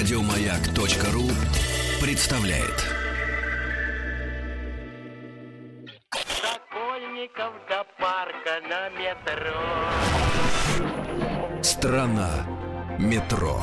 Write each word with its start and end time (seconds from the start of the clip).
Радиомаяк.ру 0.00 1.28
представляет. 2.00 2.86
Сокольников 6.40 7.52
до 7.68 7.84
парка 7.98 8.62
на 8.66 8.88
метро. 8.98 9.60
Страна 11.62 12.30
метро. 12.98 13.60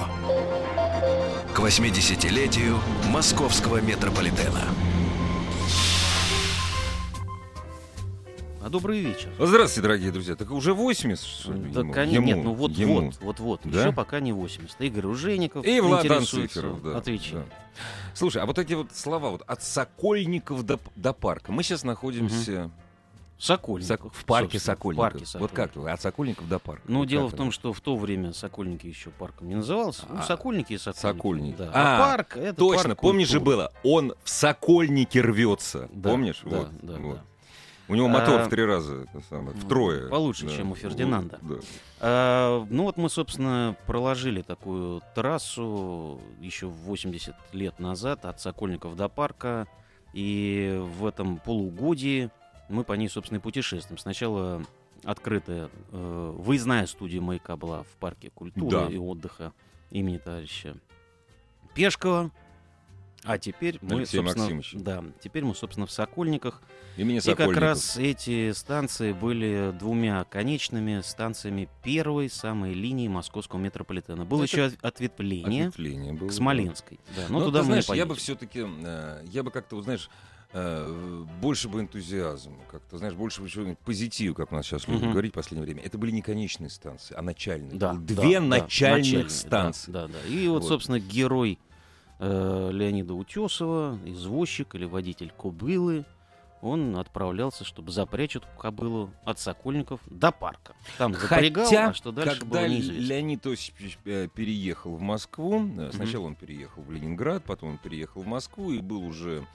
К 1.56 1.60
80-летию 1.60 2.78
московского 3.10 3.82
метрополитена. 3.82 4.62
А 8.68 8.70
добрый 8.70 9.00
вечер. 9.00 9.30
Здравствуйте, 9.40 9.82
дорогие 9.82 10.12
друзья. 10.12 10.36
Так 10.36 10.52
уже 10.52 10.74
80, 10.74 11.26
что 11.26 11.54
ли, 11.54 11.72
Да, 11.72 11.80
ему? 11.80 11.94
кон- 11.94 12.10
Ему, 12.10 12.26
нет, 12.28 12.44
ну 12.44 12.54
вот, 12.54 12.72
ему. 12.72 13.00
вот, 13.06 13.16
вот, 13.22 13.40
вот. 13.40 13.62
Да? 13.64 13.80
Еще 13.80 13.94
пока 13.94 14.20
не 14.20 14.34
80. 14.34 14.76
Игорь 14.82 15.06
Ужеников 15.06 15.66
И 15.66 15.80
Влад. 15.80 16.06
Анциферов, 16.12 16.84
да. 16.84 16.98
Отвечай. 16.98 17.36
да. 17.40 17.46
Слушай, 18.14 18.42
а 18.42 18.46
вот 18.46 18.60
эти 18.60 18.74
вот 18.74 18.94
слова, 18.94 19.30
вот 19.30 19.42
от 19.48 19.64
Сокольников 19.64 20.66
до, 20.66 20.80
до 20.98 21.14
парка. 21.14 21.54
Мы 21.54 21.64
сейчас 21.64 21.84
находимся 21.86 22.70
Сокольников. 23.40 24.14
в, 24.14 24.26
парке 24.26 24.60
Сокольников. 24.60 25.06
В 25.06 25.12
парке 25.12 25.20
Вот 25.20 25.28
Сокольников. 25.30 25.56
как 25.56 25.76
вы? 25.78 25.90
От 25.92 26.02
Сокольников 26.02 26.50
до 26.50 26.60
парка. 26.60 26.82
Ну, 26.90 27.00
Вот 27.00 27.08
дело 27.08 27.28
как 27.28 27.36
в 27.36 27.38
том, 27.38 27.48
это? 27.48 27.56
что 27.56 27.72
в 27.72 27.80
то 27.80 27.96
время 27.96 28.34
Сокольники 28.34 28.86
еще 28.88 29.12
парком 29.12 29.48
не 29.48 29.56
назывался. 29.56 30.04
Ну, 30.10 30.18
А, 30.20 30.24
Сокольники 30.24 30.74
и 30.74 30.78
Сокольники. 30.78 31.02
Сокольники. 31.18 31.56
Да. 31.58 31.72
А, 31.74 31.96
А, 31.96 32.00
парк 32.18 32.36
это 32.36 32.54
Точно, 32.58 32.90
парк 32.90 33.00
помнишь 33.00 33.30
же 33.30 33.40
культуры. 33.40 33.56
было? 33.56 33.72
Он 33.84 34.14
в 34.26 34.30
Сокольнике 34.30 35.22
рвется. 35.22 35.88
Да, 35.94 36.10
Помнишь? 36.10 36.42
Да, 36.44 36.58
вот, 36.58 36.70
да, 36.82 36.94
вот. 36.98 37.16
да. 37.16 37.24
У 37.90 37.96
него 37.96 38.08
мотор 38.10 38.42
А, 38.42 38.46
в 38.46 38.50
три 38.50 38.66
раза, 38.66 39.06
самое, 39.30 39.56
ну, 39.56 39.62
втрое. 39.62 40.10
получше, 40.10 40.46
Да. 40.48 40.56
чем 40.56 40.72
у 40.72 40.76
Фердинанда. 40.76 41.40
Вот, 41.42 41.60
да. 41.60 41.66
А, 42.02 42.66
ну 42.70 42.84
вот 42.84 42.98
мы, 42.98 43.10
собственно, 43.10 43.78
проложили 43.86 44.42
такую 44.42 45.02
трассу 45.16 46.20
еще 46.42 46.68
80 46.68 47.34
лет 47.54 47.80
назад 47.80 48.26
от 48.26 48.42
Сокольников 48.42 48.96
до 48.96 49.08
парка. 49.08 49.68
И 50.14 50.82
в 50.98 51.06
этом 51.06 51.38
полугодии 51.38 52.30
мы 52.70 52.84
по 52.84 52.94
ней, 52.94 53.08
собственно, 53.10 53.38
и 53.38 53.42
путешествуем. 53.42 53.98
Сначала 53.98 54.64
открытая 55.04 55.70
э, 55.92 56.34
выездная 56.38 56.88
студия 56.88 57.22
«Маяка» 57.22 57.56
была 57.56 57.84
в 57.84 57.88
парке 58.00 58.32
культуры 58.32 58.70
Да. 58.70 58.86
и 58.88 58.98
отдыха 58.98 59.54
имени 59.92 60.18
товарища 60.18 60.76
Пешкова. 61.74 62.32
А 63.24 63.38
теперь 63.38 63.78
мы, 63.82 64.06
собственно, 64.06 64.62
да, 64.74 65.04
теперь 65.22 65.44
мы, 65.44 65.56
собственно, 65.56 65.86
в 65.86 65.92
Сокольниках. 65.92 66.62
Имени 66.98 67.18
И 67.20 67.36
как 67.36 67.56
раз 67.56 67.98
эти 67.98 68.52
станции 68.54 69.12
были 69.12 69.72
двумя 69.78 70.24
конечными 70.24 71.02
станциями 71.02 71.70
первой 71.84 72.30
самой 72.30 72.74
линии 72.74 73.08
московского 73.08 73.60
метрополитена. 73.60 74.26
Было 74.26 74.44
Это 74.44 74.56
еще 74.56 74.66
от- 74.66 74.84
ответвление 74.86 75.68
Ответвление 75.68 76.14
было, 76.14 76.28
к 76.28 76.32
да. 76.32 76.38
Смоленской. 76.38 77.00
Да, 77.16 77.26
но 77.30 77.40
Ну, 77.40 77.46
туда 77.46 77.60
ты 77.60 77.66
мы 77.66 77.72
знаешь, 77.72 77.90
не 77.90 77.98
я 77.98 78.06
бы 78.06 78.16
все-таки, 78.16 78.66
я 79.32 79.44
бы 79.44 79.52
как-то, 79.52 79.76
вот, 79.76 79.84
знаешь, 79.86 80.10
э, 80.54 81.26
больше 81.42 81.68
бы 81.70 81.82
энтузиазма, 81.82 82.58
как-то, 82.72 82.98
знаешь, 82.98 83.14
больше 83.14 83.42
бы 83.42 83.50
чего-нибудь 83.50 83.80
позитива, 83.80 84.34
как 84.34 84.52
у 84.52 84.56
нас 84.56 84.66
сейчас 84.66 84.88
любят 84.88 85.04
Мгм. 85.04 85.12
говорить 85.12 85.32
в 85.34 85.36
последнее 85.36 85.66
время. 85.66 85.84
Это 85.84 85.98
были 85.98 86.12
не 86.12 86.22
конечные 86.22 86.70
станции, 86.70 87.14
а 87.16 87.22
начальные. 87.22 87.78
Да, 87.78 87.94
да, 87.94 88.00
Две 88.00 88.40
да, 88.40 88.46
начальных 88.46 88.98
начальные, 88.98 89.24
да, 89.24 89.30
станции. 89.30 89.92
Да, 89.92 90.08
да, 90.08 90.20
И 90.28 90.48
вот, 90.48 90.62
Вот. 90.64 90.70
собственно, 90.70 91.00
герой 91.00 91.60
э, 92.20 92.70
Леонида 92.72 93.14
Утесова, 93.14 94.00
извозчик 94.06 94.76
или 94.76 94.86
водитель 94.86 95.32
кобылы, 95.36 96.06
он 96.62 96.98
отправлялся, 96.98 97.64
чтобы 97.64 97.92
запрячь 97.92 98.36
эту 98.36 98.48
кобылу 98.58 99.12
от 99.24 99.40
Сокольников 99.40 100.02
до 100.08 100.32
парка. 100.32 100.76
Там 100.98 101.14
запрягал, 101.14 101.66
Хотя, 101.66 101.90
а 101.90 101.94
что 101.94 102.12
дальше 102.12 102.40
когда 102.40 102.62
было 102.62 102.68
неизвестно. 102.68 103.14
Леонид 103.14 103.46
Осипович 103.46 104.00
э, 104.06 104.28
переехал 104.34 104.96
в 104.96 105.02
Москву, 105.02 105.70
э, 105.78 105.92
сначала 105.94 106.26
он 106.26 106.36
переехал 106.36 106.82
в 106.82 106.92
Ленинград, 106.92 107.44
потом 107.44 107.72
он 107.72 107.78
переехал 107.78 108.22
в 108.22 108.28
Москву 108.28 108.72
и 108.72 108.80
был 108.80 109.04
уже, 109.04 109.46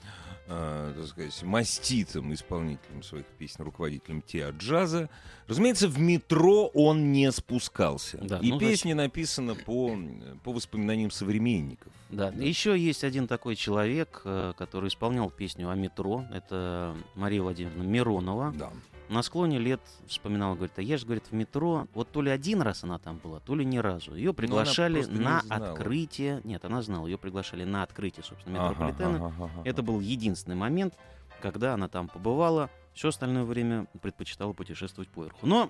э, 0.47 0.93
так 0.95 1.07
сказать, 1.07 1.43
маститым 1.43 2.33
исполнителем 2.33 3.03
своих 3.03 3.25
песен, 3.25 3.63
руководителем 3.63 4.21
теа-джаза. 4.21 5.09
Разумеется, 5.47 5.87
в 5.87 5.99
метро 5.99 6.67
он 6.67 7.11
не 7.11 7.31
спускался. 7.31 8.17
Да, 8.17 8.39
и 8.39 8.49
ну, 8.51 8.59
песня 8.59 8.95
написана 8.95 9.55
по, 9.55 9.97
по 10.43 10.53
воспоминаниям 10.53 11.11
современников. 11.11 11.91
Да, 12.09 12.29
еще 12.29 12.77
есть 12.77 13.03
один 13.03 13.27
такой 13.27 13.55
человек, 13.55 14.21
э, 14.25 14.53
который 14.57 14.89
исполнял 14.89 15.29
песню 15.29 15.69
о 15.69 15.75
метро. 15.75 16.25
Это 16.31 16.95
Мария 17.15 17.41
Владимировна 17.41 17.83
Миронова. 17.83 18.53
Да. 18.57 18.71
На 19.09 19.21
склоне 19.21 19.59
лет 19.59 19.81
вспоминала, 20.07 20.55
говорит, 20.55 20.77
а 20.79 20.81
я 20.81 20.97
же, 20.97 21.05
говорит, 21.05 21.25
в 21.29 21.33
метро, 21.33 21.87
вот 21.93 22.09
то 22.11 22.21
ли 22.21 22.31
один 22.31 22.61
раз 22.61 22.83
она 22.83 22.97
там 22.99 23.17
была, 23.17 23.39
то 23.41 23.53
ли 23.55 23.63
ни 23.65 23.77
разу. 23.77 24.15
Ее 24.15 24.33
приглашали 24.33 24.95
просто 25.01 25.13
не 25.13 25.19
на 25.19 25.41
знала. 25.41 25.71
открытие, 25.71 26.41
нет, 26.43 26.63
она 26.65 26.81
знала, 26.81 27.05
ее 27.05 27.17
приглашали 27.17 27.63
на 27.63 27.83
открытие, 27.83 28.23
собственно, 28.23 28.65
Ага, 28.65 28.69
метрополитена. 28.85 29.15
ага, 29.27 29.35
ага, 29.37 29.51
ага. 29.57 29.61
Это 29.69 29.83
был 29.83 29.99
единственный 29.99 30.55
момент, 30.55 30.95
когда 31.41 31.73
она 31.73 31.89
там 31.89 32.07
побывала. 32.07 32.69
Все 32.93 33.09
остальное 33.09 33.43
время 33.43 33.87
предпочитала 34.01 34.53
путешествовать 34.53 35.09
поверху. 35.09 35.45
Но 35.45 35.69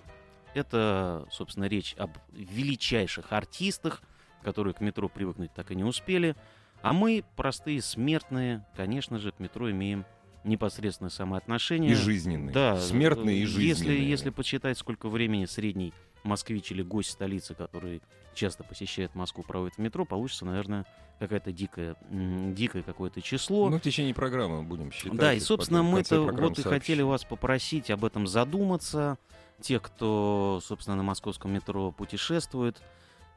это, 0.53 1.25
собственно, 1.31 1.66
речь 1.66 1.95
об 1.97 2.11
величайших 2.31 3.31
артистах, 3.33 4.01
которые 4.43 4.73
к 4.73 4.81
метро 4.81 5.09
привыкнуть 5.09 5.53
так 5.53 5.72
и 5.72 5.75
не 5.75 5.83
успели. 5.83 6.35
А 6.81 6.93
мы, 6.93 7.23
простые 7.35 7.81
смертные, 7.81 8.66
конечно 8.75 9.17
же, 9.17 9.31
к 9.31 9.39
метро 9.39 9.72
имеем 9.72 10.05
непосредственное 10.43 11.09
самоотношение. 11.09 11.91
И 11.91 11.95
жизненные. 11.95 12.53
Да, 12.53 12.79
Смертные 12.79 13.39
и 13.39 13.45
жизненные. 13.45 13.67
Если, 13.67 13.93
если 13.93 14.29
почитать, 14.29 14.77
сколько 14.77 15.09
времени 15.09 15.45
средний 15.45 15.93
москвич 16.23 16.71
или 16.71 16.81
гость 16.81 17.11
столицы, 17.11 17.53
который 17.53 18.01
часто 18.33 18.63
посещает 18.63 19.13
Москву, 19.15 19.43
проводит 19.43 19.75
в 19.75 19.79
метро, 19.79 20.05
получится, 20.05 20.45
наверное, 20.45 20.85
какая-то 21.19 21.51
дикая, 21.51 21.95
дикое 22.09 22.83
какое-то 22.83 23.21
число. 23.21 23.69
Ну, 23.69 23.77
в 23.77 23.81
течение 23.81 24.13
программы 24.13 24.63
будем 24.63 24.91
считать. 24.91 25.15
Да, 25.15 25.33
и, 25.33 25.39
собственно, 25.39 25.83
мы-то 25.83 26.21
вот 26.21 26.33
и 26.33 26.61
сообщим. 26.61 26.63
хотели 26.63 27.01
вас 27.01 27.23
попросить 27.23 27.91
об 27.91 28.05
этом 28.05 28.27
задуматься, 28.27 29.17
те, 29.61 29.79
кто, 29.79 30.59
собственно, 30.63 30.97
на 30.97 31.03
московском 31.03 31.53
метро 31.53 31.91
путешествует, 31.91 32.81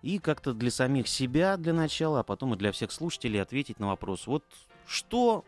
и 0.02 0.18
как-то 0.18 0.52
для 0.52 0.70
самих 0.70 1.08
себя 1.08 1.56
для 1.56 1.72
начала, 1.72 2.20
а 2.20 2.22
потом 2.22 2.54
и 2.54 2.56
для 2.56 2.72
всех 2.72 2.92
слушателей 2.92 3.40
ответить 3.40 3.78
на 3.78 3.88
вопрос, 3.88 4.26
вот 4.26 4.44
что 4.86 5.44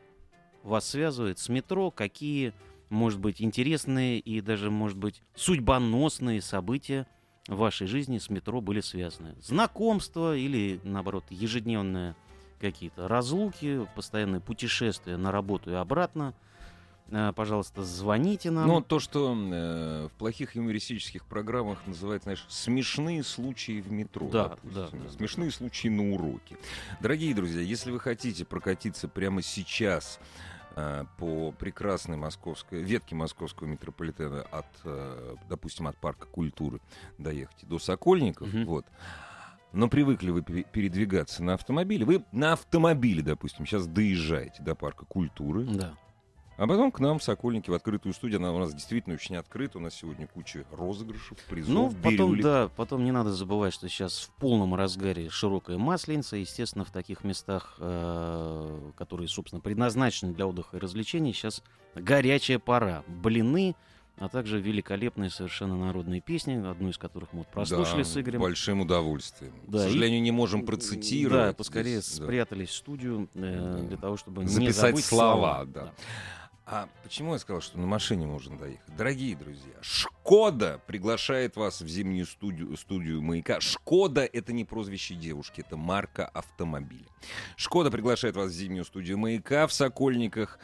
вас 0.68 0.88
связывает 0.88 1.38
с 1.38 1.48
метро, 1.48 1.90
какие, 1.90 2.52
может 2.90 3.18
быть, 3.18 3.42
интересные 3.42 4.18
и 4.18 4.40
даже, 4.40 4.70
может 4.70 4.96
быть, 4.96 5.22
судьбоносные 5.34 6.40
события 6.40 7.06
в 7.48 7.56
вашей 7.56 7.86
жизни 7.86 8.18
с 8.18 8.30
метро 8.30 8.60
были 8.60 8.80
связаны. 8.80 9.34
Знакомства 9.40 10.36
или, 10.36 10.80
наоборот, 10.84 11.24
ежедневные 11.30 12.14
какие-то 12.60 13.08
разлуки, 13.08 13.86
постоянные 13.94 14.40
путешествия 14.40 15.16
на 15.16 15.32
работу 15.32 15.70
и 15.70 15.74
обратно. 15.74 16.34
Э, 17.10 17.32
Пожалуйста, 17.34 17.84
звоните 17.84 18.50
нам. 18.50 18.68
Ну, 18.68 18.80
то, 18.82 18.98
что 18.98 19.34
э, 19.34 20.08
в 20.08 20.18
плохих 20.18 20.56
юмористических 20.56 21.24
программах 21.24 21.78
называют, 21.86 22.24
знаешь, 22.24 22.44
смешные 22.48 23.22
случаи 23.22 23.80
в 23.80 23.90
метро. 23.90 24.28
Да, 24.28 24.48
допустим, 24.48 24.98
да, 25.00 25.04
да, 25.04 25.10
Смешные 25.10 25.50
случаи 25.50 25.88
на 25.88 26.12
уроке. 26.14 26.58
Дорогие 27.00 27.34
друзья, 27.34 27.62
если 27.62 27.90
вы 27.90 28.00
хотите 28.00 28.44
прокатиться 28.44 29.08
прямо 29.08 29.40
сейчас 29.42 30.20
по 31.18 31.52
прекрасной 31.52 32.16
московской 32.16 32.82
ветке 32.82 33.14
московского 33.14 33.66
метрополитена 33.66 34.42
от, 34.42 34.66
э, 34.84 35.34
допустим, 35.48 35.86
от 35.88 35.96
парка 35.96 36.26
культуры 36.26 36.80
доехать 37.18 37.66
до 37.66 37.78
Сокольников, 37.78 38.48
Мгм. 38.52 38.64
вот. 38.66 38.86
Но 39.72 39.88
привыкли 39.88 40.30
вы 40.30 40.42
пере- 40.42 40.64
передвигаться 40.64 41.42
на 41.42 41.54
автомобиле. 41.54 42.04
Вы 42.06 42.24
на 42.32 42.54
автомобиле, 42.54 43.22
допустим, 43.22 43.66
сейчас 43.66 43.86
доезжаете 43.86 44.62
до 44.62 44.74
парка 44.74 45.04
культуры. 45.04 45.64
Да. 45.64 45.94
А 46.58 46.66
потом 46.66 46.90
к 46.90 46.98
нам 46.98 47.20
в 47.20 47.22
Сокольники 47.22 47.70
в 47.70 47.74
открытую 47.74 48.12
студию. 48.12 48.38
Она 48.40 48.52
у 48.52 48.58
нас 48.58 48.74
действительно 48.74 49.14
очень 49.14 49.36
открыта. 49.36 49.78
У 49.78 49.80
нас 49.80 49.94
сегодня 49.94 50.26
куча 50.26 50.64
розыгрышев, 50.72 51.38
призов, 51.48 51.72
Ну, 51.72 51.88
потом, 51.90 52.32
бирюлек. 52.32 52.42
да, 52.42 52.68
потом 52.74 53.04
не 53.04 53.12
надо 53.12 53.32
забывать, 53.32 53.72
что 53.72 53.88
сейчас 53.88 54.18
в 54.22 54.30
полном 54.40 54.74
разгаре 54.74 55.30
широкая 55.30 55.78
масленица. 55.78 56.36
Естественно, 56.36 56.84
в 56.84 56.90
таких 56.90 57.22
местах, 57.22 57.76
э, 57.78 58.90
которые, 58.96 59.28
собственно, 59.28 59.60
предназначены 59.60 60.32
для 60.34 60.48
отдыха 60.48 60.78
и 60.78 60.80
развлечений, 60.80 61.32
сейчас 61.32 61.62
горячая 61.94 62.58
пора. 62.58 63.04
Блины, 63.06 63.76
а 64.16 64.28
также 64.28 64.60
великолепные 64.60 65.30
совершенно 65.30 65.76
народные 65.76 66.20
песни, 66.20 66.54
одну 66.68 66.88
из 66.88 66.98
которых 66.98 67.32
мы 67.32 67.38
вот 67.40 67.48
прослушали 67.52 68.02
Да, 68.02 68.08
с 68.08 68.16
Игорем. 68.20 68.40
большим 68.40 68.80
удовольствием. 68.80 69.54
Да, 69.68 69.78
К 69.78 69.80
и- 69.82 69.84
сожалению, 69.84 70.22
не 70.22 70.32
можем 70.32 70.66
процитировать. 70.66 71.50
Да, 71.50 71.52
поскорее 71.52 72.00
здесь, 72.00 72.18
да. 72.18 72.24
спрятались 72.24 72.70
в 72.70 72.74
студию 72.74 73.28
э, 73.34 73.76
Да. 73.78 73.86
для 73.86 73.96
того, 73.96 74.16
чтобы 74.16 74.42
не 74.42 74.48
Записать 74.48 74.74
забыть 74.90 75.04
слова, 75.04 75.64
да. 75.66 75.92
А 76.70 76.86
почему 77.02 77.32
я 77.32 77.38
сказал, 77.38 77.62
что 77.62 77.78
на 77.78 77.86
машине 77.86 78.26
можно 78.26 78.58
доехать? 78.58 78.94
Дорогие 78.94 79.34
друзья, 79.34 79.72
Шкода 79.80 80.78
приглашает 80.86 81.56
вас 81.56 81.80
в 81.80 81.88
зимнюю 81.88 82.26
студию, 82.26 82.76
студию 82.76 83.22
«Маяка». 83.22 83.58
Шкода— 83.58 84.20
это 84.32 84.52
не 84.52 84.66
прозвище 84.66 85.14
девушки, 85.14 85.62
это 85.62 85.78
марка 85.78 86.26
автомобиля. 86.26 87.06
Шкода 87.56 87.90
приглашает 87.90 88.36
вас 88.36 88.50
в 88.50 88.54
зимнюю 88.54 88.84
студию 88.84 89.16
«Маяка» 89.16 89.66
в 89.66 89.72
Сокольниках, 89.72 90.58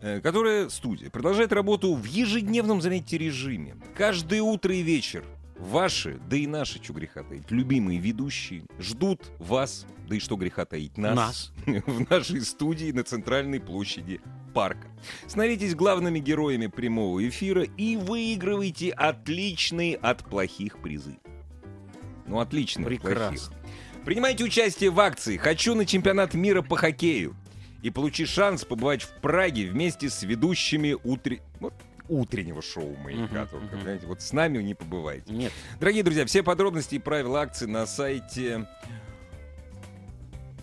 э, 0.00 0.22
которая, 0.22 0.70
студия, 0.70 1.10
продолжает 1.10 1.52
работу 1.52 1.94
в 1.94 2.04
ежедневном, 2.06 2.80
заметьте, 2.80 3.18
режиме. 3.18 3.76
Каждое 3.94 4.40
утро 4.40 4.74
и 4.74 4.80
вечер 4.80 5.26
Ваши, 5.58 6.18
да 6.28 6.36
и 6.36 6.48
наши, 6.48 6.82
что 6.82 6.92
греха 6.92 7.22
таить, 7.22 7.50
любимые 7.50 8.00
ведущие 8.00 8.64
ждут 8.80 9.30
вас, 9.38 9.86
да 10.08 10.16
и 10.16 10.18
что 10.18 10.36
греха 10.36 10.64
таить, 10.64 10.98
нас, 10.98 11.14
Нас. 11.14 11.52
в 11.86 12.10
нашей 12.10 12.40
студии 12.40 12.90
на 12.90 13.04
центральной 13.04 13.60
площади 13.60 14.20
парка. 14.52 14.88
Становитесь 15.26 15.74
главными 15.74 16.18
героями 16.18 16.66
прямого 16.66 17.26
эфира 17.28 17.62
и 17.62 17.96
выигрывайте 17.96 18.90
отличные 18.90 19.96
от 19.96 20.24
плохих 20.24 20.78
призы. 20.78 21.18
Ну, 22.26 22.40
отличные 22.40 22.86
от 22.86 23.00
плохих. 23.00 23.02
Прекрасно. 23.02 23.56
Принимайте 24.04 24.44
участие 24.44 24.90
в 24.90 24.98
акции 24.98 25.36
«Хочу 25.36 25.74
на 25.74 25.86
чемпионат 25.86 26.34
мира 26.34 26.62
по 26.62 26.76
хоккею» 26.76 27.36
и 27.82 27.90
получи 27.90 28.26
шанс 28.26 28.64
побывать 28.64 29.02
в 29.02 29.12
Праге 29.20 29.66
вместе 29.66 30.10
с 30.10 30.22
ведущими 30.22 30.96
утре... 31.04 31.40
вот, 31.60 31.74
утреннего 32.08 32.62
шоу 32.62 32.96
«Маяка». 32.96 33.42
Мгм, 33.42 33.48
только, 33.48 33.76
понимаете, 33.76 34.06
вот 34.06 34.20
с 34.20 34.32
нами 34.32 34.62
не 34.62 34.74
побывайте. 34.74 35.32
Нет, 35.32 35.52
Дорогие 35.80 36.02
друзья, 36.02 36.26
все 36.26 36.42
подробности 36.42 36.96
и 36.96 36.98
правила 36.98 37.42
акции 37.42 37.66
на 37.66 37.86
сайте 37.86 38.66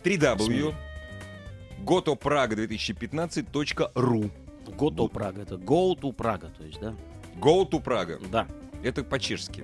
3w 0.04 0.76
gotopraga2015.ru 1.86 4.30
go 4.78 4.90
to 4.92 5.08
Praga. 5.10 5.42
Это 5.42 5.56
go 5.56 5.96
to 6.00 6.12
Praga, 6.16 6.50
то 6.58 6.64
есть, 6.64 6.80
да? 6.80 6.96
Go 7.40 7.68
to 7.70 7.82
Praga. 7.84 8.20
Да. 8.30 8.48
Это 8.84 9.04
по-чешски. 9.04 9.64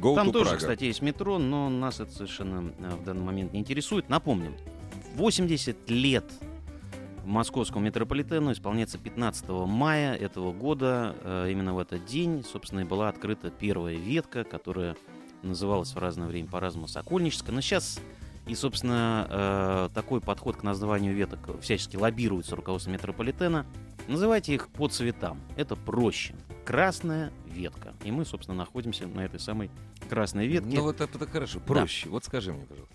Go 0.00 0.14
Там 0.16 0.28
to 0.28 0.32
тоже, 0.32 0.54
Praga. 0.54 0.58
кстати, 0.58 0.84
есть 0.84 1.02
метро, 1.02 1.38
но 1.38 1.68
нас 1.68 2.00
это 2.00 2.10
совершенно 2.12 2.72
э, 2.78 2.90
в 2.96 3.04
данный 3.04 3.22
момент 3.22 3.52
не 3.52 3.60
интересует. 3.60 4.08
Напомним, 4.08 4.56
80 5.14 5.88
лет 5.90 6.24
московскому 7.24 7.84
метрополитену 7.84 8.52
исполняется 8.52 8.98
15 8.98 9.48
мая 9.48 10.14
этого 10.14 10.52
года. 10.52 11.14
Э, 11.22 11.48
Именно 11.50 11.74
в 11.74 11.78
этот 11.78 12.04
день, 12.06 12.44
собственно, 12.44 12.80
и 12.80 12.84
была 12.84 13.08
открыта 13.08 13.50
первая 13.50 13.94
ветка, 13.94 14.44
которая 14.44 14.96
называлась 15.42 15.94
в 15.94 15.98
разное 15.98 16.26
время 16.26 16.48
по-разному 16.48 16.88
Сокольническая. 16.88 17.54
Но 17.54 17.60
сейчас 17.60 18.00
и, 18.46 18.54
собственно, 18.54 19.26
э, 19.30 19.88
такой 19.94 20.20
подход 20.20 20.56
к 20.56 20.62
названию 20.62 21.14
веток 21.14 21.60
всячески 21.62 21.96
лоббируется 21.96 22.54
руководством 22.56 22.92
метрополитена. 22.92 23.66
Называйте 24.06 24.54
их 24.54 24.68
по 24.68 24.88
цветам. 24.88 25.40
Это 25.56 25.76
проще. 25.76 26.34
Красная 26.66 27.32
ветка. 27.46 27.94
И 28.04 28.10
мы, 28.10 28.24
собственно, 28.26 28.58
находимся 28.58 29.06
на 29.06 29.20
этой 29.20 29.40
самой 29.40 29.70
красной 30.10 30.46
ветке. 30.46 30.76
Ну 30.76 30.82
вот 30.82 31.00
это, 31.00 31.16
это 31.16 31.26
хорошо, 31.26 31.60
проще. 31.60 32.08
Вот 32.10 32.24
скажи 32.24 32.52
мне, 32.52 32.64
пожалуйста. 32.66 32.94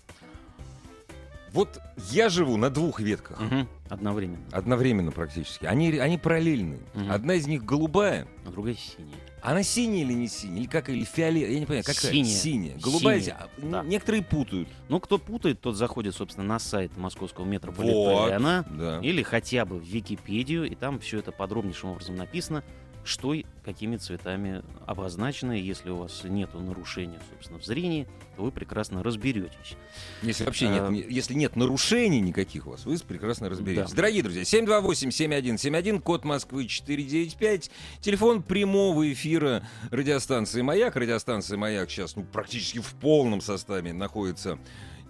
Вот 1.52 1.80
я 2.10 2.28
живу 2.28 2.56
на 2.56 2.70
двух 2.70 3.00
ветках. 3.00 3.40
Мгм. 3.40 3.68
Одновременно. 3.88 4.44
Одновременно 4.52 5.10
практически. 5.10 5.66
Они, 5.66 5.98
они 5.98 6.16
параллельные. 6.16 6.78
Мгм. 6.94 7.10
Одна 7.10 7.34
из 7.34 7.48
них 7.48 7.64
голубая. 7.64 8.28
А 8.46 8.50
другая 8.50 8.76
синяя. 8.76 9.18
Она 9.42 9.62
синяя 9.62 10.02
или 10.02 10.12
не 10.12 10.28
синяя? 10.28 10.58
Или 10.60 10.66
как? 10.66 10.88
Или 10.90 11.04
фиолетовая? 11.04 11.52
Я 11.54 11.60
не 11.60 11.66
понимаю. 11.66 11.84
Какая? 11.84 12.12
Синяя. 12.12 12.34
Синяя. 12.36 12.78
Голубая. 12.78 13.20
Синяя, 13.20 13.48
да. 13.58 13.82
Некоторые 13.84 14.22
путают. 14.22 14.68
Ну, 14.88 15.00
кто 15.00 15.18
путает, 15.18 15.60
тот 15.60 15.76
заходит, 15.76 16.14
собственно, 16.14 16.46
на 16.46 16.58
сайт 16.58 16.96
московского 16.96 17.44
метрополитена 17.44 18.64
Да. 18.70 19.00
или 19.02 19.22
хотя 19.22 19.64
бы 19.64 19.78
в 19.78 19.84
Википедию, 19.84 20.70
и 20.70 20.74
там 20.74 20.98
все 20.98 21.18
это 21.18 21.32
подробнейшим 21.32 21.90
образом 21.90 22.16
написано, 22.16 22.62
что 23.02 23.32
и 23.32 23.44
какими 23.64 23.96
цветами 23.96 24.62
обозначено. 24.86 25.52
Если 25.52 25.88
у 25.90 25.96
вас 25.96 26.22
нет 26.24 26.52
нарушения, 26.54 27.18
собственно, 27.30 27.58
в 27.58 27.64
зрении, 27.64 28.06
то 28.40 28.44
вы 28.46 28.52
прекрасно 28.52 29.02
разберетесь. 29.02 29.76
Если 30.22 30.44
вообще 30.44 30.68
нет, 30.68 30.82
А, 30.82 30.88
не- 30.90 31.04
если 31.06 31.34
нет 31.34 31.56
нарушений 31.56 32.22
никаких 32.22 32.66
у 32.66 32.70
вас, 32.70 32.86
вы 32.86 32.96
прекрасно 33.06 33.50
разберетесь. 33.50 33.90
Да. 33.90 33.96
Дорогие 33.96 34.22
друзья, 34.22 34.44
728-7171, 34.44 36.00
код 36.00 36.24
Москвы 36.24 36.66
495, 36.66 37.70
телефон 38.00 38.42
прямого 38.42 39.12
эфира 39.12 39.62
радиостанции 39.90 40.62
«Маяк». 40.62 40.96
Радиостанция 40.96 41.58
«Маяк» 41.58 41.90
сейчас 41.90 42.16
ну, 42.16 42.24
практически 42.24 42.78
в 42.78 42.94
полном 42.94 43.42
составе 43.42 43.92
находится 43.92 44.58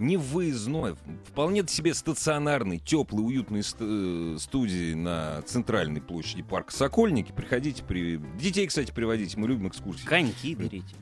не 0.00 0.16
выездной, 0.16 0.96
вполне 1.26 1.64
себе 1.68 1.94
стационарной, 1.94 2.78
теплой, 2.78 3.20
уютной 3.22 3.62
ст- 3.62 3.76
э, 3.80 4.36
студии 4.40 4.94
на 4.94 5.42
центральной 5.42 6.00
площади 6.00 6.42
парка 6.42 6.72
Сокольники. 6.72 7.30
Приходите, 7.32 7.84
при... 7.84 8.16
детей, 8.40 8.66
кстати, 8.66 8.90
приводите, 8.92 9.38
мы 9.38 9.46
любим 9.46 9.68
экскурсии. 9.68 10.04
Коньки 10.06 10.54
берите. 10.54 10.96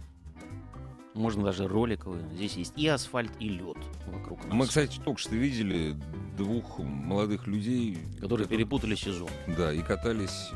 Можно 1.18 1.44
даже 1.44 1.66
роликовые. 1.66 2.24
Здесь 2.34 2.54
есть 2.54 2.72
и 2.76 2.86
асфальт, 2.86 3.32
и 3.40 3.48
лед 3.48 3.76
вокруг 4.06 4.44
нас. 4.44 4.54
Мы, 4.54 4.66
кстати, 4.68 5.00
только 5.04 5.20
что 5.20 5.34
видели 5.34 5.96
двух 6.36 6.78
молодых 6.78 7.48
людей, 7.48 7.98
которые 8.20 8.46
перепутали 8.46 8.94
сезон. 8.94 9.28
Да, 9.56 9.72
и 9.72 9.82
катались 9.82 10.50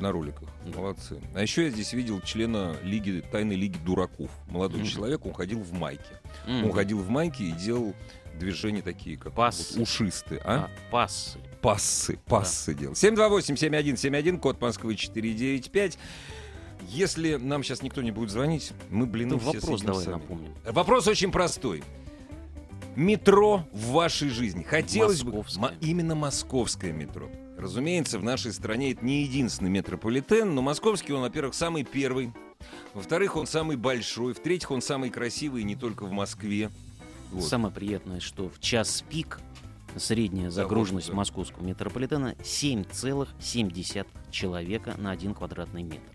на 0.00 0.10
роликах. 0.10 0.48
Да. 0.66 0.78
Молодцы. 0.80 1.20
А 1.34 1.42
еще 1.42 1.64
я 1.64 1.70
здесь 1.70 1.92
видел 1.92 2.20
члена 2.22 2.74
лиги, 2.82 3.22
тайной 3.30 3.54
лиги 3.54 3.78
дураков. 3.84 4.30
Молодой 4.48 4.80
Мгм. 4.80 4.88
человек, 4.88 5.24
он 5.26 5.32
ходил 5.32 5.60
в 5.60 5.72
майке. 5.72 6.20
М. 6.48 6.64
Он 6.64 6.72
ходил 6.72 6.98
в 6.98 7.08
майке 7.08 7.44
и 7.44 7.52
делал 7.52 7.94
движения 8.40 8.82
такие, 8.82 9.16
как 9.16 9.32
Пассы. 9.34 9.74
вот 9.78 9.82
ушистые. 9.84 10.40
А, 10.44 10.64
А? 10.64 10.70
пассы. 10.90 11.38
Пассы, 11.60 12.18
пассы 12.26 12.74
делал. 12.74 12.94
728-7171, 12.96 14.38
код 14.40 14.60
Москвы 14.60 14.96
495. 14.96 15.96
Если 16.88 17.36
нам 17.36 17.62
сейчас 17.62 17.82
никто 17.82 18.02
не 18.02 18.10
будет 18.10 18.30
звонить, 18.30 18.72
мы, 18.90 19.06
блин, 19.06 19.30
Ты 19.30 19.38
все 19.38 19.46
вопрос 19.46 19.64
съедим 19.64 19.86
давай 19.86 20.04
сами. 20.04 20.14
напомним. 20.14 20.54
Вопрос 20.64 21.06
очень 21.06 21.30
простой. 21.30 21.82
Метро 22.96 23.64
в 23.72 23.92
вашей 23.92 24.28
жизни. 24.28 24.62
Хотелось 24.62 25.22
бы... 25.22 25.32
Московское. 25.32 25.62
Ма- 25.62 25.74
именно 25.80 26.14
московское 26.14 26.92
метро. 26.92 27.30
Разумеется, 27.56 28.18
в 28.18 28.24
нашей 28.24 28.52
стране 28.52 28.92
это 28.92 29.04
не 29.04 29.22
единственный 29.22 29.70
метрополитен, 29.70 30.54
но 30.54 30.62
московский 30.62 31.12
он, 31.12 31.22
во-первых, 31.22 31.54
самый 31.54 31.84
первый. 31.84 32.32
Во-вторых, 32.92 33.36
он 33.36 33.46
самый 33.46 33.76
большой. 33.76 34.34
В-третьих, 34.34 34.70
он 34.70 34.82
самый 34.82 35.10
красивый 35.10 35.62
не 35.62 35.76
только 35.76 36.04
в 36.04 36.10
Москве. 36.10 36.70
Вот. 37.30 37.44
Самое 37.44 37.72
приятное, 37.72 38.20
что 38.20 38.50
в 38.50 38.60
час 38.60 39.04
пик 39.08 39.40
средняя 39.96 40.50
загруженность 40.50 41.08
да. 41.08 41.14
московского 41.14 41.64
метрополитена 41.64 42.34
7,7 42.42 44.06
человека 44.30 44.94
на 44.98 45.10
один 45.10 45.34
квадратный 45.34 45.82
метр. 45.82 46.11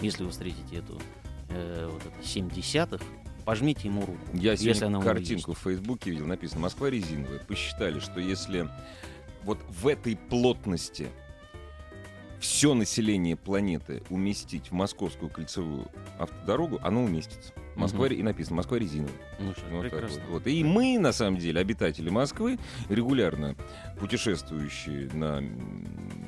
Если 0.00 0.24
вы 0.24 0.30
встретите 0.30 0.76
эту 0.76 1.00
э, 1.50 1.88
вот 1.90 2.02
это 2.04 2.26
7 2.26 2.50
десятых, 2.50 3.02
пожмите 3.44 3.88
ему 3.88 4.06
руку. 4.06 4.18
Я 4.32 4.52
если 4.52 4.72
сегодня 4.72 5.00
картинку 5.00 5.54
в 5.54 5.58
Фейсбуке 5.58 6.10
видел, 6.10 6.26
написано 6.26 6.60
«Москва 6.60 6.88
резиновая». 6.90 7.40
Посчитали, 7.40 8.00
что 8.00 8.20
если 8.20 8.68
вот 9.42 9.58
в 9.68 9.86
этой 9.86 10.16
плотности 10.16 11.08
все 12.40 12.74
население 12.74 13.36
планеты 13.36 14.02
уместить 14.10 14.68
в 14.70 14.72
московскую 14.72 15.30
кольцевую 15.30 15.86
автодорогу, 16.18 16.78
оно 16.82 17.04
уместится. 17.04 17.52
Москва, 17.76 18.08
ре- 18.08 18.16
и 18.16 18.22
написано 18.22 18.56
«Москва 18.56 18.78
резиновая». 18.78 19.14
Ну 19.38 19.54
Вот 19.70 19.90
так 19.90 20.02
вот. 20.02 20.20
Вот. 20.30 20.46
И 20.46 20.64
мы, 20.64 20.98
на 20.98 21.12
самом 21.12 21.38
деле, 21.38 21.60
обитатели 21.60 22.10
Москвы, 22.10 22.58
регулярно 22.88 23.54
путешествующие 23.98 25.08
на 25.12 25.40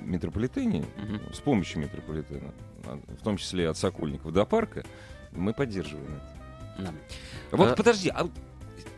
метрополитене, 0.04 0.84
Мгм. 0.98 1.32
с 1.34 1.40
помощью 1.40 1.80
метрополитена, 1.80 2.52
а, 2.84 2.98
в 3.18 3.22
том 3.22 3.36
числе 3.36 3.68
от 3.68 3.76
Сокольников 3.76 4.32
до 4.32 4.44
парка, 4.44 4.84
мы 5.32 5.52
поддерживаем 5.52 6.06
это. 6.14 6.84
Да. 6.84 6.92
Вот 7.56 7.70
А- 7.72 7.74
подожди, 7.74 8.08
а 8.10 8.28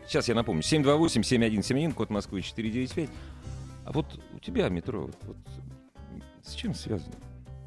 сейчас 0.07 0.27
я 0.27 0.35
напомню, 0.35 0.63
728-7171, 0.63 1.93
код 1.93 2.09
Москвы 2.09 2.41
495. 2.41 3.09
А 3.85 3.91
вот 3.91 4.19
у 4.33 4.39
тебя 4.39 4.67
метро, 4.69 5.09
вот 5.21 5.35
с 6.45 6.53
чем 6.53 6.73
связано? 6.73 7.15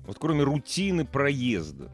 Вот 0.07 0.19
кроме 0.19 0.43
рутины 0.43 1.05
проезда. 1.05 1.91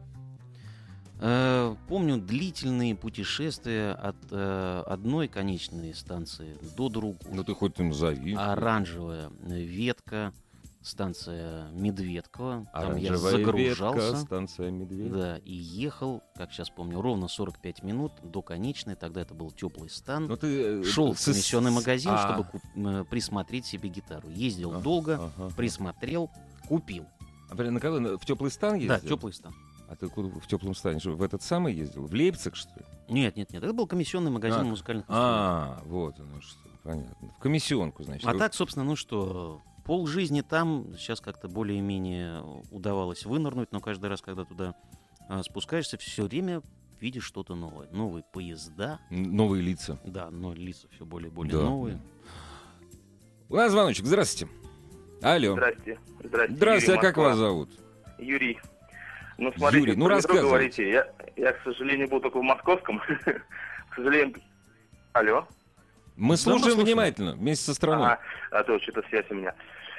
Э, 1.19 1.75
Помню 1.87 2.17
длительные 2.17 2.95
путешествия 2.95 3.91
от 3.93 4.15
э, 4.31 4.83
одной 4.85 5.27
конечной 5.27 5.93
станции 5.93 6.57
до 6.75 6.89
другой. 6.89 7.17
Ну 7.31 7.43
ты 7.43 7.53
хоть 7.53 7.79
им 7.79 7.89
назови. 7.89 8.33
Оранжевая 8.35 9.29
ветка, 9.41 10.33
станция 10.81 11.69
Медведково. 11.71 12.67
Там 12.73 12.97
я 12.97 13.15
загружался. 13.17 13.99
ветка, 14.11 14.17
станция 14.17 14.71
Медведь. 14.71 15.11
Да, 15.11 15.37
и 15.37 15.53
ехал, 15.53 16.21
как 16.35 16.51
сейчас 16.51 16.69
помню, 16.69 16.99
ровно 17.01 17.27
45 17.29 17.81
минут 17.83 18.11
до 18.23 18.41
конечной. 18.41 18.95
Тогда 18.95 19.21
это 19.21 19.33
был 19.33 19.51
теплый 19.51 19.89
стан. 19.89 20.27
Ну 20.27 20.35
ты 20.35 20.81
э, 20.81 20.83
Шел 20.83 21.13
в 21.13 21.19
с- 21.19 21.25
комиссионный 21.25 21.71
магазин, 21.71 22.11
а, 22.13 22.17
чтобы 22.33 22.49
куп- 22.49 22.61
э, 22.75 23.05
присмотреть 23.09 23.65
себе 23.65 23.87
гитару. 23.89 24.29
Ездил 24.29 24.75
а, 24.75 24.79
долго, 24.81 25.31
ага. 25.37 25.49
присмотрел, 25.55 26.29
купил. 26.67 27.05
На? 27.51 27.99
На- 27.99 28.17
В 28.17 28.25
теплый 28.25 28.51
стан 28.51 28.75
ездил? 28.75 28.89
Да, 28.89 28.99
теплый 28.99 29.33
стан. 29.33 29.53
А 29.87 29.95
ты 29.95 30.09
куда 30.09 30.29
в 30.39 30.47
теплом 30.47 30.73
стане? 30.75 30.99
Что, 30.99 31.11
в 31.11 31.21
этот 31.21 31.43
самый 31.43 31.73
ездил? 31.73 32.07
В 32.07 32.13
Лейпциг, 32.13 32.55
что 32.55 32.71
ли? 32.79 32.85
Нет, 33.07 33.35
нет, 33.35 33.51
нет. 33.53 33.63
Это 33.63 33.71
был 33.71 33.85
комиссионный 33.85 34.31
магазин 34.31 34.61
А, 34.61 34.63
музыкальных 34.63 35.03
инструментов. 35.05 35.37
А, 35.37 35.83
вот 35.85 36.19
оно 36.19 36.41
что. 36.41 36.59
Понятно. 36.83 37.29
В 37.37 37.39
комиссионку, 37.39 38.03
значит. 38.03 38.27
А 38.27 38.35
так, 38.37 38.53
собственно, 38.55 38.83
ну 38.85 38.95
что, 38.95 39.61
пол 39.85 40.07
жизни 40.07 40.41
там, 40.41 40.95
сейчас 40.97 41.21
как-то 41.21 41.47
более-менее 41.47 42.41
удавалось 42.71 43.25
вынырнуть, 43.25 43.71
но 43.71 43.79
каждый 43.79 44.07
раз, 44.09 44.21
когда 44.21 44.43
туда 44.43 44.73
а, 45.29 45.43
спускаешься, 45.43 45.97
все 45.99 46.23
время 46.23 46.63
видишь 46.99 47.23
что-то 47.23 47.53
новое. 47.55 47.87
Новые 47.91 48.23
поезда, 48.23 48.99
Новые 49.11 49.61
лица. 49.61 49.99
да, 50.03 50.31
но 50.31 50.53
лица 50.55 50.87
все 50.95 51.05
более 51.05 51.29
и 51.29 51.33
более 51.33 51.53
Да. 51.57 51.63
новые. 51.63 52.01
У 53.49 53.55
нас 53.55 53.71
звоночек. 53.71 54.05
Здравствуйте. 54.07 54.51
Алло. 55.21 55.53
Здрасте. 55.53 55.99
Здрасте. 56.23 56.53
Здравствуйте, 56.55 56.91
Юрий, 56.91 56.97
а 56.97 57.01
как 57.01 57.17
Москва. 57.17 57.23
вас 57.23 57.37
зовут? 57.37 57.69
Юрий. 58.19 58.59
Ну, 59.37 59.51
смотрите, 59.57 59.87
Юрий, 59.87 59.97
ну, 59.99 60.07
рассказывайте. 60.07 60.47
говорите. 60.47 60.89
Я, 60.89 61.07
Я, 61.35 61.53
к 61.53 61.61
сожалению, 61.63 62.07
был 62.09 62.21
только 62.21 62.39
в 62.39 62.43
московском. 62.43 62.99
К 63.89 63.95
сожалению... 63.95 64.35
Алло? 65.13 65.47
Мы 66.17 66.37
слушаем 66.37 66.63
слушаем. 66.63 66.85
внимательно, 66.85 67.33
вместе 67.33 67.65
со 67.65 67.73
страной. 67.73 68.05
Ага, 68.07 68.19
а 68.51 68.63
то 68.63 68.79
что-то 68.79 69.03
связь 69.09 69.25
у 69.29 69.35
меня. 69.35 69.53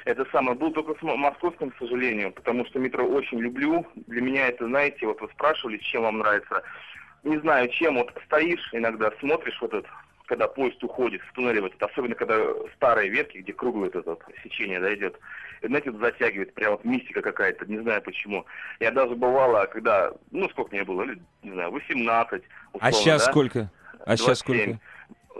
Это 0.05 0.25
самое, 0.31 0.57
был 0.57 0.71
только 0.71 0.95
в 0.95 1.03
московском, 1.03 1.69
к 1.69 1.77
сожалению, 1.77 2.31
потому 2.31 2.65
что 2.65 2.79
метро 2.79 3.05
очень 3.05 3.39
люблю. 3.39 3.85
Для 4.07 4.21
меня 4.21 4.47
это, 4.47 4.65
знаете, 4.65 5.05
вот 5.05 5.19
вы 5.21 5.27
спрашивали, 5.29 5.77
чем 5.77 6.03
вам 6.03 6.19
нравится. 6.19 6.63
Не 7.23 7.37
знаю, 7.39 7.69
чем. 7.69 7.95
Вот 7.95 8.11
стоишь 8.25 8.69
иногда, 8.71 9.11
смотришь 9.19 9.57
вот 9.61 9.73
этот, 9.73 9.91
когда 10.27 10.47
поезд 10.47 10.83
уходит 10.83 11.21
в 11.21 11.33
туннеле, 11.33 11.61
вот 11.61 11.73
особенно 11.81 12.13
когда 12.13 12.37
старые 12.75 13.09
ветки, 13.09 13.39
где 13.39 13.53
круглое 13.53 13.87
это 13.87 14.01
вот 14.05 14.21
сечение 14.43 14.79
да, 14.79 14.93
идет. 14.93 15.17
И, 15.61 15.67
знаете, 15.67 15.89
вот 15.89 16.01
затягивает, 16.01 16.53
прям 16.53 16.73
вот 16.73 16.85
мистика 16.85 17.21
какая-то, 17.21 17.65
не 17.65 17.79
знаю 17.79 18.01
почему. 18.01 18.45
Я 18.79 18.91
даже 18.91 19.15
бывало, 19.15 19.65
когда, 19.65 20.11
ну, 20.31 20.47
сколько 20.49 20.75
мне 20.75 20.83
было, 20.83 21.05
не 21.41 21.51
знаю, 21.51 21.71
18, 21.71 22.43
а 22.73 22.77
условно, 22.77 22.91
сейчас 22.91 23.25
да? 23.25 23.31
сколько? 23.31 23.71
А 24.05 24.17
сейчас 24.17 24.43
27. 24.43 24.63
сколько? 24.63 24.79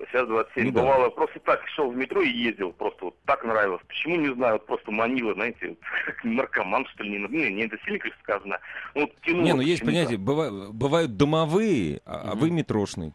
Сейчас 0.10 0.28
27. 0.28 0.66
Ну 0.66 0.72
да. 0.72 0.82
Бывало, 0.82 1.10
просто 1.10 1.40
так 1.42 1.68
шел 1.68 1.92
в 1.92 1.96
метро 1.96 2.22
и 2.22 2.30
ездил, 2.30 2.72
просто 2.72 3.06
вот 3.06 3.16
так 3.26 3.44
нравилось. 3.44 3.82
Почему, 3.88 4.16
не 4.16 4.34
знаю, 4.34 4.54
вот 4.54 4.68
просто 4.68 4.92
манило, 4.92 5.34
знаете, 5.34 5.70
вот, 5.70 5.80
как 6.06 6.24
наркоман, 6.24 6.86
что 6.94 7.04
ли, 7.04 7.10
не, 7.10 7.28
не, 7.28 7.52
не 7.52 7.66
это 7.66 7.78
сильно, 7.84 8.00
конечно, 8.00 8.22
сказано. 8.24 8.60
Ну, 8.96 9.02
Вот 9.02 9.22
тянуло 9.22 9.44
Не, 9.44 9.54
ну 9.54 9.62
есть 9.62 9.84
понятие, 9.84 10.18
быва- 10.18 10.72
бывают 10.72 11.18
домовые, 11.18 12.02
а 12.06 12.32
а 12.32 12.36
вы 12.36 12.52
метрошный. 12.52 13.14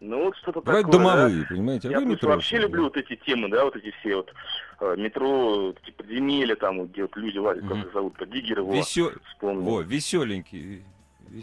Ну, 0.00 0.24
вот 0.26 0.36
что-то 0.36 0.60
такое, 0.60 0.82
да. 0.84 0.90
домовые, 0.90 1.44
понимаете, 1.48 1.88
а 1.88 1.90
Я 1.92 1.98
вы 2.00 2.06
метрошный. 2.06 2.34
вообще 2.36 2.58
люблю 2.58 2.84
вот 2.84 2.96
эти 2.96 3.16
темы, 3.16 3.48
да, 3.48 3.64
вот 3.64 3.74
эти 3.76 3.92
все 4.00 4.16
вот 4.16 4.32
э, 4.80 4.94
метро, 4.96 5.74
эти 5.82 5.90
подземелья 5.92 6.54
там, 6.54 6.86
где 6.86 7.02
вот 7.02 7.16
люди 7.16 7.38
лазят, 7.38 7.62
как 7.64 7.72
Мгм. 7.78 7.86
их 7.86 7.92
зовут, 7.92 8.14
Диггеры, 8.30 8.62
вот, 8.62 8.76
Весё- 8.76 9.12
вспомнил. 9.28 9.62
Во, 9.62 9.80
веселенький. 9.82 10.84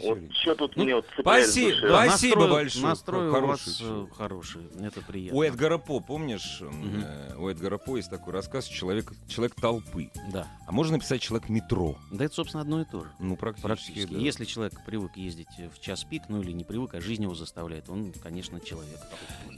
Вот 0.02 0.18
что 0.42 0.54
тут 0.54 0.76
Ну, 0.76 0.84
мне 0.84 0.94
вот 0.96 1.06
в 1.06 1.20
спасибо, 1.20 1.74
спасибо. 1.88 2.40
Настрой, 2.40 2.50
большое. 2.50 2.84
Настрой 2.86 3.28
у 3.28 3.32
Хороший 3.32 3.48
вас 3.68 3.76
человек. 3.78 4.08
э, 4.10 4.14
хороший, 4.16 4.60
это 4.80 5.00
приятно. 5.02 5.38
У 5.38 5.42
Эдгара 5.42 5.78
По, 5.78 6.00
помнишь, 6.00 6.58
Мгм. 6.60 7.04
э, 7.04 7.34
у 7.38 7.48
Эдгара 7.48 7.78
По 7.78 7.96
есть 7.96 8.10
такой 8.10 8.32
рассказ 8.32 8.66
«Человек, 8.66 9.12
человек 9.28 9.54
толпы». 9.54 10.10
Да. 10.32 10.46
А 10.66 10.72
можно 10.72 10.94
написать 10.96 11.20
«Человек 11.20 11.48
метро». 11.48 11.96
Да 12.10 12.24
это, 12.24 12.34
собственно, 12.34 12.62
одно 12.62 12.80
и 12.82 12.84
то 12.84 13.04
же. 13.04 13.10
Ну, 13.20 13.36
практически, 13.36 13.66
Практически. 13.66 14.12
да. 14.12 14.18
Если 14.18 14.44
человек 14.44 14.72
привык 14.84 15.16
ездить 15.16 15.48
в 15.74 15.80
час 15.80 16.04
пик, 16.04 16.22
ну 16.28 16.40
или 16.42 16.52
не 16.52 16.64
привык, 16.64 16.94
а 16.94 17.00
жизнь 17.00 17.22
его 17.22 17.34
заставляет, 17.34 17.88
он, 17.88 18.12
конечно, 18.22 18.60
человек. 18.60 18.98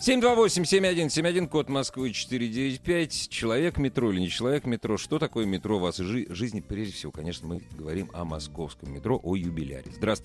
728-7171, 0.01 1.49
код 1.49 1.69
Москвы 1.69 2.13
495. 2.13 3.29
Человек 3.31 3.79
метро 3.79 4.13
или 4.13 4.21
не 4.21 4.29
человек 4.29 4.65
метро? 4.67 4.97
Что 4.99 5.19
такое 5.19 5.47
метро 5.47 5.79
в 5.79 5.83
вашей 5.83 6.05
жи- 6.05 6.27
жизни? 6.35 6.61
Прежде 6.61 6.93
всего, 6.95 7.13
конечно, 7.13 7.47
мы 7.49 7.63
говорим 7.73 8.11
о 8.13 8.25
московском 8.25 8.93
метро, 8.93 9.19
о 9.23 9.37
юбиляре. 9.37 9.91
Здравствуйте. 9.97 10.18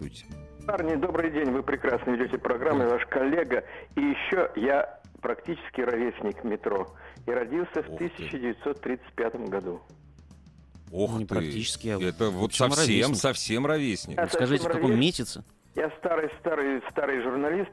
Парни, 0.66 0.96
добрый 0.96 1.30
день. 1.32 1.52
Вы 1.52 1.62
прекрасно 1.64 2.12
ведете 2.12 2.38
программу, 2.38 2.88
ваш 2.90 3.06
коллега. 3.08 3.64
И 3.96 4.02
еще 4.02 4.50
я 4.56 5.00
практически 5.22 5.82
ровесник 5.82 6.44
метро. 6.44 6.88
И 7.28 7.32
родился 7.32 7.84
в 7.84 7.90
Ух 7.92 8.00
ты. 8.00 8.06
1935 8.06 9.36
году. 9.50 9.82
Ох 10.92 11.18
Не 11.18 11.26
ты. 11.26 11.34
практически, 11.34 11.88
а 11.90 12.00
Это 12.00 12.26
в 12.30 12.34
вот 12.34 12.54
совсем, 12.54 12.86
ровесник. 12.88 13.16
совсем 13.18 13.66
ровесник. 13.66 14.18
А 14.20 14.28
Скажите, 14.28 14.68
в 14.70 14.72
каком 14.72 14.98
месяце? 15.00 15.44
Я 15.76 15.90
старый, 15.98 16.30
старый, 16.40 16.82
старый 16.92 17.22
журналист. 17.22 17.72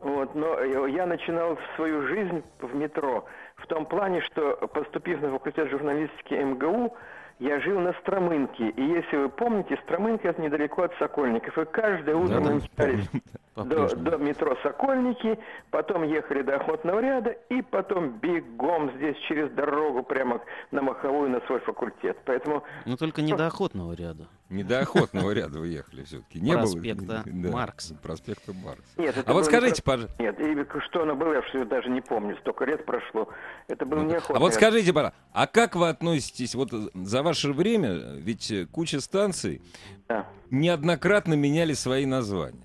Вот, 0.00 0.34
но 0.36 0.60
я 0.86 1.06
начинал 1.06 1.58
свою 1.76 2.06
жизнь 2.06 2.42
в 2.60 2.74
метро 2.74 3.26
в 3.56 3.66
том 3.66 3.84
плане, 3.84 4.22
что 4.22 4.56
поступив 4.68 5.20
на 5.20 5.30
факультет 5.32 5.68
журналистики 5.70 6.34
МГУ, 6.34 6.96
я 7.38 7.60
жил 7.60 7.78
на 7.80 7.92
Стромынке. 7.94 8.70
И 8.70 8.82
если 8.82 9.16
вы 9.16 9.28
помните, 9.28 9.78
Стромынка 9.84 10.28
это 10.28 10.42
недалеко 10.42 10.82
от 10.82 10.94
Сокольников. 10.98 11.56
И 11.56 11.64
каждое 11.66 12.16
утро 12.16 12.40
Да-да. 12.40 12.50
мы 12.50 12.54
мчались 12.56 13.08
до, 13.56 13.96
до 13.96 14.16
метро 14.18 14.56
Сокольники, 14.62 15.38
потом 15.70 16.02
ехали 16.02 16.42
до 16.42 16.56
Охотного 16.56 17.00
ряда, 17.00 17.30
и 17.48 17.62
потом 17.62 18.18
бегом 18.18 18.90
здесь 18.96 19.16
через 19.28 19.50
дорогу 19.52 20.02
прямо 20.02 20.40
на 20.70 20.82
Маховую 20.82 21.30
на 21.30 21.40
свой 21.42 21.60
факультет. 21.60 22.18
Поэтому 22.24 22.64
Но 22.86 22.96
только 22.96 23.22
не 23.22 23.34
до 23.34 23.46
охотного 23.46 23.92
ряда. 23.94 24.26
Не 24.48 24.62
до 24.62 24.80
охотного 24.80 25.30
ряда 25.32 25.58
вы 25.58 25.68
ехали 25.68 26.04
все-таки. 26.04 26.40
Не 26.40 26.52
Проспекта 26.54 27.22
было... 27.26 27.52
Маркса. 27.52 27.94
Проспекта 28.02 28.52
Маркса. 28.54 28.88
нет, 28.96 29.16
это 29.16 29.30
А 29.30 29.34
вот 29.34 29.44
скажите, 29.44 29.82
пожалуйста, 29.82 30.16
про- 30.16 30.24
Нет, 30.24 30.40
и 30.40 30.80
что 30.88 31.02
оно 31.02 31.14
было, 31.14 31.34
я 31.34 31.42
всё 31.42 31.64
даже 31.66 31.90
не 31.90 32.00
помню. 32.00 32.36
Столько 32.40 32.64
лет 32.64 32.86
прошло. 32.86 33.28
Это 33.68 33.84
был 33.84 33.98
не 34.02 34.14
а 34.14 34.20
вот 34.38 34.40
ряд. 34.50 34.54
скажите, 34.54 34.92
пожалуйста, 34.92 35.18
а 35.32 35.46
как 35.46 35.76
вы 35.76 35.88
относитесь 35.88 36.54
вот 36.54 36.72
э, 36.72 36.88
за 36.94 37.22
ваше 37.22 37.52
время, 37.52 37.92
ведь 38.16 38.50
э, 38.50 38.64
куча 38.66 39.00
станций 39.00 39.60
Да. 40.08 40.26
неоднократно 40.50 41.34
меняли 41.34 41.74
свои 41.74 42.06
названия. 42.06 42.64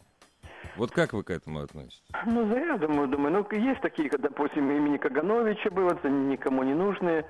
Вот 0.78 0.90
как 0.92 1.14
вы 1.14 1.24
к 1.24 1.30
этому 1.30 1.60
относитесь? 1.60 2.04
Ну, 2.26 2.48
зря, 2.48 2.78
думаю, 2.78 3.08
думаю. 3.08 3.32
Ну, 3.52 3.58
есть 3.60 3.82
такие, 3.82 4.10
как, 4.10 4.22
допустим, 4.22 4.72
имени 4.72 4.98
Кагановича 4.98 5.70
было, 5.70 5.92
это 5.92 6.10
никому 6.10 6.64
не 6.64 6.74
нужные. 6.74 7.26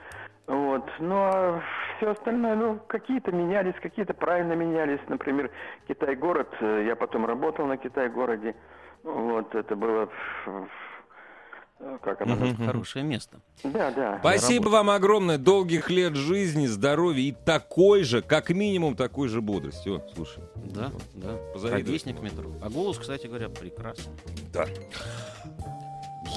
Вот. 0.47 0.83
Ну, 0.99 1.15
а 1.15 1.61
все 1.97 2.11
остальное, 2.11 2.55
ну, 2.55 2.79
какие-то 2.87 3.31
менялись, 3.31 3.75
какие-то 3.81 4.13
правильно 4.13 4.53
менялись. 4.53 4.99
Например, 5.07 5.49
Китай-город, 5.87 6.49
э, 6.59 6.85
я 6.87 6.95
потом 6.95 7.25
работал 7.25 7.65
на 7.65 7.77
Китай-городе. 7.77 8.55
Вот, 9.03 9.55
это 9.55 9.75
было... 9.75 10.09
э, 10.47 10.65
Как 12.01 12.21
оно? 12.21 12.35
Мгм. 12.35 12.65
Хорошее 12.65 13.05
место. 13.05 13.39
Да, 13.63 13.91
да. 13.91 14.17
Спасибо 14.19 14.67
вам 14.69 14.89
огромное, 14.89 15.37
долгих 15.37 15.89
лет 15.89 16.15
жизни, 16.15 16.65
здоровья 16.65 17.21
и 17.21 17.31
такой 17.31 18.03
же, 18.03 18.21
как 18.21 18.49
минимум, 18.49 18.95
такой 18.95 19.27
же 19.29 19.41
бодрости. 19.41 19.89
О, 19.89 20.01
слушай. 20.13 20.43
Да, 20.55 20.91
да. 21.13 21.37
Позавидовать 21.53 21.87
Ровесник 21.87 22.21
метро. 22.21 22.51
А 22.61 22.69
голос, 22.69 22.97
кстати 22.97 23.27
говоря, 23.27 23.47
прекрасный. 23.49 24.13
Да. 24.53 24.65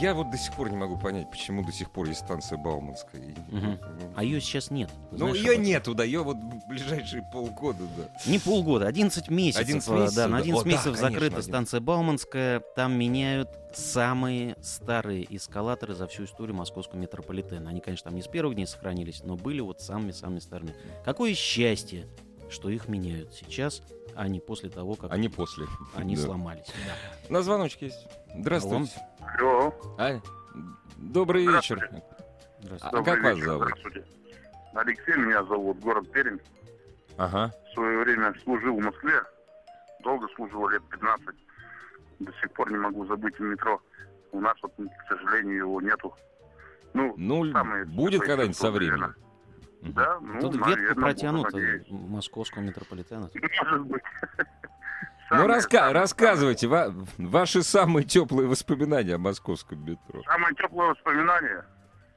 Я 0.01 0.15
вот 0.15 0.31
до 0.31 0.37
сих 0.37 0.53
пор 0.55 0.71
не 0.71 0.77
могу 0.77 0.99
понять, 0.99 1.31
почему 1.31 1.65
до 1.65 1.73
сих 1.73 1.91
пор 1.91 2.07
есть 2.09 2.21
станция 2.21 2.59
Бауманская. 2.59 3.21
И- 3.23 3.55
Мгм. 3.55 3.79
ну, 3.81 4.13
А 4.15 4.23
ее 4.25 4.41
сейчас 4.41 4.71
нет. 4.71 4.91
Ну, 5.11 5.33
ее 5.33 5.47
об 5.47 5.53
этом? 5.53 5.63
нету, 5.63 5.95
да, 5.95 6.05
ее 6.05 6.23
вот 6.23 6.37
в 6.37 6.69
ближайшие 6.69 7.23
полгода, 7.33 7.85
да. 7.97 8.09
Не 8.31 8.39
полгода, 8.39 8.87
11 8.87 9.31
месяцев. 9.31 9.63
11 9.63 9.89
а, 9.89 9.95
месяцев, 9.95 10.17
да, 10.17 10.29
на 10.29 10.37
да. 10.39 10.43
11 10.43 10.61
О, 10.61 10.65
да, 10.65 10.69
месяцев 10.69 10.85
конечно, 10.85 11.09
закрыта 11.09 11.37
11. 11.37 11.45
станция 11.51 11.81
Бауманская. 11.81 12.61
Там 12.75 12.99
меняют 12.99 13.49
самые 13.75 14.57
старые 14.63 15.27
эскалаторы 15.35 15.95
за 15.95 16.07
всю 16.07 16.25
историю 16.25 16.57
московского 16.57 16.99
метрополитена. 16.99 17.71
Они, 17.71 17.81
конечно, 17.81 18.05
там 18.11 18.17
не 18.17 18.23
с 18.23 18.29
первых 18.29 18.55
дней 18.55 18.67
сохранились, 18.67 19.23
но 19.25 19.37
были 19.37 19.61
вот 19.61 19.81
самыми-самыми 19.81 20.41
старыми. 20.41 20.75
Какое 21.05 21.35
счастье, 21.35 22.07
что 22.51 22.69
их 22.71 22.89
меняют 22.89 23.35
сейчас, 23.35 23.83
а 24.15 24.29
не 24.29 24.41
после 24.41 24.69
того, 24.71 24.95
как 24.95 25.13
А 25.13 25.17
не 25.19 25.29
после. 25.29 25.67
они 25.95 26.17
Да. 26.17 26.23
сломались. 26.23 26.67
Да. 26.67 27.33
На 27.33 27.43
звоночке 27.43 27.87
есть. 27.87 28.07
Здравствуйте. 28.35 28.93
Алло. 28.95 29.07
А, 29.99 30.21
добрый 30.97 31.47
вечер. 31.47 31.79
Здравствуйте. 32.61 32.87
А 32.87 32.91
Добрый 32.91 33.05
как 33.15 33.25
вас 33.25 33.35
вечер, 33.37 33.47
зовут? 33.47 33.65
Здравствуйте. 33.69 34.05
Алексей 34.75 35.17
меня 35.17 35.45
зовут, 35.45 35.79
город 35.81 36.11
Пермь. 36.13 36.39
Ага. 37.17 37.53
В 37.71 37.75
свое 37.75 37.99
время 37.99 38.35
служил 38.45 38.77
в 38.77 38.83
Москве. 38.85 39.21
Долго 40.03 40.29
служил, 40.37 40.69
лет 40.69 40.83
15. 40.91 41.27
До 42.21 42.33
сих 42.41 42.53
пор 42.53 42.71
не 42.71 42.79
могу 42.79 43.07
забыть 43.07 43.39
в 43.39 43.43
метро. 43.43 43.81
У 44.33 44.41
нас 44.41 44.57
вот, 44.63 44.73
к 44.77 45.09
сожалению, 45.09 45.57
его 45.59 45.81
нету. 45.81 46.15
Ну, 46.95 47.15
Ну, 47.17 47.51
самые 47.53 47.85
будет 47.87 48.23
когда-нибудь 48.23 48.57
со 48.57 48.71
временем. 48.71 49.15
Да, 49.83 50.19
ну, 50.21 50.41
Тут 50.41 50.55
наверное, 50.55 50.77
ветка 50.77 50.95
буду 50.95 51.07
протянута 51.07 51.57
надеяться. 51.57 51.95
московского 51.95 52.63
метрополитена. 52.63 53.31
Может 53.63 53.87
быть. 53.87 54.03
Ну, 55.31 55.39
Самые- 55.39 55.57
раска- 55.59 55.79
самые- 55.79 55.93
рассказывайте, 55.95 56.67
ва- 56.69 56.95
ваши 57.19 57.63
самые 57.63 58.05
теплые 58.05 58.49
воспоминания 58.49 59.15
о 59.15 59.19
московском 59.19 59.85
метро. 59.85 60.23
Самое 60.25 60.55
теплое 60.55 60.91
воспоминание, 60.91 61.65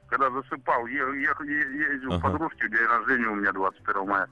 когда 0.08 0.30
засыпал, 0.30 0.86
е- 0.86 0.94
е- 0.98 1.34
е- 1.44 1.92
ездил 1.94 2.12
Ага. 2.12 2.18
к 2.20 2.22
подружке, 2.32 2.68
день 2.68 2.86
рождения 2.86 3.26
у 3.28 3.34
меня 3.34 3.52
21 3.52 4.06
мая. 4.06 4.28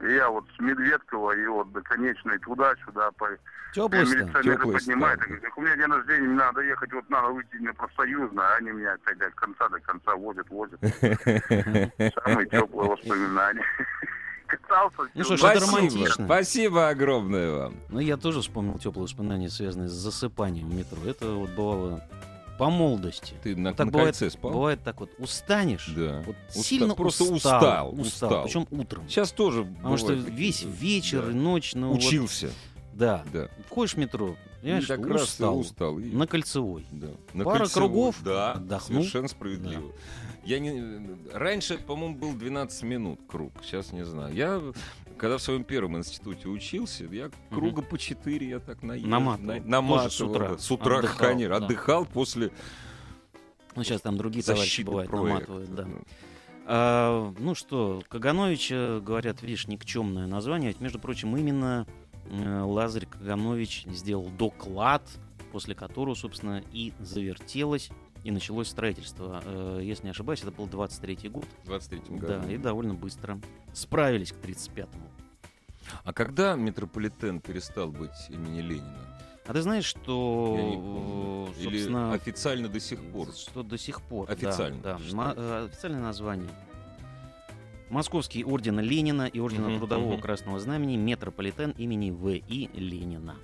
И 0.00 0.12
я 0.14 0.30
вот 0.30 0.46
с 0.56 0.58
Медведкова 0.60 1.32
и 1.36 1.46
вот 1.46 1.70
до 1.72 1.80
конечной 1.82 2.38
туда-сюда 2.38 3.10
по... 3.12 3.28
Теплый-то. 3.72 4.10
Милиционеры 4.16 4.56
Теплый 4.56 4.72
поднимают, 4.72 5.20
«Так 5.20 5.56
у 5.58 5.60
меня 5.60 5.76
день 5.76 5.86
рождения, 5.92 6.26
мне 6.26 6.34
надо 6.38 6.60
ехать, 6.62 6.92
вот 6.92 7.08
надо 7.08 7.28
выйти 7.28 7.54
на 7.56 7.72
профсоюзно, 7.72 8.42
а 8.48 8.56
они 8.56 8.70
меня 8.72 8.94
опять 8.94 9.20
от 9.20 9.34
конца 9.34 9.68
до 9.68 9.78
конца 9.78 10.16
возят, 10.16 10.48
возят. 10.50 10.80
Самые 12.24 12.46
теплые 12.48 12.90
воспоминания. 12.90 13.64
Катался. 14.50 14.96
Ну 15.14 15.24
что 15.24 15.36
ж, 15.36 15.42
это 15.44 15.60
Спасибо, 15.60 15.76
романтично. 15.78 16.24
спасибо 16.24 16.88
огромное 16.88 17.50
вам. 17.52 17.74
Ну, 17.88 18.00
я 18.00 18.16
тоже 18.16 18.40
вспомнил 18.40 18.78
теплые 18.78 19.04
воспоминания, 19.04 19.48
связанные 19.48 19.88
с 19.88 19.92
засыпанием 19.92 20.68
в 20.68 20.74
метро. 20.74 20.98
Это 21.06 21.30
вот 21.32 21.50
бывало 21.50 22.04
по 22.58 22.68
молодости. 22.68 23.34
Ты 23.42 23.56
на, 23.56 23.72
Так 23.72 23.86
на 23.86 23.92
бывает, 23.92 24.16
кольце 24.18 24.30
спал? 24.36 24.50
бывает 24.50 24.82
так 24.82 25.00
вот, 25.00 25.10
устанешь, 25.18 25.90
Да. 25.96 26.22
вот 26.26 26.36
Уста- 26.50 26.62
сильно 26.62 26.94
просто 26.94 27.24
устал, 27.24 27.58
устал, 27.92 27.94
устал. 28.00 28.44
причем 28.44 28.66
утром. 28.70 29.08
Сейчас 29.08 29.32
тоже 29.32 29.64
Потому 29.64 29.96
что 29.96 30.08
бывают 30.08 30.26
такие, 30.26 30.46
весь 30.46 30.62
да. 30.64 30.70
вечер 30.70 31.24
Да. 31.26 31.30
и 31.30 31.34
ночь, 31.34 31.74
ну 31.74 31.88
вот, 31.92 31.98
Учился, 31.98 32.50
да, 32.92 33.24
да. 33.32 33.48
входишь 33.68 33.94
в 33.94 33.96
метро, 33.98 34.36
понимаешь, 34.60 34.84
что 34.84 34.96
раз 34.96 35.20
и 35.20 35.24
устал, 35.24 35.58
устал. 35.58 35.98
и- 36.00 36.10
на 36.10 36.26
кольцевой. 36.26 36.84
Да. 36.90 37.08
На 37.32 37.44
Пара 37.44 37.58
кольцевой, 37.60 37.88
кругов, 37.88 38.16
да, 38.22 38.52
отдохнул. 38.52 39.00
Совершенно 39.02 39.28
справедливо. 39.28 39.92
Я 40.44 40.58
не... 40.58 41.16
Раньше, 41.32 41.78
по-моему, 41.78 42.16
был 42.16 42.32
12 42.34 42.82
минут 42.84 43.20
круг. 43.28 43.52
Сейчас 43.62 43.92
не 43.92 44.04
знаю. 44.04 44.34
Я 44.34 44.62
когда 45.18 45.36
в 45.36 45.42
своем 45.42 45.64
первом 45.64 45.98
институте 45.98 46.48
учился, 46.48 47.04
я 47.04 47.30
круга 47.50 47.82
по 47.82 47.98
четыре, 47.98 48.48
я 48.48 48.58
так 48.58 48.82
наезжу. 48.82 49.06
Наматывал. 49.06 49.54
на- 49.54 49.60
наматывал, 49.60 50.04
Тоже 50.04 50.14
с 50.16 50.20
утра. 50.22 50.58
С 50.58 50.70
утра, 50.70 50.98
Отдыхал, 51.00 51.28
конечно. 51.28 51.58
да. 51.60 51.64
Отдыхал 51.66 52.06
после 52.06 52.50
Ну, 53.76 53.84
сейчас 53.84 54.00
там 54.00 54.16
другие 54.16 54.42
товарищи 54.42 54.80
бывают, 54.82 55.10
проекта. 55.10 55.34
наматывают, 55.52 55.74
да. 55.74 55.84
Ну, 55.84 56.02
А, 56.66 57.34
ну 57.38 57.54
что, 57.54 58.02
Каганович, 58.08 58.70
говорят, 59.02 59.42
видишь, 59.42 59.66
никчемное 59.68 60.26
название. 60.26 60.68
Ведь, 60.68 60.80
между 60.80 60.98
прочим, 60.98 61.36
именно 61.36 61.86
э, 62.30 62.60
Лазарь 62.62 63.06
Каганович 63.06 63.84
сделал 63.88 64.30
доклад, 64.30 65.02
после 65.52 65.74
которого, 65.74 66.14
собственно, 66.14 66.62
и 66.72 66.92
завертелось, 67.00 67.90
и 68.24 68.30
началось 68.30 68.68
строительство. 68.68 69.42
Э, 69.44 69.80
если 69.82 70.04
не 70.04 70.10
ошибаюсь, 70.10 70.40
это 70.42 70.50
был 70.50 70.66
23-й 70.66 71.28
год. 71.28 71.46
В 71.64 71.70
23-м 71.70 72.18
году. 72.18 72.40
Да, 72.42 72.52
и 72.52 72.56
довольно 72.56 72.94
быстро 72.94 73.40
справились 73.72 74.32
к 74.32 74.36
35-му. 74.36 75.08
А 76.04 76.12
когда 76.12 76.54
метрополитен 76.54 77.40
перестал 77.40 77.90
быть 77.90 78.10
имени 78.28 78.60
Ленина? 78.60 79.06
А 79.46 79.52
ты 79.52 79.62
знаешь, 79.62 79.84
что, 79.86 80.56
э, 81.56 81.60
Или 81.60 81.64
собственно, 81.64 82.12
официально 82.12 82.68
до 82.68 82.78
сих 82.78 83.02
пор? 83.10 83.32
Что 83.32 83.62
до 83.62 83.76
сих 83.78 84.00
пор. 84.02 84.26
да, 84.28 84.32
Официально, 84.34 84.80
Да, 84.82 84.98
что 84.98 85.16
Ма- 85.16 85.34
э, 85.36 85.66
официальное 85.70 86.00
название. 86.02 86.50
Московский 87.88 88.44
орден 88.44 88.78
Ленина 88.78 89.26
и 89.26 89.40
ордена 89.40 89.68
Мгм, 89.70 89.78
Трудового 89.78 90.12
мгм. 90.12 90.20
Красного 90.20 90.60
Знамени 90.60 90.96
метрополитен 90.96 91.70
имени 91.72 92.10
В.И. 92.12 92.70
Ленина. 92.74 93.34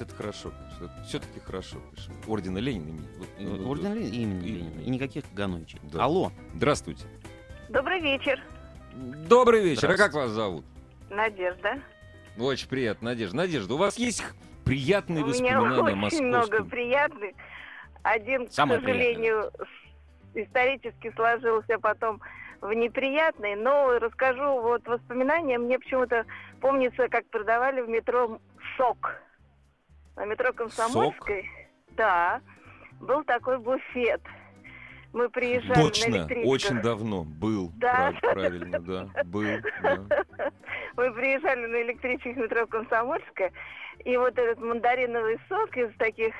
Вот 0.00 0.08
это 0.08 0.16
хорошо, 0.16 0.50
конечно. 0.50 1.04
Все-таки 1.04 1.40
хорошо, 1.40 1.76
конечно. 1.90 2.14
Ордена 2.26 2.56
Ленина. 2.58 2.88
имени. 2.88 3.08
Вот, 3.18 3.28
ну, 3.38 3.70
Орден 3.70 3.92
Ленина 3.94 4.14
имени 4.14 4.46
и- 4.48 4.52
Ленина. 4.52 4.80
И 4.80 4.90
никаких 4.90 5.24
Кагановичей. 5.28 5.78
Да. 5.92 6.04
Алло. 6.04 6.32
Здравствуйте. 6.54 7.04
Добрый 7.68 8.00
вечер, 8.00 8.40
Добрый 8.94 9.62
вечер. 9.62 9.90
А 9.90 9.96
как 9.96 10.14
вас 10.14 10.30
зовут? 10.30 10.64
Надежда. 11.10 11.80
Очень 12.38 12.68
приятно, 12.68 13.10
Надежда. 13.10 13.36
Надежда, 13.36 13.74
у 13.74 13.76
вас 13.76 13.98
есть 13.98 14.24
приятные 14.64 15.22
У 15.22 15.26
меня 15.28 15.60
воспоминания 15.60 15.80
о 15.80 15.82
очень 15.84 15.96
московском? 15.96 16.26
много 16.28 16.64
приятных. 16.64 17.30
Один, 18.02 18.46
к 18.48 18.52
Самое 18.52 18.80
сожалению, 18.80 19.52
с- 19.58 20.38
исторически 20.38 21.12
сложился 21.14 21.78
потом 21.78 22.20
в 22.62 22.72
неприятный, 22.72 23.54
но 23.54 23.98
расскажу 23.98 24.60
вот 24.62 24.86
воспоминания. 24.88 25.58
Мне 25.58 25.78
почему-то 25.78 26.24
помнится, 26.60 27.08
как 27.08 27.26
продавали 27.30 27.82
в 27.82 27.88
метро 27.88 28.40
сок. 28.76 29.14
На 30.20 30.26
метро 30.26 30.52
Комсомольской. 30.52 31.48
Да. 31.96 32.42
Был 33.00 33.24
такой 33.24 33.58
буфет. 33.58 34.20
Мы 35.14 35.30
приезжали 35.30 35.78
на 35.78 35.84
Точно, 35.84 36.10
электричках. 36.10 36.46
очень 36.52 36.82
давно 36.82 37.24
был. 37.24 37.72
Да. 37.76 38.12
прав- 38.20 38.32
правильно, 38.34 38.78
да. 38.80 39.08
Был, 39.24 39.58
да. 39.82 39.96
Мы 40.98 41.10
приезжали 41.14 41.64
на 41.66 41.82
электричках 41.82 42.36
метро 42.36 42.66
Комсомольская, 42.66 43.50
и 44.04 44.14
вот 44.18 44.38
этот 44.38 44.60
мандариновый 44.60 45.38
сок 45.48 45.74
из 45.78 45.90
таких 45.96 46.34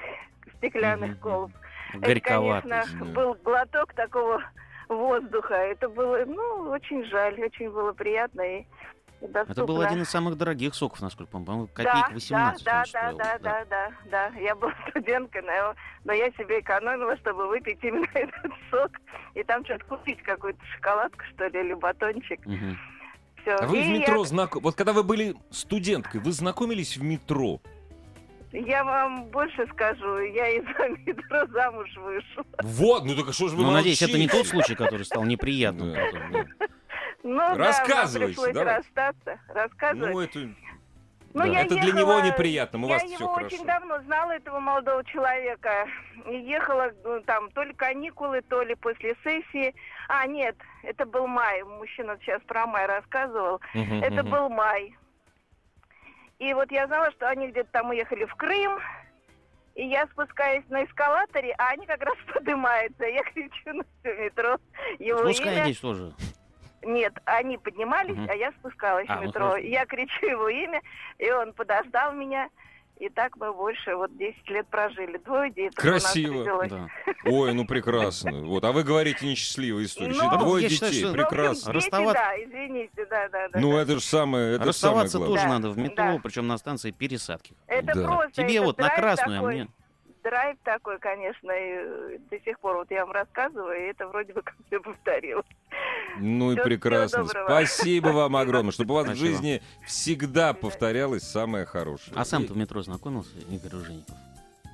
стеклянных 0.59 1.13
Мгм. 1.13 1.21
колб. 1.21 1.53
Горьковатый. 1.95 2.71
Это, 2.71 2.87
конечно, 2.87 3.07
да. 3.07 3.13
был 3.15 3.35
глоток 3.43 3.95
такого 3.95 4.43
воздуха. 4.91 5.55
Это 5.55 5.89
было, 5.89 6.23
ну, 6.27 6.69
очень 6.71 7.03
жаль, 7.07 7.41
очень 7.43 7.71
было 7.71 7.93
приятно 7.93 8.43
и 8.43 8.67
доступно. 9.21 9.53
Это 9.53 9.65
был 9.65 9.81
один 9.81 10.03
из 10.03 10.09
самых 10.09 10.37
дорогих 10.37 10.75
соков, 10.75 11.01
насколько 11.01 11.31
помню. 11.33 11.47
По-моему, 11.47 11.69
да, 11.77 11.85
копеек 11.85 12.13
18 12.15 12.65
да, 12.65 12.73
он 12.73 12.83
да, 12.83 12.85
стоил. 12.85 13.17
да, 13.19 13.39
да, 13.39 13.65
да, 13.69 13.91
да. 14.11 14.39
Я 14.41 14.55
была 14.55 14.75
студенткой, 14.91 15.43
но, 15.43 15.75
но 16.05 16.13
я 16.13 16.31
себе 16.33 16.61
экономила, 16.61 17.17
чтобы 17.19 17.49
выпить 17.49 17.79
именно 17.83 18.07
этот 18.15 18.53
сок. 18.71 18.93
И 19.35 19.43
там 19.45 19.65
что-то 19.65 19.85
купить, 19.85 20.23
какую-то 20.23 20.65
шоколадку, 20.75 21.23
что 21.35 21.47
ли, 21.49 21.61
или 21.61 21.75
батончик. 21.75 22.45
Мгм. 22.47 22.79
Все. 23.43 23.53
А 23.55 23.67
вы 23.67 23.83
в 23.83 23.89
метро 23.89 24.25
знакомы... 24.25 24.65
Вот 24.65 24.75
когда 24.75 24.93
вы 24.93 25.03
были 25.03 25.35
студенткой, 25.51 26.21
вы 26.21 26.33
знакомились 26.33 26.97
в 26.97 27.03
метро? 27.03 27.61
Я 28.53 28.83
вам 28.85 29.27
больше 29.27 29.67
скажу, 29.73 30.19
я 30.19 30.49
из-за 30.49 30.89
метро 31.07 31.47
замуж 31.53 31.89
вышла. 31.97 32.45
Вот, 32.63 33.05
ну 33.05 33.15
так 33.15 33.29
а 33.29 33.33
что 33.33 33.49
же 33.49 33.57
вы 33.57 33.63
Ну, 33.63 33.71
надеюсь, 33.71 34.03
это 34.03 34.19
не 34.19 34.27
тот 34.27 34.35
молчите? 34.39 34.51
случай, 34.51 34.75
который 34.75 35.05
стал 35.07 35.25
неприятным. 35.25 35.95
Да. 37.23 37.29
да. 37.29 37.51
Ну, 37.53 37.57
да, 37.59 37.67
Рассказывайте, 37.67 38.41
нам 38.41 38.51
пришлось 38.53 38.67
расстаться, 38.67 39.41
рассказывать. 39.49 40.13
Ну, 40.13 40.21
это... 40.21 40.39
Ну, 41.33 41.43
да, 41.43 41.47
я 41.47 41.61
это 41.63 41.75
для 41.77 41.85
ехала- 41.85 42.01
него 42.01 42.21
неприятно, 42.21 42.79
у 42.81 42.89
вас 42.89 43.03
я 43.03 43.09
все 43.09 43.25
его 43.25 43.35
хорошо. 43.35 43.55
очень 43.55 43.65
давно 43.65 44.01
знала, 44.03 44.33
этого 44.33 44.59
молодого 44.59 45.05
человека. 45.05 45.87
И 46.27 46.37
ехала 46.39 46.91
ну, 47.05 47.21
там 47.21 47.51
то 47.53 47.63
ли 47.63 47.73
каникулы, 47.73 48.43
то 48.43 48.63
ли 48.63 48.75
после 48.75 49.17
сессии. 49.23 49.73
А, 50.09 50.27
нет, 50.27 50.57
это 50.83 51.07
был 51.07 51.29
май. 51.29 51.63
Мужчина 51.63 52.19
сейчас 52.21 52.43
про 52.43 52.67
май 52.67 52.87
рассказывал. 52.87 53.61
Мгм, 53.75 54.03
Это 54.03 54.23
мгм. 54.25 54.31
был 54.31 54.49
май. 54.49 54.97
И 56.41 56.53
вот 56.53 56.73
я 56.73 56.87
знала, 56.89 57.13
что 57.13 57.29
они 57.29 57.49
где-то 57.49 57.71
там 57.71 57.91
уехали 57.91 58.25
в 58.25 58.35
Крым. 58.35 58.81
И 59.77 59.87
я 59.87 60.07
спускаюсь 60.09 60.65
на 60.69 60.85
эскалаторе, 60.85 61.55
а 61.59 61.69
они 61.69 61.87
как 61.87 62.03
раз 62.03 62.17
поднимаются. 62.35 63.05
Я 63.05 63.23
кричу 63.23 63.73
на 63.73 63.85
все 64.01 64.17
метро 64.25 64.57
его 64.99 65.21
имя. 65.21 65.33
Спускайтесь 65.33 65.79
тоже. 65.79 66.13
Нет, 66.83 67.13
они 67.27 67.59
поднимались, 67.59 68.17
Мгм. 68.17 68.29
а 68.31 68.35
я 68.35 68.53
спускалась 68.53 69.07
А, 69.09 69.17
в 69.19 69.21
ну 69.21 69.27
метро. 69.29 69.49
хорошо. 69.51 69.67
я 69.67 69.85
кричу 69.87 70.27
его 70.27 70.49
имя, 70.49 70.81
и 71.19 71.31
он 71.31 71.53
подождал 71.53 72.13
меня. 72.13 72.49
И 72.99 73.09
так 73.09 73.35
мы 73.39 73.51
больше 73.55 73.97
вот 73.97 74.15
10 74.19 74.47
лет 74.51 74.67
прожили. 74.69 75.17
Двое 75.25 75.49
детей 75.49 75.71
у 75.83 75.93
нас 75.93 76.03
Красиво. 76.03 76.67
Да. 76.69 76.89
Ой, 77.25 77.55
ну 77.55 77.65
прекрасно. 77.67 78.43
Вот, 78.45 78.63
а 78.63 78.73
вы 78.73 78.83
говорите 78.83 79.27
несчастливая 79.27 79.85
история. 79.85 80.13
Ну, 80.15 80.39
Двое 80.39 80.65
я 80.65 80.69
считаю, 80.69 80.93
детей, 80.93 81.05
что- 81.07 81.17
Ну, 81.17 81.23
прекрасно. 81.23 81.73
дети, 81.73 81.85
Расставаться- 81.87 82.13
да, 82.23 82.45
извините, 82.45 83.07
да, 83.09 83.29
да, 83.31 83.49
да. 83.49 83.59
Ну, 83.59 83.73
да. 83.73 83.81
это 83.81 83.93
же 83.95 84.01
самое, 84.03 84.57
это 84.57 84.65
Расставаться 84.67 85.13
самое 85.13 85.31
тоже. 85.31 85.43
Да, 85.45 85.49
надо 85.49 85.71
в 85.71 85.79
метро, 85.79 86.05
да. 86.13 86.21
причем 86.23 86.47
на 86.47 86.59
станции 86.59 86.91
пересадки. 86.91 87.55
Это 87.69 87.95
да. 87.95 88.05
просто 88.07 88.43
Тебе 88.43 88.57
это 88.57 88.65
вот 88.67 88.79
на 88.79 88.91
красную, 88.91 89.39
а 89.39 89.41
такой, 89.41 89.55
мне... 89.55 89.69
Драйв 90.23 90.59
такой, 90.65 90.99
конечно, 90.99 91.51
и 91.51 92.15
э, 92.15 92.19
до 92.31 92.39
сих 92.41 92.59
пор 92.61 92.77
вот 92.77 92.91
я 92.91 93.05
вам 93.07 93.13
рассказываю, 93.15 93.79
и 93.79 93.91
это 93.91 94.07
вроде 94.09 94.33
бы 94.35 94.43
как 94.43 94.55
все 94.67 94.79
повторилось. 94.81 95.47
Ну 96.19 96.51
и 96.53 96.55
Всего- 96.57 96.65
прекрасно. 96.65 97.27
Спасибо 97.27 98.09
вам 98.09 98.37
огромное, 98.37 98.73
чтобы 98.73 98.93
у 98.93 98.97
вас 98.97 99.05
в 99.07 99.09
Спасибо. 99.11 99.27
жизни 99.29 99.63
всегда 99.87 100.53
повторялось 100.53 101.23
самое 101.23 101.65
хорошее. 101.65 102.13
А 102.17 102.25
сам 102.25 102.47
ты 102.47 102.53
в 102.53 102.57
метро 102.57 102.83
знакомился, 102.83 103.31
Игорь 103.51 103.71
Ружеников? 103.73 104.15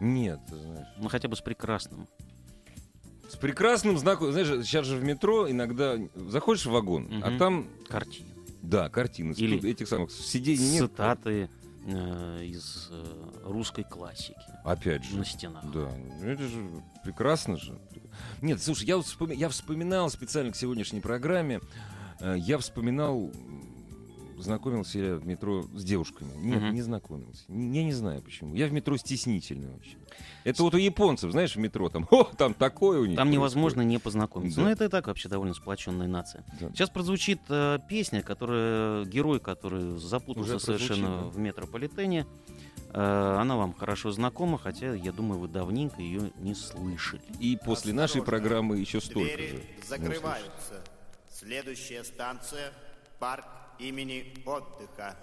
Нет, 0.01 0.41
ты 0.49 0.57
знаешь. 0.57 0.87
Ну, 0.99 1.09
хотя 1.09 1.29
бы 1.29 1.37
с 1.37 1.41
прекрасным. 1.41 2.07
С 3.29 3.37
прекрасным 3.37 3.99
знаком. 3.99 4.33
Знаешь, 4.33 4.49
сейчас 4.67 4.87
же 4.87 4.97
в 4.97 5.05
метро 5.05 5.51
иногда 5.51 5.97
заходишь 6.15 6.67
в 6.67 6.71
вагон, 6.71 7.09
а 7.25 7.31
Мгм. 7.31 7.39
там, 7.39 7.67
Картины. 7.89 8.29
да, 8.63 8.89
картины 8.89 9.33
Или 9.37 9.71
этих 9.71 9.89
самых 9.89 10.11
сидений 10.11 10.71
нет. 10.73 10.91
Цитаты 10.91 11.49
из 11.91 12.89
э, 12.91 13.41
русской 13.45 13.85
классики 13.85 14.35
Опять 14.65 15.05
же. 15.05 15.17
на 15.17 15.25
стенах. 15.25 15.65
Да, 15.73 15.89
ну 16.21 16.27
это 16.29 16.43
же 16.49 16.83
прекрасно 17.05 17.57
же. 17.57 17.79
Нет, 18.43 18.63
слушай, 18.63 18.85
я, 18.87 18.97
вот 18.97 19.07
вспоми- 19.07 19.35
я 19.37 19.49
вспоминал 19.49 20.11
специально 20.11 20.51
к 20.53 20.57
сегодняшней 20.57 21.01
программе, 21.01 21.61
э, 22.21 22.35
я 22.39 22.59
вспоминал, 22.59 23.31
знакомился 24.39 24.99
я 24.99 25.17
в 25.17 25.27
метро 25.27 25.63
с 25.75 25.85
девушками. 25.85 26.31
Нет, 26.37 26.63
Мгм. 26.63 26.75
не 26.75 26.83
знакомился. 26.83 27.45
Я 27.49 27.85
не 27.85 27.93
знаю 27.93 28.23
почему. 28.23 28.55
Я 28.55 28.67
в 28.67 28.73
метро 28.73 28.97
стеснительный 28.97 29.75
очень. 29.75 29.99
Это 30.45 30.63
вот 30.63 30.75
у 30.75 30.79
японцев, 30.79 31.33
знаешь, 31.33 31.55
в 31.57 31.59
метро 31.59 31.89
там, 31.89 32.07
о, 32.11 32.25
там 32.25 32.55
такое 32.55 33.01
у 33.01 33.05
них. 33.07 33.17
Там 33.17 33.29
происходит». 33.29 33.33
невозможно 33.35 33.81
не 33.83 33.99
познакомиться. 33.99 34.59
Да. 34.59 34.65
Но 34.67 34.71
это 34.71 34.85
и 34.85 34.89
так 34.89 35.07
вообще 35.07 35.29
довольно 35.29 35.55
сплоченная 35.55 36.09
нация. 36.09 36.45
Да. 36.61 36.69
Сейчас 36.71 36.91
прозвучит 36.91 37.41
э, 37.49 37.79
песня, 37.89 38.23
которая 38.23 39.05
герой, 39.05 39.41
который 39.41 39.99
запутался 39.99 40.59
совершенно 40.59 41.09
да. 41.09 41.25
в 41.25 41.39
метрополитене. 41.39 42.27
Э, 42.93 43.37
она 43.41 43.57
вам 43.57 43.75
хорошо 43.75 44.11
знакома, 44.13 44.59
хотя 44.59 44.95
я 44.95 45.13
думаю, 45.13 45.41
вы 45.41 45.49
давненько 45.49 46.01
ее 46.01 46.33
не 46.39 46.55
слышали. 46.55 47.23
И 47.41 47.59
после 47.63 47.93
нашей 47.93 48.21
Осторожно. 48.21 48.31
программы 48.31 48.79
еще 48.79 49.01
столько 49.01 49.31
же. 49.31 49.37
Двери 49.37 49.57
услышишь. 49.79 49.89
закрываются. 49.89 50.85
Следующая 51.31 52.05
станция– 52.05 52.73
парк 53.19 53.45
имени 53.79 54.35
отдыха. 54.45 55.17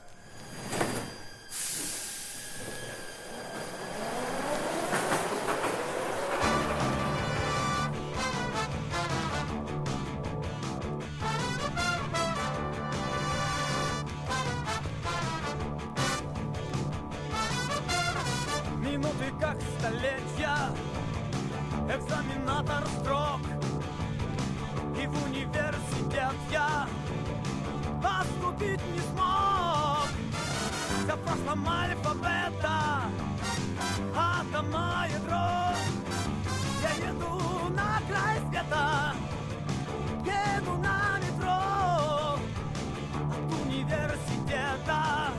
Минуты 18.80 19.34
как 19.40 19.58
столетия 19.80 20.58
Экзаменатор 21.90 22.86
строк 23.00 23.42
И 25.02 25.08
в 25.08 25.26
университет 25.26 26.36
я 26.52 26.88
забить 28.64 28.82
не 28.94 29.00
смог. 29.00 30.08
За 31.08 31.18
прошлом 31.18 31.68
альфабета 31.68 33.04
атома 34.16 35.06
ядро 35.12 35.76
Я 36.82 37.10
еду 37.10 37.70
на 37.70 38.02
край 38.08 38.40
света 38.50 39.14
Еду 40.26 40.78
на 40.78 41.20
метро. 41.20 42.40
От 43.32 43.66
университета 43.66 45.32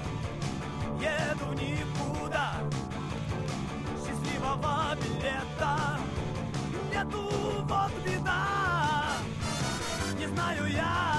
Еду 0.98 1.52
никуда. 1.52 2.54
Счастливого 4.04 4.96
билета 4.96 5.98
Нету, 6.92 7.30
вот 7.68 7.92
беда. 8.04 8.46
Не 10.18 10.26
знаю 10.26 10.66
я 10.66 11.13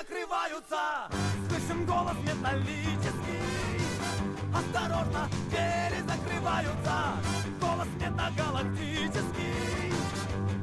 закрываются. 0.00 1.08
Слышим 1.48 1.84
голос 1.84 2.16
металлический. 2.22 3.80
Осторожно, 4.54 5.28
двери 5.50 6.00
закрываются. 6.08 6.96
Голос 7.60 7.88
метагалактический. 8.00 9.92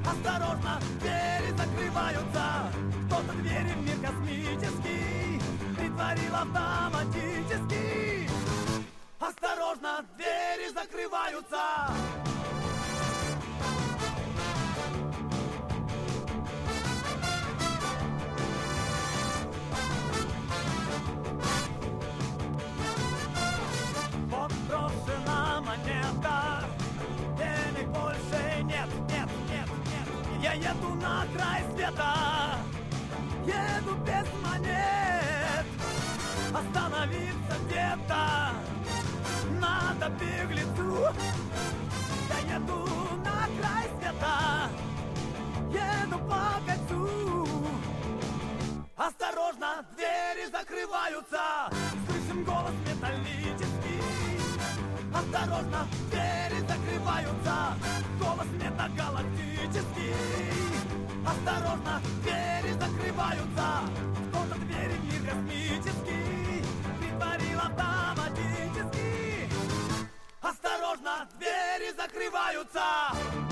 Осторожно, 0.05 0.79
двери 1.01 1.51
закрываются. 1.55 2.71
Кто-то 3.07 3.33
двери 3.37 3.71
в 3.71 3.81
мир 3.83 3.97
космический 4.01 5.41
Притворил 5.77 6.35
автоматически 6.35 8.29
Осторожно, 9.19 10.05
двери 10.17 10.67
закрываются 10.73 12.26
еду 30.69 30.95
на 30.95 31.25
край 31.33 31.63
света. 31.73 32.13
Еду 33.45 33.95
без 34.05 34.27
монет. 34.43 35.65
Остановиться 36.53 37.55
где-то. 37.65 38.51
Надо 39.61 40.09
беглецу. 40.19 41.07
Я 42.29 42.55
еду 42.55 42.85
на 43.23 43.39
край 43.57 43.89
света. 43.99 44.69
Еду 45.69 46.19
по 46.29 46.43
кольцу. 46.65 47.47
Осторожно, 48.95 49.85
двери 49.95 50.49
закрываются. 50.51 51.69
Слышим 52.07 52.43
голос 52.43 52.73
металлический. 52.85 54.01
Осторожно, 55.13 55.87
двери 56.11 56.56
закрываются 57.07 57.77
Голос 58.19 58.47
метагалактический. 58.53 60.13
Осторожно, 61.25 62.01
двери 62.23 62.73
закрываются. 62.73 63.67
Кто-то 64.29 64.59
двери 64.59 64.97
мир 65.03 65.21
космический. 65.29 66.63
Притворил 66.99 67.59
автоматически 67.59 69.49
Осторожно, 70.41 71.27
двери 71.37 71.91
закрываются 71.95 73.46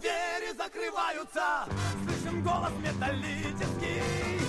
двери 0.00 0.52
закрываются. 0.56 1.66
Слышим 2.04 2.42
голос 2.42 2.72
металлический. 2.82 4.40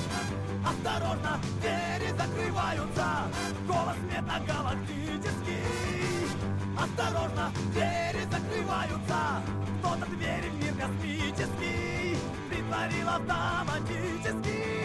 Осторожно, 0.65 1.39
двери 1.61 2.11
закрываются. 2.17 3.07
Голос 3.67 3.97
метагалактический. 4.11 5.63
Осторожно, 6.77 7.51
двери 7.73 8.23
закрываются. 8.31 9.43
Кто-то 9.79 10.05
двери 10.17 10.49
в 10.49 10.55
мир 10.55 10.73
космический. 10.75 12.17
Притворил 12.49 13.09
автоматически 13.09 14.79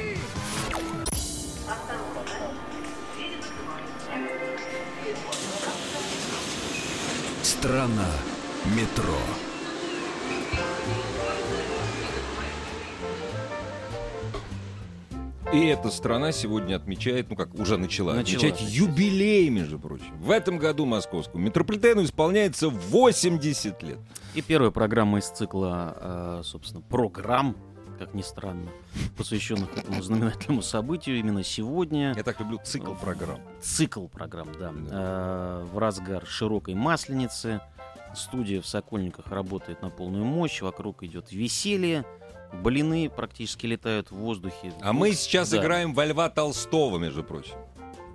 Страна 7.42 8.10
метро. 8.66 9.43
И 15.54 15.66
эта 15.66 15.88
страна 15.90 16.32
сегодня 16.32 16.74
отмечает, 16.74 17.30
ну 17.30 17.36
как 17.36 17.54
уже 17.54 17.76
начала, 17.76 18.14
Начала 18.14 18.48
отмечать 18.48 18.60
юбилей, 18.60 19.48
между 19.50 19.78
прочим. 19.78 20.18
В 20.18 20.32
этом 20.32 20.58
году 20.58 20.84
московскому 20.84 21.44
метрополитену 21.44 22.02
исполняется 22.02 22.68
80 22.68 23.80
лет. 23.84 23.98
И 24.34 24.42
первая 24.42 24.72
программа 24.72 25.20
из 25.20 25.28
цикла, 25.28 26.40
э, 26.40 26.42
собственно, 26.42 26.82
программ, 26.82 27.56
как 28.00 28.14
ни 28.14 28.22
странно, 28.22 28.68
посвященных 29.16 29.78
этому 29.78 30.02
знаменательному 30.02 30.60
событию 30.60 31.20
именно 31.20 31.44
сегодня. 31.44 32.14
Я 32.16 32.24
так 32.24 32.40
люблю 32.40 32.58
цикл 32.64 32.94
программ. 32.94 33.38
Цикл 33.60 34.08
программ, 34.08 34.48
да. 34.58 34.72
Да. 34.72 34.88
Э, 34.90 35.66
в 35.72 35.78
разгар 35.78 36.26
широкой 36.26 36.74
масленицы. 36.74 37.60
Студия 38.16 38.60
в 38.60 38.66
Сокольниках 38.66 39.28
работает 39.28 39.82
на 39.82 39.90
полную 39.90 40.24
мощь. 40.24 40.62
Вокруг 40.62 41.04
идет 41.04 41.30
веселье. 41.30 42.04
Блины 42.62 43.10
практически 43.10 43.66
летают 43.66 44.10
в 44.10 44.16
воздухе. 44.16 44.72
А 44.80 44.92
мы 44.92 45.12
сейчас 45.12 45.50
да. 45.50 45.58
играем 45.60 45.92
во 45.94 46.04
Льва 46.04 46.28
Толстого, 46.30 46.98
между 46.98 47.22
прочим. 47.24 47.54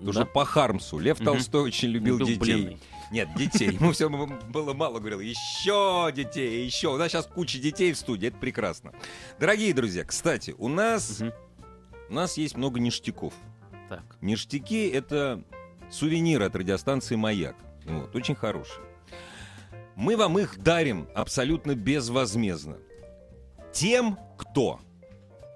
Тоже 0.04 0.20
Да. 0.20 0.26
по 0.26 0.46
Хармсу. 0.46 0.98
Лев 0.98 1.20
Мгм. 1.20 1.26
Толстой 1.26 1.62
очень 1.64 1.90
любил 1.90 2.18
Любил 2.18 2.28
детей. 2.40 2.40
блины. 2.40 2.78
Нет, 3.12 3.28
детей. 3.36 3.72
Ему 3.74 3.92
все 3.92 4.08
было 4.10 4.74
мало. 4.74 5.00
Говорил, 5.00 5.20
еще 5.20 6.12
детей, 6.16 6.66
еще. 6.66 6.94
У 6.94 6.98
нас 6.98 7.12
сейчас 7.12 7.26
куча 7.26 7.58
детей 7.60 7.92
в 7.92 7.98
студии. 7.98 8.28
Это 8.30 8.38
прекрасно. 8.38 8.94
Дорогие 9.40 9.74
друзья, 9.74 10.04
кстати, 10.06 10.56
у 10.58 10.68
нас, 10.68 11.20
Мгм. 11.20 11.34
у 12.10 12.14
нас 12.14 12.38
есть 12.38 12.56
много 12.56 12.80
ништяков. 12.80 13.34
Так. 13.90 14.04
Ништяки— 14.22 14.88
это 14.94 15.44
сувениры 15.92 16.46
от 16.46 16.56
радиостанции 16.56 17.16
«Маяк». 17.16 17.56
Вот, 17.86 18.16
очень 18.16 18.36
хорошие. 18.36 18.86
Мы 19.96 20.16
вам 20.16 20.38
их 20.40 20.60
дарим 20.62 21.10
абсолютно 21.16 21.76
безвозмездно. 21.76 22.78
Тем, 23.72 24.18
кто 24.38 24.80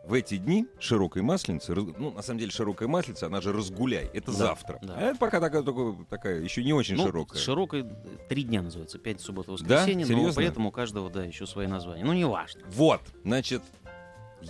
в 0.06 0.14
эти 0.14 0.38
дни 0.38 0.68
широкой 0.80 1.22
масленицы, 1.22 1.74
ну, 1.74 2.12
на 2.12 2.22
самом 2.22 2.40
деле, 2.40 2.52
широкая 2.52 2.88
масленица, 2.90 3.28
она 3.28 3.40
же 3.42 3.54
разгуляй, 3.54 4.06
это 4.14 4.32
Да, 4.32 4.38
завтра. 4.38 4.80
да. 4.82 4.96
А 4.98 5.02
это 5.02 5.18
пока 5.18 5.40
такая, 5.40 5.64
только 5.64 6.04
такая 6.10 6.42
еще 6.42 6.64
не 6.64 6.74
очень 6.74 6.96
Ну, 6.96 7.06
широкая. 7.06 7.40
широкой 7.42 7.86
три 8.30 8.44
дня 8.44 8.62
называется. 8.62 9.00
Пять 9.00 9.22
суббот, 9.22 9.46
Да? 9.48 9.54
воскресенье. 9.54 10.06
но 10.06 10.14
Серьезно? 10.14 10.34
при 10.34 10.46
этом 10.48 10.66
у 10.66 10.72
каждого, 10.72 11.10
да, 11.10 11.24
еще 11.24 11.48
свои 11.48 11.68
названия. 11.68 12.04
Ну, 12.04 12.12
неважно. 12.14 12.62
Вот, 12.70 13.02
значит, 13.24 13.62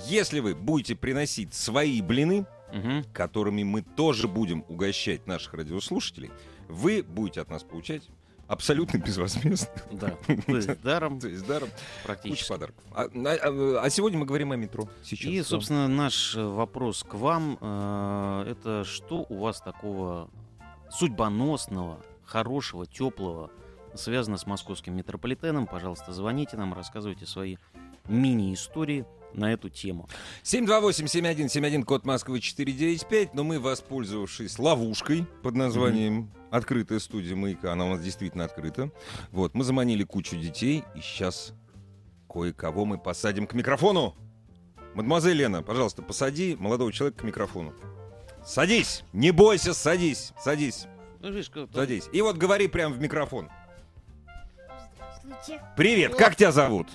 если 0.08 0.40
вы 0.40 0.56
будете 0.56 0.96
приносить 0.96 1.54
свои 1.54 2.02
блины, 2.02 2.46
Мгм. 2.74 3.04
которыми 3.14 3.62
мы 3.64 3.84
тоже 3.84 4.28
будем 4.28 4.66
угощать 4.68 5.28
наших 5.28 5.54
радиослушателей, 5.54 6.32
вы 6.68 7.04
будете 7.04 7.42
от 7.42 7.50
нас 7.52 7.62
получать 7.64 8.02
абсолютно 8.48 8.98
безвозмездно. 8.98 9.70
Да. 9.92 10.10
То 10.28 10.56
есть 10.56 10.82
даром 10.82 11.20
То 11.20 11.28
есть 11.28 11.46
даром 11.48 11.70
куча 11.70 12.06
практически. 12.06 12.50
подарков. 12.50 12.84
А, 12.94 13.04
а- 13.04 13.82
а 13.84 13.90
сегодня 13.90 14.20
мы 14.20 14.26
говорим 14.26 14.52
о 14.52 14.56
метро. 14.56 14.88
Сейчас. 15.04 15.32
И, 15.32 15.38
да. 15.40 15.44
собственно, 15.44 15.88
наш 15.88 16.36
э, 16.36 16.44
вопрос 16.44 17.04
к 17.04 17.14
вам 17.14 17.58
э, 17.62 18.46
это 18.52 18.84
что 18.84 19.26
у 19.30 19.40
вас 19.40 19.62
такого 19.62 20.30
судьбоносного, 20.92 22.00
хорошего, 22.26 22.86
теплого 22.86 23.50
связано 23.96 24.38
с 24.38 24.46
московским 24.46 24.96
метрополитеном? 24.96 25.68
Пожалуйста, 25.68 26.14
звоните 26.14 26.58
нам, 26.58 26.74
рассказывайте 26.74 27.26
свои 27.26 27.58
мини-истории 28.08 29.06
на 29.34 29.54
эту 29.54 29.70
тему. 29.70 30.10
728-7171, 30.44 31.84
код 31.84 32.06
Москвы 32.06 32.40
495, 32.40 33.34
но 33.34 33.44
мы, 33.44 33.60
воспользовавшись 33.60 34.60
ловушкой 34.60 35.26
под 35.42 35.56
названием 35.56 36.32
«Открытая 36.52 37.00
студия 37.00 37.36
маяка», 37.36 37.74
она 37.74 37.86
у 37.86 37.90
нас 37.90 38.02
действительно 38.02 38.46
открыта, 38.46 38.92
вот, 39.32 39.54
мы 39.54 39.64
заманили 39.64 40.04
кучу 40.04 40.38
детей, 40.38 40.84
и 40.96 41.02
сейчас 41.02 41.54
кое-кого 42.32 42.86
мы 42.86 42.98
посадим 42.98 43.48
к 43.48 43.54
микрофону. 43.54 44.16
Мадемуазель 44.96 45.38
Лена, 45.38 45.64
пожалуйста, 45.64 46.02
посади 46.02 46.56
молодого 46.60 46.92
человека 46.92 47.22
к 47.22 47.24
микрофону. 47.24 47.74
Садись! 48.46 49.04
Не 49.14 49.32
бойся, 49.32 49.74
садись! 49.74 50.34
Садись, 50.40 50.86
Ну, 51.20 51.32
видишь, 51.32 51.50
садись. 51.74 52.10
И 52.12 52.22
вот 52.22 52.38
говори 52.38 52.68
прямо 52.68 52.94
в 52.94 53.00
микрофон. 53.00 53.50
Здравствуйте. 55.24 55.64
Привет, 55.78 56.16
как 56.16 56.36
тебя 56.36 56.52
зовут? 56.52 56.88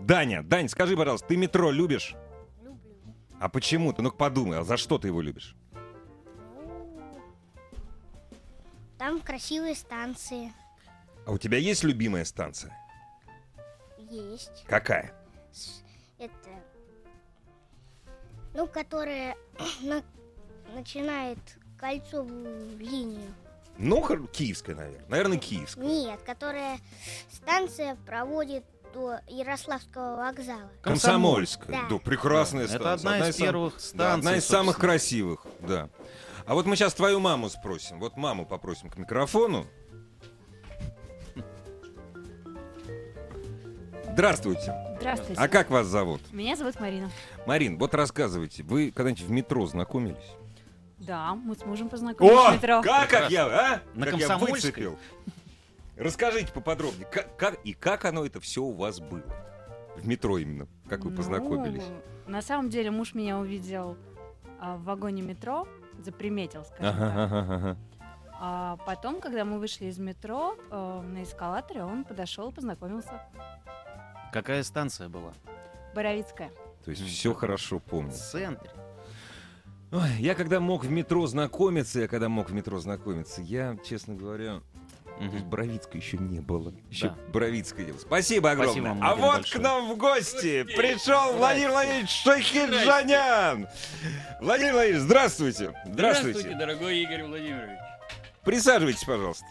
Даня, 0.00 0.42
Дань, 0.42 0.68
скажи, 0.68 0.96
пожалуйста, 0.96 1.28
ты 1.28 1.36
метро 1.36 1.70
любишь? 1.70 2.14
Люблю. 2.62 2.94
А 3.38 3.48
почему? 3.48 3.92
Ты 3.92 4.02
ну 4.02 4.10
подумай, 4.10 4.58
а 4.58 4.64
за 4.64 4.76
что 4.76 4.98
ты 4.98 5.08
его 5.08 5.20
любишь? 5.20 5.54
Там 8.98 9.20
красивые 9.20 9.74
станции 9.74 10.52
А 11.26 11.32
у 11.32 11.38
тебя 11.38 11.58
есть 11.58 11.84
любимая 11.84 12.24
станция? 12.24 12.76
есть. 14.10 14.64
Какая? 14.66 15.14
Это, 16.18 16.50
ну, 18.54 18.66
которая 18.66 19.36
на- 19.82 20.02
начинает 20.74 21.38
кольцовую 21.78 22.76
линию. 22.78 23.32
Ну, 23.78 24.04
киевская, 24.26 24.74
наверное. 24.74 25.08
Наверное, 25.08 25.38
киевская. 25.38 25.84
Нет, 25.84 26.20
которая 26.22 26.78
станция 27.32 27.94
проводит 28.04 28.64
до 28.92 29.20
Ярославского 29.28 30.16
вокзала. 30.16 30.70
Комсомольская. 30.82 31.68
Да. 31.82 31.88
Да, 31.88 31.98
прекрасная 31.98 32.64
Это 32.64 32.78
станция. 32.78 32.92
одна 33.12 33.28
из 33.28 33.36
сам- 33.36 33.46
первых 33.46 33.74
Да, 33.74 33.80
станций, 33.80 34.14
одна 34.18 34.36
из 34.36 34.44
самых 34.46 34.66
собственно. 34.76 34.88
красивых, 34.92 35.46
да. 35.60 35.88
А 36.46 36.54
вот 36.54 36.66
мы 36.66 36.76
сейчас 36.76 36.94
твою 36.94 37.20
маму 37.20 37.48
спросим. 37.48 38.00
Вот 38.00 38.16
маму 38.16 38.44
попросим 38.46 38.90
к 38.90 38.96
микрофону. 38.96 39.66
Здравствуйте. 44.12 44.74
Здравствуйте. 44.98 45.40
А 45.40 45.48
как 45.48 45.70
вас 45.70 45.86
зовут? 45.86 46.20
Меня 46.32 46.56
зовут 46.56 46.78
Марина. 46.80 47.10
Марин, 47.46 47.78
вот 47.78 47.94
рассказывайте, 47.94 48.62
вы 48.64 48.90
когда-нибудь 48.90 49.22
в 49.22 49.30
метро 49.30 49.66
знакомились? 49.66 50.16
Да, 50.98 51.34
мы 51.34 51.54
с 51.54 51.64
мужем 51.64 51.88
познакомились 51.88 52.50
в 52.50 52.54
метро. 52.62 52.82
как, 52.82 53.08
как 53.08 53.30
я, 53.30 53.46
а? 53.46 53.80
На 53.94 54.06
как 54.06 54.16
я 54.16 54.26
Комсомольской? 54.28 54.70
выцепил. 54.70 54.98
Расскажите 56.00 56.50
поподробнее, 56.52 57.06
как, 57.06 57.36
как- 57.36 57.60
и 57.64 57.74
как 57.74 58.04
оно 58.06 58.24
это 58.24 58.40
все 58.40 58.62
у 58.62 58.72
вас 58.72 59.00
было? 59.00 59.22
В 59.96 60.06
метро 60.06 60.38
именно, 60.38 60.66
как 60.88 61.04
вы 61.04 61.10
Ну, 61.10 61.16
познакомились? 61.16 61.84
на 62.26 62.40
самом 62.42 62.70
деле 62.70 62.90
муж 62.90 63.14
меня 63.14 63.38
увидел 63.38 63.96
а, 64.58 64.76
в 64.76 64.84
вагоне 64.84 65.20
метро, 65.22 65.68
заприметил, 65.98 66.64
скажем 66.64 66.86
Ага, 66.86 67.06
так. 67.06 67.32
ага, 67.32 67.54
ага. 67.54 67.76
А 68.42 68.76
потом, 68.86 69.20
когда 69.20 69.44
мы 69.44 69.58
вышли 69.58 69.86
из 69.86 69.98
метро, 69.98 70.56
э, 70.70 71.00
на 71.02 71.22
эскалаторе 71.22 71.84
он 71.84 72.04
подошел, 72.04 72.50
познакомился. 72.50 73.20
Какая 74.32 74.62
станция 74.62 75.10
была? 75.10 75.34
Боровицкая. 75.94 76.50
То 76.84 76.92
есть 76.92 77.02
все 77.06 77.34
хорошо 77.34 77.78
помню. 77.80 78.12
В 78.12 78.16
центре. 78.16 78.70
Ой, 79.92 80.08
я 80.20 80.34
когда 80.34 80.60
мог 80.60 80.84
в 80.84 80.90
метро 80.90 81.26
знакомиться, 81.26 82.00
я 82.00 82.08
когда 82.08 82.30
мог 82.30 82.48
в 82.48 82.54
метро 82.54 82.78
знакомиться, 82.78 83.42
я, 83.42 83.76
честно 83.84 84.14
говоря, 84.14 84.60
то 85.20 85.24
есть 85.34 85.44
Мгм. 85.44 85.50
Боровицка 85.50 85.96
еще 85.98 86.16
не 86.18 86.40
было. 86.40 86.72
Еще 86.88 87.08
Да. 87.08 87.16
Боровицкая 87.32 87.84
не 87.86 87.92
было. 87.92 88.00
Спасибо 88.00 88.50
огромное. 88.52 88.72
Спасибо 88.74 88.88
вам, 88.88 89.04
а 89.04 89.14
вот 89.14 89.36
большое. 89.36 89.60
к 89.60 89.62
нам 89.62 89.92
в 89.92 89.96
гости 89.96 90.62
пришел 90.64 91.32
Владимир 91.34 91.70
Владимирович 91.70 92.10
Шахиджанян. 92.10 93.68
Владимир 94.40 94.72
Владимирович, 94.72 95.02
здравствуйте. 95.02 95.72
Здравствуйте. 95.86 96.54
дорогой 96.54 96.98
Игорь 97.00 97.24
Владимирович. 97.24 97.78
Присаживайтесь, 98.44 99.04
пожалуйста. 99.04 99.44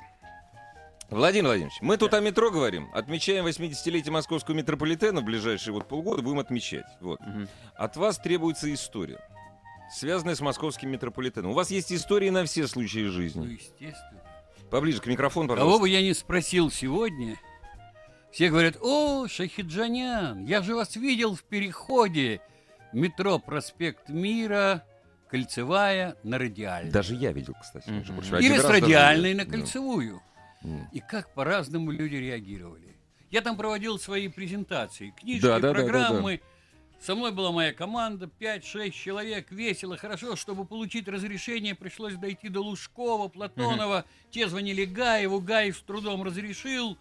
Владимир 1.10 1.45
Владимирович, 1.47 1.77
мы 1.82 1.97
тут 1.97 2.13
о 2.13 2.19
метро 2.19 2.51
говорим. 2.51 2.89
Отмечаем 2.93 3.45
80-летие 3.47 4.12
московского 4.12 4.53
метрополитена 4.55 5.21
в 5.21 5.23
ближайшие 5.23 5.73
вот 5.73 5.88
полгода. 5.88 6.21
Будем 6.21 6.39
отмечать. 6.39 6.86
Вот. 7.01 7.19
Мгм. 7.21 7.47
От 7.75 7.97
вас 7.97 8.17
требуется 8.19 8.71
история, 8.71 9.19
связанная 9.91 10.36
с 10.36 10.39
московским 10.41 10.89
метрополитеном. 10.91 11.51
У 11.51 11.53
вас 11.55 11.71
есть 11.71 11.91
истории 11.91 12.29
на 12.29 12.45
все 12.45 12.67
случаи 12.67 13.05
Ну, 13.05 13.12
жизни. 13.12 13.45
естественно. 13.53 14.21
Поближе 14.69 15.01
к 15.01 15.05
микрофону, 15.08 15.47
Кого 15.47 15.55
пожалуйста. 15.58 15.82
бы 15.82 15.89
я 15.89 16.01
не 16.01 16.13
спросил 16.13 16.69
сегодня, 16.71 17.38
все 18.32 18.49
говорят, 18.49 18.77
о, 18.82 19.27
Шахиджанян, 19.27 20.45
я 20.45 20.62
же 20.62 20.75
вас 20.75 20.95
видел 20.95 21.36
в 21.36 21.43
переходе 21.43 22.41
метро 22.93 23.39
Проспект 23.39 24.10
Мира, 24.10 24.84
Кольцевая 25.29 26.15
на 26.23 26.38
Радиальную. 26.38 26.91
Даже 26.93 27.15
я 27.15 27.32
видел, 27.32 27.55
кстати. 27.60 27.86
прочим. 27.86 28.19
Или 28.38 28.58
с 28.58 28.62
даже 28.63 28.82
Радиальной 28.82 29.32
я- 29.32 29.38
на 29.38 29.45
да. 29.45 29.51
Кольцевую. 29.51 30.21
М. 30.63 30.88
И 30.91 30.99
как 30.99 31.34
по-разному 31.34 31.91
люди 31.91 32.15
реагировали. 32.15 32.95
Я 33.32 33.41
там 33.41 33.55
проводил 33.58 33.99
свои 33.99 34.27
презентации, 34.27 35.13
книжки, 35.19 35.43
Да, 35.45 35.60
да, 35.60 35.67
да, 35.71 35.73
да, 35.73 35.73
программы. 35.73 36.41
Со 37.01 37.15
мной 37.15 37.31
была 37.31 37.51
моя 37.51 37.71
команда, 37.71 38.29
5-6 38.39 38.91
человек, 38.91 39.51
весело, 39.51 39.95
хорошо. 39.95 40.35
Чтобы 40.35 40.65
получить 40.65 41.07
разрешение, 41.07 41.73
пришлось 41.73 42.15
дойти 42.15 42.49
до 42.49 42.62
Лужкова, 42.62 43.29
Платонова. 43.29 44.05
Те 44.31 44.49
звонили 44.49 44.83
Гаеву, 44.83 45.39
Гаев 45.39 45.77
с 45.77 45.81
трудом 45.81 46.23
разрешил. 46.23 46.97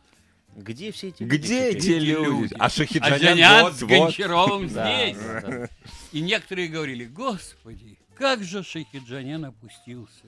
Где 0.57 0.93
все 0.93 1.09
эти 1.09 1.25
Где 1.25 1.71
люди 1.71 1.77
эти 1.77 1.81
теперь? 1.81 2.03
люди? 2.03 2.55
А 2.59 2.65
А 2.65 2.71
Шахиджанян 2.71 3.19
Джанян 3.19 3.65
вот, 3.65 3.75
с 3.75 3.83
вот. 3.83 3.91
Гончаровым 3.91 4.69
здесь. 4.69 5.17
И 6.13 6.21
некоторые 6.21 6.69
говорили, 6.69 7.05
господи, 7.05 7.99
как 8.15 8.43
же 8.43 8.63
Шахиджанян 8.63 9.45
опустился. 9.47 10.27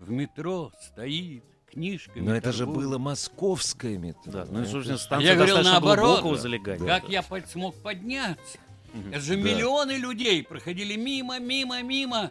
В 0.00 0.10
метро 0.10 0.72
стоит, 0.80 1.44
книжками 1.70 2.24
Но 2.24 2.34
это 2.34 2.52
же 2.52 2.66
было 2.66 2.98
московское 2.98 3.98
метро. 3.98 4.30
Да, 4.30 4.46
ну 4.50 4.64
собственно, 4.64 4.98
станция 4.98 5.30
я 5.30 5.34
говорил 5.34 5.58
наоборот, 5.62 6.06
глубокого 6.06 6.36
да. 6.36 6.42
залегания. 6.42 6.86
Как 6.86 7.08
я 7.08 7.24
смог 7.46 7.74
подняться? 7.76 8.58
Мгм. 8.92 9.10
Это 9.10 9.20
же 9.20 9.36
Да. 9.36 9.42
миллионы 9.42 9.92
людей 9.92 10.42
проходили 10.42 10.96
мимо, 10.96 11.38
мимо, 11.38 11.82
мимо. 11.82 12.30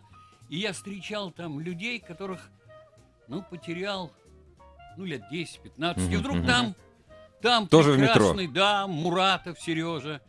И 0.50 0.58
я 0.60 0.74
встречал 0.74 1.32
там 1.32 1.60
людей, 1.60 2.00
которых, 2.00 2.50
ну, 3.28 3.42
потерял, 3.44 4.12
ну, 4.98 5.06
лет 5.06 5.24
10-15. 5.32 6.06
И 6.06 6.10
Мгм, 6.16 6.20
вдруг 6.20 6.38
мгм. 6.38 6.48
там, 6.48 6.76
там 7.42 7.68
Тоже 7.68 7.92
в 7.94 7.98
метро. 8.00 8.14
прекрасный, 8.14 8.48
да, 8.48 8.88
Муратов 8.88 9.60
Сережа. 9.60 10.22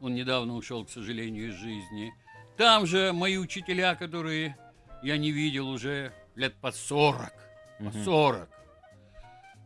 Он 0.00 0.14
недавно 0.14 0.54
ушел, 0.54 0.84
к 0.84 0.90
сожалению, 0.90 1.48
из 1.48 1.54
жизни. 1.54 2.12
Там 2.56 2.86
же 2.86 3.12
мои 3.12 3.36
учителя, 3.38 3.94
которые 3.94 4.56
я 5.02 5.16
не 5.16 5.30
видел 5.32 5.68
уже 5.68 6.12
лет 6.36 6.54
по 6.60 6.70
40. 6.72 7.32
По 7.78 7.84
Мгм. 7.84 8.04
40. 8.04 8.48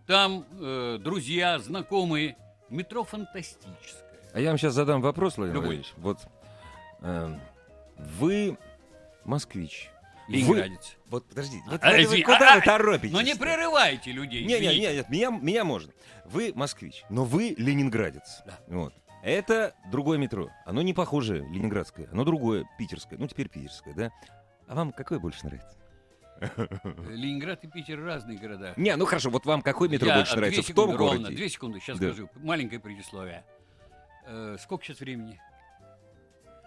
Там 0.06 0.46
э, 0.60 0.98
друзья, 1.00 1.58
знакомые. 1.58 2.36
Метро 2.70 3.04
фантастическое. 3.04 4.03
А 4.34 4.40
я 4.40 4.48
вам 4.50 4.58
сейчас 4.58 4.74
задам 4.74 5.00
вопрос, 5.00 5.36
Владимир 5.36 5.62
Любой. 5.62 5.76
Владимирович. 5.76 5.94
Вот 5.98 6.18
эм, 7.02 7.40
вы 8.18 8.58
москвич. 9.24 9.90
Ленинградец. 10.26 10.96
Вы- 11.04 11.10
Вот 11.10 11.28
подождите. 11.28 11.62
Вот 11.66 11.80
А, 11.82 11.90
куда 11.92 12.08
вы- 12.08 12.22
куда 12.22 12.52
а, 12.52 12.56
вы 12.56 12.62
торопитесь? 12.62 13.12
Но 13.12 13.20
не 13.22 13.34
прерывайте 13.36 14.10
людей. 14.10 14.40
Не, 14.44 14.54
не, 14.58 14.66
извините. 14.66 14.88
не, 14.90 14.94
нет, 14.96 15.08
меня, 15.10 15.30
меня 15.30 15.64
можно. 15.64 15.92
Вы 16.24 16.52
москвич, 16.54 17.04
но 17.10 17.24
вы 17.24 17.54
ленинградец. 17.58 18.42
Да. 18.46 18.58
Вот. 18.68 18.94
Это 19.22 19.74
другое 19.90 20.18
метро. 20.18 20.48
Оно 20.66 20.82
не 20.82 20.92
похоже 20.94 21.38
ленинградское, 21.38 22.08
оно 22.10 22.24
другое, 22.24 22.64
питерское. 22.78 23.18
Ну, 23.18 23.26
теперь 23.28 23.48
питерское, 23.48 23.94
да? 23.94 24.10
А 24.66 24.74
вам 24.74 24.92
какое 24.92 25.18
больше 25.18 25.44
нравится? 25.46 25.76
Ленинград 27.08 27.62
и 27.64 27.68
Питер 27.68 28.02
разные 28.02 28.38
города. 28.38 28.74
Не, 28.76 28.96
ну 28.96 29.06
хорошо, 29.06 29.30
вот 29.30 29.46
вам 29.46 29.62
какое 29.62 29.88
метро 29.88 30.08
Я- 30.08 30.16
больше 30.16 30.34
а, 30.34 30.36
нравится 30.36 30.62
в 30.62 30.74
том 30.74 30.90
ровно, 30.96 31.18
городе? 31.18 31.36
Две 31.36 31.48
секунды, 31.48 31.80
сейчас 31.80 31.98
Да. 31.98 32.08
скажу. 32.08 32.28
Маленькое 32.36 32.80
предисловие. 32.80 33.44
Э, 34.26 34.56
сколько 34.60 34.84
сейчас 34.84 35.00
времени? 35.00 35.40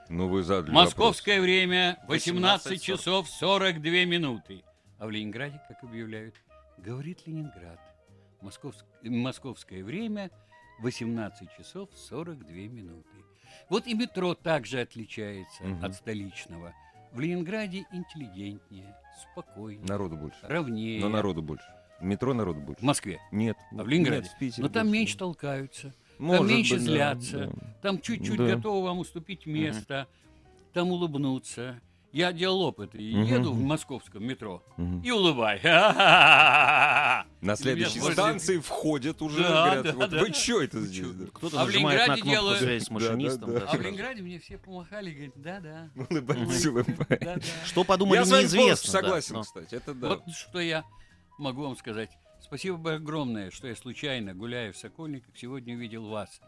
Ну, 0.10 0.28
вы 0.30 0.43
задали 0.43 0.74
Московское 0.74 1.41
время 1.41 1.98
18 2.08 2.28
18 2.72 2.82
часов 2.82 3.30
42 3.30 4.06
минуты. 4.06 4.63
А 5.00 5.06
в 5.06 5.12
Ленинграде, 5.12 5.60
как 5.67 5.84
объявляют, 5.84 6.36
говорит 6.78 7.26
Ленинград. 7.28 7.80
Московск- 8.41 8.86
Московское 9.04 9.84
время 9.84 10.32
18 10.80 11.50
часов 11.58 11.89
42 11.96 12.67
минуты. 12.70 13.10
Вот 13.70 13.88
и 13.88 13.93
метро 13.96 14.34
также 14.36 14.80
отличается 14.82 15.63
Мгм. 15.63 15.84
от 15.86 15.96
столичного. 15.96 16.74
В 17.12 17.20
Ленинграде 17.20 17.86
интеллигентнее, 17.91 18.96
спокойнее, 19.32 19.82
вопрос. 19.82 19.89
Народу 19.89 20.17
больше. 20.17 20.39
ровнее. 20.43 21.02
Но 21.02 21.10
народу 21.10 21.41
больше. 21.41 21.65
В 22.00 22.04
метро 22.04 22.34
народу 22.34 22.60
В 22.60 22.65
больше. 22.65 22.86
Москве. 22.86 23.20
Нет. 23.32 23.58
А 23.72 23.84
в 23.84 23.88
Ленинграде? 23.88 24.24
Нет, 24.24 24.32
в 24.32 24.38
Питере 24.38 24.63
Но 24.63 24.70
там 24.70 24.84
больше. 24.88 24.93
меньше 25.00 25.17
толкаются. 25.17 25.93
Может 26.20 26.48
меньше 26.48 26.74
быть, 26.76 26.84
злятся. 26.84 27.38
да. 27.54 27.74
Там 27.82 28.02
чуть-чуть 28.02 28.38
Да. 28.38 28.56
готовы 28.56 28.84
вам 28.88 29.00
уступить 29.00 29.46
место, 29.46 30.08
там 30.74 30.90
улыбнуться. 30.92 31.80
Я 32.14 32.32
делал 32.32 32.62
опыт 32.62 32.96
и 32.96 33.14
Мгм. 33.16 33.24
еду 33.26 33.52
в 33.52 33.60
московском 33.62 34.24
метро 34.26 34.64
Мгм. 34.78 35.02
и 35.02 35.12
улыбаюсь. 35.12 35.62
На 37.42 37.56
следующей 37.56 38.00
станции 38.00 38.58
входят 38.60 39.22
уже, 39.22 39.44
Да, 39.44 39.66
говорят, 39.66 39.84
да, 39.86 39.92
вот 39.94 40.10
да. 40.10 40.20
вы 40.22 40.34
что 40.34 40.62
это 40.62 40.80
здесь? 40.82 41.06
Кто-то 41.34 41.62
А 41.62 41.64
в 41.66 41.68
нажимает 41.68 42.08
на 42.08 42.16
Ленинграде 42.16 42.58
связи 42.60 42.84
с 42.86 42.90
машинистом. 42.90 43.54
да, 43.54 43.60
да, 43.60 43.66
да. 43.66 43.72
А 43.72 43.78
в. 43.78 43.82
Ленинграде 43.82 44.22
мне 44.24 44.40
все 44.40 44.58
помахали 44.58 45.10
и 45.12 45.14
говорят, 45.14 45.34
да-да, 45.42 45.90
Улыбайтесь, 46.10 46.66
улыбайтесь. 46.66 47.06
да-да. 47.20 47.42
Что 47.66 47.84
подумали, 47.84 48.20
Я 48.20 48.26
с 48.26 48.30
вами 48.32 48.42
полностью 48.48 48.60
неизвестно. 48.62 48.92
да, 48.94 49.00
согласен, 49.02 49.42
кстати. 49.44 49.76
Это 49.76 49.94
да. 49.94 50.08
Вот 50.08 50.24
что 50.34 50.60
я 50.60 50.84
могу 51.38 51.62
вам 51.64 51.78
сказать. 51.78 52.10
Спасибо 52.48 52.94
огромное, 52.94 53.52
что 53.52 53.68
я 53.68 53.76
случайно, 53.76 54.34
гуляя 54.34 54.72
в 54.72 54.78
Сокольниках, 54.78 55.36
сегодня 55.36 55.76
увидел 55.76 56.08
вас. 56.08 56.40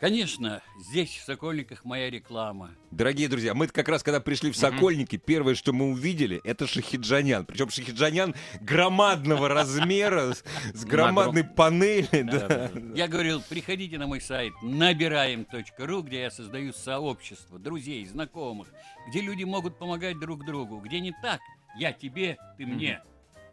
Конечно, 0.00 0.60
здесь, 0.80 1.10
в 1.10 1.24
Сокольниках, 1.24 1.84
моя 1.84 2.10
реклама. 2.10 2.74
Дорогие 2.90 3.28
друзья, 3.28 3.54
мы 3.54 3.68
как 3.68 3.88
раз, 3.88 4.02
когда 4.02 4.18
пришли 4.18 4.50
в 4.50 4.56
Сокольники, 4.56 5.14
первое, 5.18 5.54
что 5.54 5.72
мы 5.72 5.92
увидели, 5.92 6.40
это 6.42 6.66
Шахиджанян. 6.66 7.46
Причем 7.46 7.70
Шахиджанян 7.70 8.34
громадного 8.60 9.48
размера, 9.48 10.34
с, 10.74 10.84
громадной 10.84 11.44
панели. 11.44 12.22
Да. 12.22 12.72
Я 12.96 13.06
говорил, 13.06 13.40
приходите 13.48 13.98
на 13.98 14.08
мой 14.08 14.20
сайт 14.20 14.52
набираем.ру, 14.64 16.02
где 16.02 16.22
я 16.22 16.32
создаю 16.32 16.72
сообщество 16.72 17.60
друзей, 17.60 18.04
знакомых, 18.04 18.66
где 19.08 19.20
люди 19.20 19.44
могут 19.44 19.78
помогать 19.78 20.18
друг 20.18 20.44
другу, 20.44 20.80
где 20.80 20.98
не 20.98 21.14
так, 21.22 21.38
я 21.76 21.92
тебе, 21.92 22.36
ты 22.58 22.66
мне, 22.66 23.00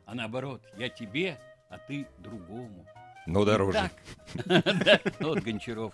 а 0.09 0.15
наоборот, 0.15 0.61
я 0.75 0.89
тебе, 0.89 1.37
а 1.69 1.77
ты 1.77 2.07
другому. 2.17 2.83
Но 3.27 3.45
дороже. 3.45 3.73
Так. 3.73 5.03
Вот 5.19 5.39
Гончаров. 5.39 5.93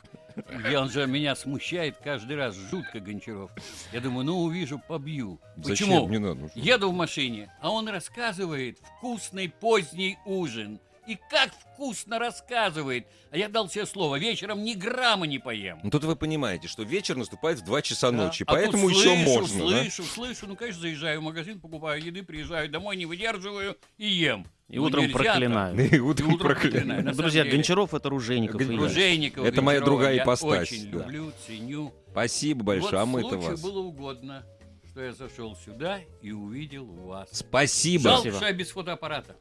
И 0.71 0.75
он 0.75 0.89
же 0.89 1.06
меня 1.06 1.36
смущает 1.36 1.97
каждый 1.97 2.38
раз, 2.38 2.56
жутко 2.56 3.01
Гончаров. 3.01 3.51
Я 3.91 3.99
думаю, 3.99 4.25
ну 4.25 4.39
увижу, 4.39 4.82
побью. 4.88 5.41
Зачем? 5.58 5.89
Почему? 5.89 6.08
Не 6.08 6.19
надо, 6.19 6.41
ну? 6.41 6.49
Еду 6.56 6.91
в 6.91 6.93
машине, 6.93 7.54
а 7.60 7.71
он 7.71 7.89
рассказывает 7.89 8.80
вкусный 8.80 9.49
поздний 9.49 10.17
ужин. 10.25 10.80
И 11.08 11.18
как 11.30 11.52
вкусно 11.54 12.18
рассказывает. 12.20 13.06
А 13.32 13.38
я 13.38 13.48
дал 13.50 13.70
себе 13.70 13.86
слово, 13.86 14.18
вечером 14.18 14.63
ни 14.63 14.74
грамма 14.74 15.28
не 15.28 15.39
поем. 15.39 15.80
Ну 15.84 15.89
тут 15.91 16.04
вы 16.04 16.15
понимаете, 16.15 16.68
что 16.68 16.84
вечер 16.84 17.15
наступает 17.15 17.60
в 17.60 17.63
2 17.65 17.82
часа 17.82 18.12
Да. 18.12 18.18
ночи, 18.18 18.44
А 18.44 18.46
тут 18.46 18.56
поэтому 18.56 18.89
еще 18.89 19.10
слышу, 19.15 19.15
можно. 19.26 19.70
да? 19.70 19.82
Слышу, 19.82 20.04
слышу, 20.04 20.48
ну, 20.48 20.56
конечно, 20.56 20.82
заезжаю 20.82 21.20
в 21.20 21.24
магазин, 21.24 21.60
покупаю 21.60 22.04
еды, 22.04 22.24
приезжаю 22.24 22.70
домой, 22.70 22.96
не 22.96 23.06
выдерживаю 23.06 23.78
и 23.98 24.08
ем. 24.08 24.48
И 24.68 24.78
Ну, 24.78 24.84
утром 24.86 25.12
проклинаю. 25.12 25.76
так. 25.89 25.94
И 25.94 26.00
утром 26.00 26.38
проклинаю. 26.39 26.72
проклинаю. 26.80 27.04
На 27.06 27.13
Друзья, 27.13 27.44
деле, 27.44 27.56
Гончаров 27.58 27.94
это 27.94 28.10
Ружейников. 28.10 28.62
и 28.62 28.74
я. 28.74 28.80
Ружейникова, 28.80 29.46
Это 29.46 29.62
моя 29.62 29.80
Гончарова 29.80 30.00
другая 30.00 30.15
я 30.15 30.24
ипостась, 30.24 30.72
очень 30.72 30.89
да. 30.91 30.98
люблю, 31.00 31.32
ценю. 31.46 31.94
Спасибо 32.12 32.63
большое, 32.63 33.02
а 33.02 33.06
вот 33.06 33.12
мы-то 33.12 33.30
случаю 33.30 33.52
вас. 33.52 33.62
было 33.62 33.80
угодно, 33.82 34.44
что 34.89 35.04
я 35.04 35.13
зашел 35.13 35.56
сюда 35.58 36.00
и 36.24 36.32
увидел 36.32 36.86
вас. 36.86 37.30
Спасибо. 37.32 38.04
Жалко, 38.06 38.22
Спасибо. 38.22 38.38
что 38.38 38.46
я 38.48 38.54
без 38.54 38.72
фотоаппарата. 38.72 39.36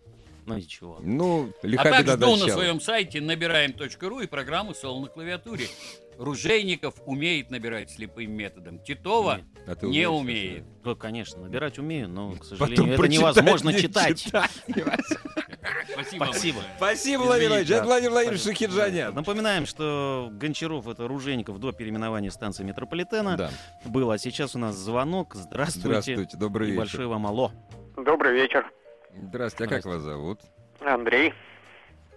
Ну 0.47 0.57
ничего. 0.57 0.99
Ну, 1.03 1.53
А 1.63 1.67
лиха 1.67 1.85
так 1.91 2.03
беда 2.03 2.17
жду 2.17 2.27
на 2.33 2.33
дочала. 2.43 2.51
своем 2.53 2.81
сайте 2.81 3.21
набираем.ру 3.21 4.21
и 4.21 4.27
программу 4.27 4.75
«Соло 4.75 5.01
на 5.01 5.07
клавиатуре». 5.09 5.67
Ружейников 6.19 6.95
умеет 7.07 7.51
набирать 7.51 7.91
слепым 7.91 8.31
методом. 8.33 8.79
Титова 8.79 9.41
А 9.67 9.75
ты 9.75 9.89
не 9.89 10.09
умеет. 10.09 10.65
Ну, 10.85 10.95
конечно, 10.95 11.41
набирать 11.43 11.79
умею, 11.79 12.09
но, 12.09 12.33
к 12.33 12.39
Потом 12.39 12.47
сожалению, 12.59 12.87
это 12.87 12.97
прочитать 12.97 13.19
невозможно 13.37 13.71
не 13.71 13.79
читать. 13.81 14.23
читать. 14.23 14.51
Спасибо. 15.93 16.25
Спасибо. 16.25 16.61
Спасибо, 16.77 17.23
Владимир 17.23 17.49
Владимирович. 17.51 17.69
Да. 17.69 17.77
Это 17.79 17.85
Владимир 17.87 18.11
Владимирович 18.13 18.43
Шахиджанян. 18.45 19.15
Напоминаем, 19.15 19.67
что 19.67 20.29
Гончаров 20.33 20.87
это 20.89 21.09
Ружейников 21.09 21.59
до 21.59 21.73
переименования 21.73 22.31
станции 22.31 22.65
метрополитена 22.65 23.37
Да. 23.37 23.51
был, 23.85 24.11
а 24.11 24.19
сейчас 24.19 24.55
у 24.55 24.59
нас 24.59 24.77
звонок. 24.77 25.35
Здравствуйте. 25.35 25.89
Здравствуйте, 25.89 26.37
добрый 26.37 26.69
И 26.69 26.71
вечер. 26.73 26.79
большое 26.81 27.09
вам 27.09 27.27
алло. 27.27 27.51
Добрый 27.97 28.35
вечер, 28.35 28.71
Здравствуйте, 29.17 29.75
а 29.75 29.77
как 29.79 29.85
вас 29.87 30.01
зовут? 30.03 30.41
Андрей. 30.81 31.35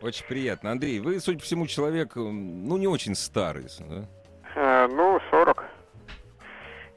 Очень 0.01 0.25
приятно. 0.25 0.71
Андрей, 0.71 0.99
вы, 0.99 1.19
судя 1.19 1.39
по 1.39 1.43
всему, 1.45 1.67
человек, 1.67 2.15
ну, 2.15 2.77
не 2.77 2.87
очень 2.87 3.15
старый, 3.15 3.65
да? 3.79 4.05
Э, 4.55 4.87
ну, 4.87 5.19
40. 5.31 5.65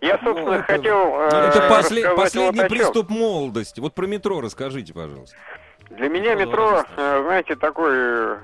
Я, 0.03 0.19
собственно, 0.19 0.45
Ну, 0.45 0.53
это- 0.53 0.63
хотел 0.65 1.21
э, 1.21 1.27
Это 1.29 1.69
после- 1.69 2.11
последний 2.15 2.61
вот 2.61 2.69
приступ 2.69 3.11
молодости. 3.11 3.81
Вот 3.81 3.95
про 3.95 4.07
метро 4.07 4.41
расскажите, 4.41 4.95
пожалуйста. 4.95 5.37
Для 5.91 6.09
меня 6.09 6.35
Метро 6.35 6.85
э, 6.97 7.23
знаете, 7.25 7.57
такой 7.57 8.37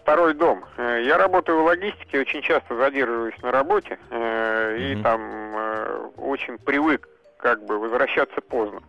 второй 0.00 0.34
дом. 0.34 0.64
Э, 0.76 1.02
Я 1.04 1.18
работаю 1.18 1.60
в 1.60 1.64
логистике, 1.64 2.20
очень 2.20 2.42
часто 2.42 2.76
задерживаюсь 2.76 3.36
на 3.42 3.52
работе, 3.52 3.98
э, 4.10 4.76
и 4.78 4.94
Мгм. 4.94 5.02
там 5.02 6.14
очень 6.16 6.58
привык 6.58 7.08
как 7.38 7.64
бы 7.66 7.78
возвращаться 7.78 8.40
поздно. 8.40 8.80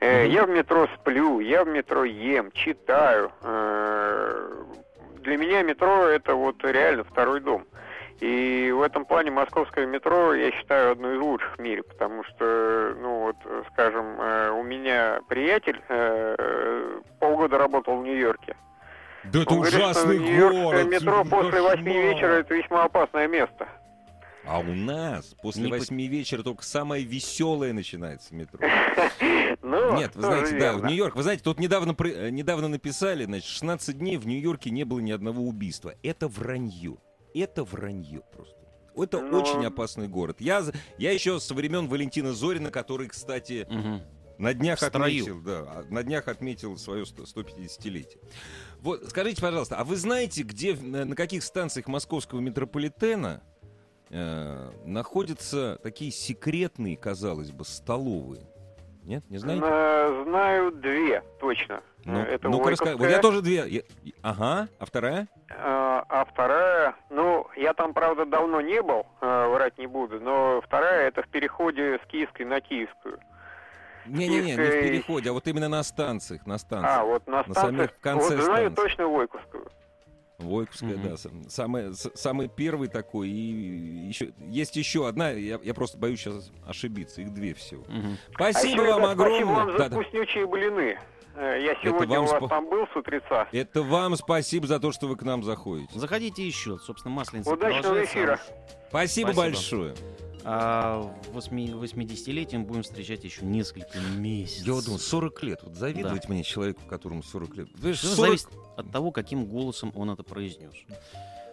Э, 0.00 0.26
Я 0.26 0.44
в 0.46 0.50
метро 0.50 0.88
сплю, 0.96 1.40
я 1.40 1.64
в 1.64 1.68
метро 1.68 2.04
ем, 2.04 2.50
читаю. 2.52 3.30
Э, 3.42 4.50
Для 5.22 5.36
меня 5.36 5.62
метро 5.62 6.04
это 6.06 6.34
вот 6.34 6.64
реально 6.64 7.04
второй 7.04 7.40
дом. 7.40 7.66
И 8.20 8.70
в 8.74 8.82
этом 8.82 9.04
плане 9.06 9.30
московское 9.30 9.86
метро, 9.86 10.34
я 10.34 10.50
считаю, 10.52 10.92
одно 10.92 11.12
из 11.12 11.18
лучших 11.20 11.56
в 11.56 11.58
мире, 11.60 11.82
потому 11.82 12.22
что, 12.24 12.94
ну 13.00 13.20
вот, 13.20 13.36
скажем, 13.72 14.20
э, 14.20 14.50
у 14.50 14.62
меня 14.62 15.20
приятель 15.28 15.80
э, 15.88 17.00
полгода 17.18 17.58
работал 17.58 17.96
в 17.98 18.02
Нью-Йорке. 18.04 18.56
Да 19.24 19.40
Он 19.46 19.60
говорит, 19.60 19.96
что 19.96 20.14
Нью-Йоркское 20.14 20.84
метро 20.84 21.24
после 21.24 21.60
восьми 21.62 21.92
вечера 21.92 22.32
это 22.32 22.54
весьма 22.54 22.84
опасное 22.84 23.28
место. 23.28 23.66
А 24.44 24.58
у 24.58 24.74
нас 24.74 25.34
после 25.42 25.68
восьми 25.68 26.06
вечера 26.08 26.42
только 26.42 26.64
самое 26.64 27.04
веселое 27.04 27.72
начинается 27.72 28.34
метро. 28.34 28.58
Ну, 29.62 29.96
Нет, 29.96 30.14
вы 30.16 30.22
знаете, 30.22 30.58
да, 30.58 30.72
в. 30.74 30.84
Нью-Йорк, 30.86 31.14
вы 31.14 31.22
знаете, 31.22 31.42
тут 31.44 31.60
недавно, 31.60 31.94
э, 32.04 32.30
недавно 32.30 32.68
написали, 32.68 33.24
значит, 33.24 33.46
16 33.48 33.98
дней 33.98 34.16
в 34.16 34.26
Нью-Йорке 34.26 34.70
не 34.70 34.84
было 34.84 35.00
ни 35.00 35.10
одного 35.12 35.42
убийства. 35.42 35.94
Это 36.02 36.28
вранье. 36.28 36.96
Это 37.34 37.62
вранье 37.64 38.22
просто. 38.34 38.56
Это 38.96 39.20
Ну, 39.20 39.40
очень 39.40 39.64
опасный 39.64 40.08
город. 40.08 40.40
Я, 40.40 40.64
я 40.98 41.12
еще 41.12 41.38
со 41.40 41.54
времен 41.54 41.88
Валентина 41.88 42.32
Зорина, 42.32 42.70
который, 42.70 43.08
кстати, 43.08 43.66
Мгм. 43.70 44.02
на 44.38 44.54
днях 44.54 44.80
В 44.80 44.82
отметил, 44.82 45.40
да, 45.40 45.84
на 45.90 46.02
днях 46.02 46.26
отметил 46.28 46.76
свое 46.76 47.04
100 47.06 47.24
150-летие. 47.24 48.18
Вот, 48.80 49.04
скажите, 49.10 49.40
пожалуйста, 49.42 49.76
а 49.76 49.84
вы 49.84 49.96
знаете, 49.96 50.42
где, 50.42 50.74
на, 50.74 51.04
на 51.04 51.14
каких 51.14 51.44
станциях 51.44 51.86
московского 51.86 52.40
метрополитена 52.40 53.42
э, 54.10 54.70
находятся 54.84 55.78
такие 55.82 56.10
секретные, 56.10 56.96
казалось 56.96 57.50
бы, 57.50 57.64
столовые? 57.64 58.42
Нет, 59.04 59.24
не 59.30 59.38
знаете? 59.38 59.64
Э, 59.66 60.24
Знаю 60.26 60.72
две, 60.72 61.22
точно. 61.40 61.82
Ну, 62.04 62.18
Э, 62.20 62.24
это 62.24 62.48
ну-ка 62.48 62.70
раска- 62.70 62.84
Вот 62.84 62.86
я 62.86 62.96
Войковская, 62.96 63.22
тоже 63.22 63.42
две. 63.42 63.66
Я- 63.68 63.82
Ага, 64.22 64.68
а 64.78 64.84
вторая? 64.84 65.26
э, 65.48 65.54
а 65.58 66.24
вторая, 66.30 66.94
ну, 67.10 67.46
я 67.56 67.72
там, 67.74 67.92
правда, 67.94 68.24
давно 68.26 68.60
не 68.60 68.80
был, 68.82 69.06
врать 69.20 69.78
не 69.78 69.86
буду, 69.86 70.20
но 70.20 70.60
вторая 70.64 71.08
это 71.08 71.22
в 71.22 71.28
переходе 71.28 71.98
с 72.02 72.06
Киевской 72.06 72.42
на 72.44 72.60
Киевскую. 72.60 73.18
Не-не-не, 74.06 74.56
не 74.56 74.56
в 74.56 74.56
переходе, 74.82 75.30
а 75.30 75.32
вот 75.32 75.46
именно 75.46 75.68
на 75.68 75.82
станциях, 75.82 76.46
на 76.46 76.58
станциях. 76.58 77.00
А, 77.00 77.04
вот 77.04 77.26
на 77.26 77.38
на 77.38 77.42
станциях, 77.42 77.64
самих 77.66 77.90
в 77.92 78.00
конце 78.00 78.36
вот 78.36 78.44
знаю 78.44 78.70
станции. 78.70 78.82
точно 78.82 79.08
Войковскую. 79.08 79.70
Войковская, 80.42 80.96
Мгм. 80.96 81.08
да, 81.08 81.16
сам- 81.16 81.48
самый, 81.48 81.92
самый 81.94 82.48
первый 82.48 82.88
такой. 82.88 83.28
И 83.28 84.08
еще, 84.08 84.32
есть 84.40 84.76
еще 84.76 85.06
одна, 85.08 85.30
я, 85.30 85.58
я 85.62 85.74
просто 85.74 85.98
боюсь 85.98 86.20
сейчас 86.20 86.50
ошибиться, 86.66 87.20
их 87.22 87.32
две 87.32 87.54
всего. 87.54 87.84
Мгм. 87.88 88.16
Спасибо 88.34 88.82
а 88.82 88.86
еще, 88.86 88.92
вам 88.92 89.00
ребят, 89.00 89.12
огромное. 89.12 89.38
Спасибо 89.40 89.56
вам 89.56 89.72
за 89.72 89.78
Да-да. 89.78 89.96
вкуснючие 90.00 90.46
блины. 90.46 90.98
Э, 91.36 91.62
Я 91.62 91.74
сегодня 91.82 92.16
вам 92.20 92.24
у 92.24 92.28
вас 92.28 92.42
спа- 92.42 92.48
там 92.48 92.68
был 92.68 92.86
с 92.92 92.96
утреца. 92.96 93.48
Это 93.52 93.82
вам 93.82 94.16
спасибо 94.16 94.66
за 94.66 94.80
то, 94.80 94.90
что 94.92 95.06
вы 95.06 95.16
к 95.16 95.22
нам 95.22 95.42
заходите. 95.44 95.98
Заходите 95.98 96.44
еще. 96.46 96.78
Собственно, 96.78 97.14
Масленица 97.14 97.52
Удачного 97.52 98.04
эфира. 98.04 98.38
Спасибо, 98.88 99.28
Спасибо. 99.28 99.34
большое. 99.34 99.94
А 100.44 101.12
восьми- 101.32 101.70
80-летием 101.70 102.64
будем 102.64 102.82
встречать 102.82 103.24
еще 103.24 103.44
несколько 103.44 103.98
месяцев. 104.16 104.66
Я 104.66 104.72
вот 104.72 104.84
думаю, 104.84 104.98
40 105.00 105.42
лет. 105.42 105.60
Вот 105.62 105.74
завидовать 105.74 106.28
мне 106.28 106.42
человеку, 106.42 106.80
которому 106.88 107.22
40 107.22 107.56
лет. 107.56 107.68
Знаешь, 107.78 107.98
Всё 107.98 108.08
40 108.14 108.26
зависит 108.28 108.48
от 108.76 108.90
того, 108.90 109.10
каким 109.12 109.44
голосом 109.46 109.92
он 109.94 110.10
это 110.10 110.22
произнес. 110.22 110.72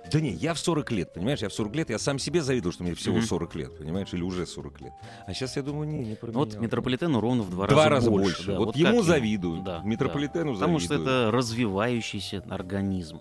Да 0.10 0.22
не, 0.22 0.32
я 0.32 0.54
в 0.54 0.60
40 0.60 0.90
лет, 0.92 1.14
понимаешь? 1.14 1.40
Я 1.42 1.50
в 1.50 1.54
40 1.54 1.76
лет, 1.76 1.90
я 1.90 2.00
сам 2.00 2.18
себе 2.18 2.42
завидовал, 2.42 2.72
что 2.72 2.84
мне 2.84 2.94
всего 2.96 3.18
Мгм. 3.18 3.26
40 3.26 3.56
лет, 3.56 3.78
понимаешь? 3.78 4.08
Или 4.14 4.22
уже 4.22 4.46
40 4.46 4.80
лет. 4.80 4.94
А 5.26 5.34
сейчас 5.34 5.58
я 5.58 5.64
думаю, 5.64 5.90
не, 5.90 6.00
не 6.06 6.16
про 6.16 6.32
Вот 6.32 6.52
меня. 6.52 6.60
метрополитену 6.62 7.20
ровно 7.20 7.44
в 7.44 7.50
два, 7.50 7.68
Два 7.68 7.84
раза, 7.84 7.90
раза 7.90 8.10
больше. 8.12 8.36
больше. 8.38 8.52
да. 8.54 8.58
Вот 8.58 8.68
как 8.68 8.76
ему 8.78 9.02
завидую, 9.04 9.64
Да, 9.64 9.82
метрополитену 9.84 10.54
да. 10.54 10.60
Потому 10.60 10.80
что 10.80 10.94
завидую. 10.96 11.14
это 11.28 11.32
развивающийся 11.36 12.42
организм, 12.50 13.20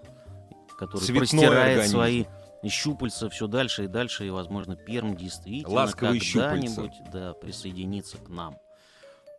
который 0.78 1.00
Цветной 1.00 1.18
простирает 1.18 1.70
организм. 1.70 1.92
свои 1.96 2.24
щупальца 2.64 3.28
все 3.28 3.46
дальше 3.46 3.84
и 3.84 3.86
дальше, 3.88 4.26
и, 4.26 4.30
возможно, 4.30 4.76
Перм 4.76 5.16
действительно 5.16 5.74
Ласковые 5.74 6.20
когда-нибудь 6.20 6.94
да, 7.12 7.32
присоединится 7.34 8.18
к 8.18 8.28
нам. 8.28 8.58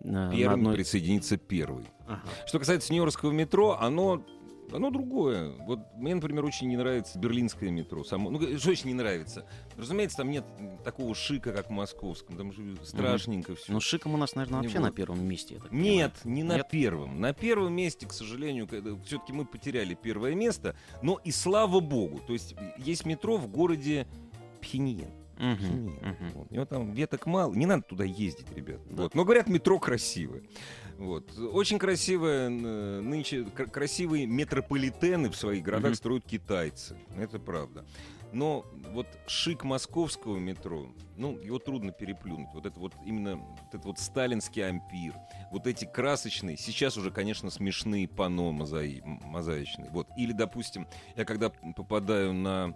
Э, 0.04 0.08
на 0.10 0.32
Первым 0.32 0.60
одной- 0.62 0.76
присоединится 0.76 1.38
первый. 1.38 1.88
Ага. 2.08 2.22
Что 2.46 2.60
касается 2.60 2.94
Нью-Йоркского 2.94 3.32
метро, 3.32 3.78
оно, 3.80 4.24
оно 4.74 4.90
другое. 4.90 5.52
Вот 5.60 5.80
мне, 5.96 6.16
например, 6.16 6.46
очень 6.46 6.68
не 6.68 6.78
нравится 6.78 7.18
берлинское 7.20 7.70
метро. 7.72 8.04
Само, 8.04 8.30
ну, 8.30 8.58
что 8.58 8.72
очень 8.72 8.88
не 8.88 8.94
нравится? 8.94 9.46
Разумеется, 9.78 10.18
там 10.18 10.30
нет 10.32 10.46
такого 10.84 11.14
шика, 11.16 11.52
как 11.54 11.68
в 11.68 11.72
московском. 11.72 12.38
Там 12.38 12.52
же 12.52 12.76
страшненько 12.84 13.56
все. 13.56 13.72
Ну, 13.72 13.80
шиком 13.80 14.14
у 14.14 14.18
нас, 14.18 14.36
наверное, 14.36 14.62
вообще 14.62 14.80
Вот. 14.80 14.86
на 14.86 14.92
первом 14.92 15.24
месте. 15.26 15.60
Нет, 15.72 16.14
не 16.24 16.44
на 16.44 16.58
Нет? 16.58 16.70
первом. 16.70 17.20
На 17.22 17.34
первом 17.34 17.74
месте, 17.74 18.06
к 18.06 18.14
сожалению, 18.14 18.68
все-таки 19.06 19.34
мы 19.34 19.46
потеряли 19.46 19.94
первое 19.96 20.36
место. 20.36 20.76
Но 21.02 21.20
и 21.24 21.32
слава 21.32 21.80
богу. 21.80 22.20
То 22.26 22.34
есть 22.34 22.56
есть 22.78 23.06
метро 23.06 23.38
в 23.38 23.48
городе 23.48 24.08
Пхеньян. 24.62 25.12
Мгм, 25.38 25.56
Пхеньян. 25.58 25.94
мгм. 26.02 26.32
Вот. 26.34 26.48
У 26.50 26.54
него 26.54 26.66
там 26.66 26.92
веток 26.94 27.26
мало. 27.28 27.54
Не 27.54 27.68
надо 27.68 27.84
туда 27.84 28.04
ездить, 28.04 28.52
ребят. 28.56 28.80
Да. 28.90 29.04
Вот. 29.04 29.16
Но 29.16 29.24
говорят, 29.24 29.48
метро 29.48 29.78
красивое. 29.80 30.42
Вот. 30.98 31.38
Очень 31.38 31.78
красивое 31.80 32.48
н- 32.48 33.10
нынче 33.10 33.44
кр- 33.46 33.70
красивые 33.70 34.26
метрополитены 34.26 35.30
в 35.30 35.36
своих 35.36 35.64
городах 35.64 35.92
Мгм. 35.92 35.96
строят 35.96 36.26
китайцы. 36.26 36.98
Это 37.18 37.40
правда. 37.40 37.86
Но 38.34 38.66
вот 38.92 39.08
шик 39.26 39.64
московского 39.64 40.38
метро, 40.38 40.88
ну, 41.16 41.38
его 41.40 41.60
трудно 41.60 41.94
переплюнуть. 41.94 42.50
Вот 42.54 42.66
это 42.66 42.78
вот 42.78 42.94
именно 43.06 43.38
вот 43.38 43.60
этот 43.70 43.86
вот 43.86 44.00
сталинский 44.00 44.68
ампир, 44.68 45.14
вот 45.52 45.66
эти 45.66 45.86
красочные, 45.86 46.58
сейчас 46.58 46.98
уже, 46.98 47.10
конечно, 47.10 47.50
смешные 47.50 48.06
панно 48.08 48.52
мозаи, 48.52 49.02
м- 49.06 49.22
мозаичные. 49.24 49.90
Вот. 49.92 50.08
Или, 50.18 50.34
допустим, 50.34 50.88
я 51.16 51.24
когда 51.24 51.50
попадаю 51.50 52.34
на 52.34 52.74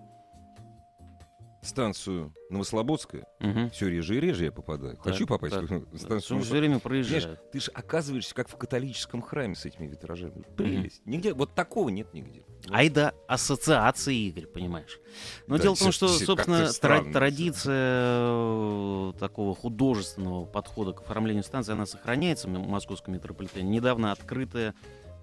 станцию 1.62 2.34
Новослободская, 2.50 3.26
Мгм. 3.40 3.70
все 3.70 3.88
реже 3.88 4.18
и 4.18 4.20
реже 4.20 4.46
я 4.46 4.52
попадаю. 4.52 4.96
Так, 4.96 5.04
Хочу 5.04 5.28
попасть 5.28 5.54
так. 5.54 5.64
в 5.70 5.70
станцию 5.98 6.40
всё 6.42 6.52
время 6.52 6.80
Понимаешь, 6.80 6.82
проезжают. 7.08 7.52
ты 7.52 7.60
же 7.60 7.72
оказываешься 7.72 8.34
как 8.34 8.50
в 8.50 8.56
католическом 8.58 9.22
храме 9.22 9.56
с 9.56 9.66
этими 9.66 9.88
витражами. 9.88 10.44
Прелесть. 10.58 11.02
Нигде, 11.06 11.34
вот 11.34 11.54
такого 11.54 11.90
нет 11.90 12.14
нигде. 12.14 12.44
Ай 12.70 12.90
да 12.90 13.14
ассоциации, 13.28 14.16
Игорь, 14.28 14.46
понимаешь. 14.48 15.00
Но 15.48 15.58
Да, 15.58 15.64
дело 15.64 15.76
в 15.76 15.80
том, 15.80 15.92
что, 15.92 16.08
собственно, 16.08 16.68
странно 16.72 17.12
традиция 17.12 18.18
э, 18.20 19.14
такого 19.20 19.56
художественного 19.56 20.46
подхода 20.46 20.94
к 20.94 21.02
оформлению 21.02 21.44
станции, 21.44 21.74
она 21.74 21.86
сохраняется 21.86 22.48
в 22.48 22.52
московском 22.52 23.14
метрополитене. 23.14 23.70
Недавно 23.70 24.12
открытая 24.12 24.74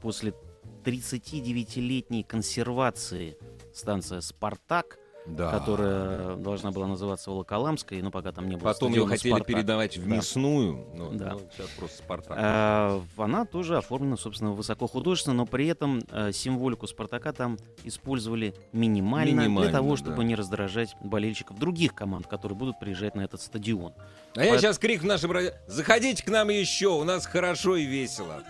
после 0.03 0.35
39-летней 0.85 2.23
консервации 2.23 3.37
станция 3.75 4.21
«Спартак», 4.21 4.99
Да. 5.29 5.51
которая 5.51 6.37
должна 6.37 6.71
была 6.71 6.87
называться 6.87 7.31
Волоколамской, 7.31 8.01
но 8.03 8.11
пока 8.11 8.33
там 8.33 8.49
не 8.49 8.57
было 8.57 8.73
Потом 8.73 8.93
ее 8.93 9.07
хотели 9.07 9.33
«Спартак». 9.33 9.47
передавать 9.47 9.97
в 9.99 10.09
Да. 10.09 10.17
мясную, 10.17 10.87
но, 10.95 11.11
Да. 11.11 11.33
но 11.33 11.39
сейчас 11.55 11.69
просто 11.79 11.99
Спартак. 11.99 12.37
А, 12.41 13.03
Она 13.17 13.45
тоже 13.45 13.77
оформлена, 13.77 14.17
собственно, 14.17 14.53
высокохудожественно, 14.53 15.35
но 15.37 15.47
при 15.47 15.67
этом 15.67 16.01
э, 16.11 16.33
символику 16.33 16.87
Спартака 16.87 17.33
там 17.33 17.59
использовали 17.85 18.55
минимально, 18.73 19.33
для 19.33 19.43
Минимально, 19.49 19.73
того, 19.73 19.91
да. 19.91 19.97
чтобы 19.97 20.25
не 20.25 20.35
раздражать 20.35 20.95
болельщиков 21.03 21.59
других 21.59 21.95
команд, 21.95 22.27
которые 22.27 22.57
будут 22.57 22.79
приезжать 22.81 23.15
на 23.15 23.23
этот 23.23 23.41
стадион. 23.41 23.93
А 24.37 24.45
я 24.45 24.51
Поэт- 24.53 24.61
сейчас 24.61 24.79
крик 24.79 25.03
в 25.03 25.07
нашем 25.07 25.33
радио. 25.33 25.51
Заходите 25.67 26.23
к 26.25 26.29
нам 26.29 26.49
еще, 26.49 26.89
у 26.89 27.05
нас 27.05 27.27
хорошо 27.27 27.77
и 27.77 27.85
весело. 27.85 28.43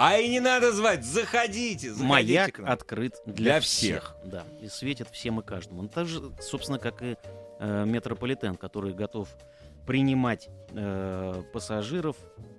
А 0.00 0.16
и 0.16 0.28
не 0.28 0.38
надо 0.38 0.70
звать, 0.72 1.04
заходите, 1.04 1.90
заходите 1.90 2.04
Маяк 2.04 2.60
открыт 2.60 3.20
для, 3.26 3.34
Для 3.34 3.60
всех. 3.60 4.14
Да, 4.24 4.44
и 4.62 4.68
светит 4.68 5.08
всем 5.10 5.40
и 5.40 5.42
каждому. 5.42 5.80
Он 5.80 5.88
так 5.88 6.06
же, 6.06 6.22
собственно, 6.40 6.78
как 6.78 7.02
и 7.02 7.16
э, 7.58 7.84
метрополитен, 7.84 8.54
который 8.54 8.94
готов 8.94 9.28
принимать 9.88 10.48
э, 10.70 11.42
пассажиров 11.52 12.16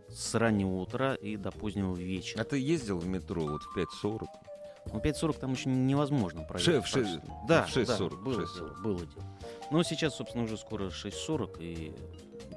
с 0.09 0.35
раннего 0.35 0.81
утра 0.81 1.15
и 1.15 1.37
до 1.37 1.51
позднего 1.51 1.95
вечера. 1.95 2.41
А 2.41 2.43
ты 2.43 2.59
ездил 2.59 2.99
в 2.99 3.07
метро 3.07 3.41
вот 3.41 3.63
в 3.63 3.77
5.40? 3.77 4.25
Ну, 4.91 4.99
5.40 4.99 5.39
там 5.39 5.53
еще 5.53 5.69
невозможно 5.69 6.43
проехать. 6.43 6.87
Шеф, 6.87 6.87
шеф. 6.87 7.21
Да, 7.47 7.63
в 7.63 7.73
6.40, 7.73 8.09
да, 8.09 8.15
было 8.17 8.41
6.40. 8.41 8.55
дело, 8.55 8.73
было 8.83 8.99
дело. 9.05 9.39
Но 9.71 9.83
сейчас, 9.83 10.17
собственно, 10.17 10.43
уже 10.43 10.57
скоро 10.57 10.87
6.40 10.89 11.63
и, 11.63 11.95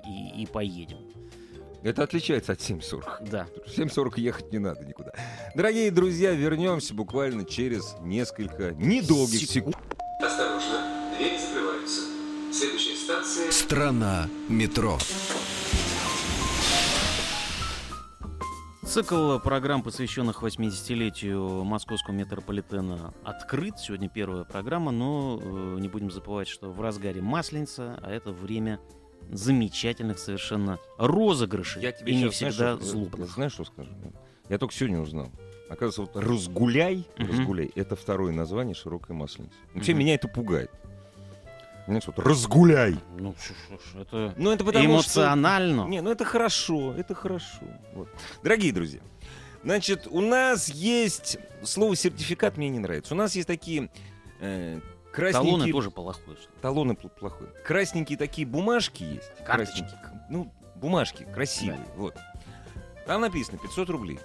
и, 0.09 0.43
и 0.43 0.47
поедем. 0.47 1.12
Это 1.83 2.05
отличается 2.05 2.53
от 2.53 2.61
7.40. 2.61 3.29
Да. 3.29 3.49
В 3.67 3.77
7.40 3.77 4.21
ехать 4.21 4.53
не 4.53 4.59
надо 4.59 4.85
никуда. 4.85 5.13
Дорогие 5.57 5.91
друзья, 5.91 6.31
вернемся 6.33 6.95
буквально 6.95 7.45
через 7.45 7.97
несколько 8.01 8.73
недолгих 8.73 9.41
секунд. 9.51 9.77
Осторожно, 10.21 10.87
двери 11.19 11.39
закрываются. 11.39 12.01
Следующая 12.53 12.97
станция... 12.97 13.51
Страна 13.51 14.29
метро. 14.49 14.97
Цикл 18.87 19.39
программ, 19.39 19.83
посвященных 19.83 20.43
80-летию 20.43 21.65
московского 21.65 22.15
метрополитена, 22.15 23.15
открыт. 23.25 23.79
Сегодня 23.79 24.09
первая 24.09 24.45
программа, 24.45 24.93
но 24.93 25.41
э, 25.43 25.79
не 25.81 25.89
будем 25.89 26.11
забывать, 26.11 26.47
что 26.47 26.71
в 26.71 26.81
разгаре 26.81 27.23
Масленица, 27.23 27.99
а 28.03 28.11
это 28.13 28.33
время 28.33 28.79
замечательных 29.33 30.19
совершенно 30.19 30.79
розыгрышей. 30.99 31.83
Я 31.83 31.93
тебе 31.93 32.13
и 32.13 32.17
не 32.17 32.31
знаешь, 32.31 32.55
всегда 32.55 32.77
злобных. 32.77 33.31
Знаешь, 33.31 33.53
что 33.53 33.65
скажу? 33.65 33.91
Я 34.49 34.59
только 34.59 34.75
сегодня 34.75 35.01
узнал. 35.01 35.31
Оказывается, 35.69 36.03
вот 36.03 36.17
разгуляй, 36.23 37.07
Мгм. 37.17 37.29
разгуляй, 37.29 37.73
это 37.75 37.97
второе 37.97 38.33
название 38.33 38.75
широкой 38.75 39.17
масленицы. 39.17 39.55
Вообще 39.75 39.93
Мгм. 39.93 40.01
меня 40.01 40.15
это 40.15 40.29
пугает. 40.29 40.71
Знаешь, 41.87 42.07
вот 42.07 42.19
разгуляй. 42.19 42.97
Ну, 43.19 43.35
это 43.99 44.35
Ну, 44.37 44.51
это 44.53 44.65
потому 44.65 44.87
эмоционально. 44.97 45.83
Что... 45.83 45.91
Не, 45.91 46.01
ну 46.03 46.11
это 46.13 46.25
хорошо, 46.25 46.95
это 46.95 47.15
хорошо. 47.15 47.63
Вот. 47.95 48.09
Дорогие 48.45 48.73
друзья, 48.73 49.01
значит, 49.65 50.07
у 50.09 50.21
нас 50.21 50.69
есть... 50.69 51.39
Слово 51.65 51.97
сертификат 51.97 52.57
мне 52.57 52.69
не 52.69 52.79
нравится. 52.79 53.15
У 53.15 53.17
нас 53.17 53.35
есть 53.35 53.49
такие 53.49 53.89
э, 54.41 54.79
красненькие... 55.13 55.53
Талоны 55.53 55.73
тоже 55.73 55.91
плохое. 55.91 56.37
ли. 56.37 56.43
Талоны 56.61 56.93
пл- 56.93 57.09
плохое. 57.11 57.51
Красненькие 57.65 58.19
такие 58.19 58.47
бумажки 58.47 59.03
есть. 59.03 59.31
Карточки. 59.45 59.81
Красненькие. 59.81 60.27
Ну, 60.31 60.53
бумажки 60.77 61.25
красивые. 61.33 61.87
Вот. 61.97 62.17
Там 63.07 63.21
написано 63.21 63.59
500 63.59 63.91
рублей. 63.91 64.19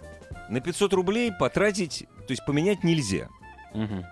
На 0.50 0.62
500 0.62 0.94
рублей 0.94 1.32
потратить, 1.38 2.08
то 2.26 2.32
есть 2.32 2.46
поменять 2.46 2.84
нельзя. 2.84 3.28
Мгм. 3.74 4.06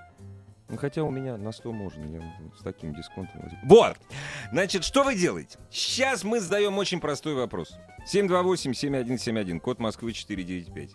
Ну, 0.68 0.78
хотя 0.78 1.04
у 1.04 1.12
меня 1.12 1.38
на 1.38 1.52
100 1.52 1.72
можно, 1.72 2.04
я 2.06 2.22
с 2.60 2.64
таким 2.64 2.94
дисконтом. 2.94 3.42
возьму. 3.42 3.60
Вот! 3.64 3.98
Значит, 4.52 4.84
что 4.84 5.04
вы 5.04 5.16
делаете? 5.16 5.60
Сейчас 5.70 6.24
мы 6.24 6.40
задаем 6.40 6.78
очень 6.78 7.00
простой 7.00 7.36
вопрос. 7.36 7.78
728-7171, 8.12 9.60
код 9.60 9.80
Москвы 9.80 10.12
495. 10.14 10.90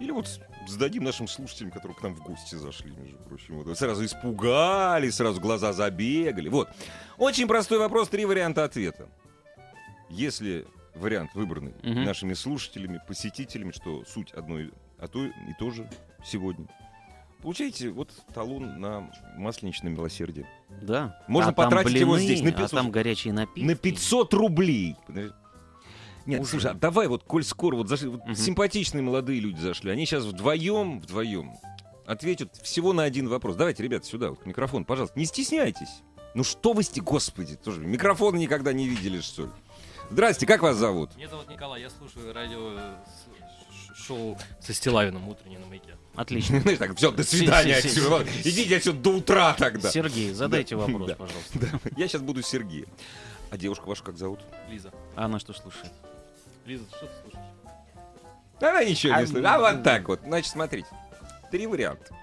Или 0.00 0.10
вот 0.12 0.28
зададим 0.68 1.04
нашим 1.04 1.28
слушателям, 1.28 1.70
которые 1.70 1.96
к 1.96 2.02
нам 2.02 2.14
в 2.14 2.22
гости 2.22 2.54
зашли, 2.54 2.90
между 2.96 3.18
прочим. 3.18 3.62
Вот, 3.62 3.76
сразу 3.78 4.04
испугались, 4.04 5.14
сразу 5.16 5.40
глаза 5.40 5.72
забегали. 5.72 6.48
Вот. 6.48 6.68
Очень 7.18 7.46
простой 7.48 7.78
вопрос, 7.78 8.08
три 8.08 8.24
варианта 8.24 8.64
ответа. 8.64 9.08
Если 10.08 10.66
вариант 10.94 11.34
выбранный 11.34 11.74
Мгм. 11.82 12.04
нашими 12.04 12.34
слушателями, 12.34 13.00
посетителями, 13.06 13.72
что 13.72 14.04
суть 14.04 14.32
одно 14.32 14.60
и, 14.60 14.70
а 14.98 15.08
то 15.08 15.24
и 15.24 15.32
то 15.58 15.70
же 15.70 15.88
сегодня, 16.24 16.66
получаете 17.42 17.90
вот 17.90 18.10
талон 18.34 18.80
на 18.80 19.10
масленичное 19.36 19.90
милосердие. 19.92 20.48
Да. 20.82 21.20
Можно 21.28 21.50
А 21.50 21.54
потратить 21.54 21.92
его 21.94 22.14
блины, 22.14 22.24
здесь 22.24 22.42
на 22.42 22.48
а 22.50 22.52
500. 22.52 22.70
там 22.70 22.90
горячие 22.90 23.32
напитки. 23.32 23.66
На 23.66 23.74
500 23.74 24.34
рублей. 24.34 24.96
Нет, 26.26 26.40
Уже. 26.40 26.50
слушай, 26.50 26.70
а 26.72 26.74
давай 26.74 27.08
вот, 27.08 27.22
коль 27.24 27.44
скоро, 27.44 27.76
вот, 27.76 27.88
зашли, 27.88 28.08
вот 28.08 28.24
Мгм. 28.24 28.34
симпатичные 28.34 29.02
молодые 29.02 29.40
люди 29.40 29.60
зашли, 29.60 29.90
они 29.90 30.06
сейчас 30.06 30.24
вдвоем, 30.24 31.00
вдвоем 31.00 31.52
ответят 32.04 32.54
всего 32.62 32.92
на 32.92 33.02
один 33.04 33.28
вопрос. 33.28 33.56
Давайте, 33.56 33.82
ребята, 33.82 34.06
сюда, 34.06 34.30
вот, 34.30 34.40
к 34.40 34.46
микрофону, 34.46 34.84
пожалуйста, 34.84 35.18
не 35.18 35.24
стесняйтесь. 35.24 36.02
Ну 36.34 36.44
что 36.44 36.72
вы, 36.72 36.82
сте... 36.82 37.00
господи, 37.00 37.56
тоже 37.56 37.80
микрофона 37.80 38.36
никогда 38.36 38.72
не 38.72 38.88
видели, 38.88 39.20
что 39.20 39.44
ли? 39.44 39.48
Здрасте, 40.10 40.46
как 40.46 40.62
вас 40.62 40.76
зовут? 40.76 41.16
Меня 41.16 41.28
зовут 41.28 41.48
Николай, 41.48 41.80
я 41.80 41.90
слушаю 41.90 42.32
радио 42.32 42.78
э, 42.78 42.94
шоу 43.96 44.38
со 44.60 44.72
Стилавиным 44.72 45.26
утреннее 45.28 45.58
на 45.58 45.66
маяке. 45.66 45.96
Отлично. 46.14 46.60
Знаешь, 46.62 46.78
так, 46.78 46.96
все, 46.96 47.10
до 47.10 47.24
свидания 47.24 47.76
отсюда. 47.76 48.24
Идите 48.44 48.76
отсюда 48.76 48.98
до 49.00 49.10
утра 49.10 49.54
тогда. 49.54 49.90
Сергей, 49.90 50.32
задайте 50.32 50.76
Да, 50.76 50.82
вопрос, 50.82 51.08
да, 51.08 51.14
пожалуйста. 51.16 51.58
да. 51.58 51.68
Я 51.96 52.06
сейчас 52.06 52.22
буду 52.22 52.42
Сергеем. 52.42 52.86
А 53.50 53.56
девушку 53.56 53.88
вашу 53.88 54.04
как 54.04 54.16
зовут? 54.18 54.40
Лиза. 54.70 54.92
А 55.16 55.24
она 55.24 55.38
что 55.40 55.52
слушает? 55.54 55.92
Лиза, 56.66 56.84
что 56.88 57.06
ты 57.06 57.12
слушаешь? 57.22 57.46
Она 58.60 58.84
ничего 58.84 59.14
А, 59.14 59.20
не 59.20 59.26
слышит. 59.26 59.46
А 59.46 59.58
вот 59.58 59.82
так 59.82 60.08
вот. 60.08 60.20
Значит, 60.24 60.50
смотрите. 60.50 60.88
Три 61.50 61.66
варианта. 61.66 62.14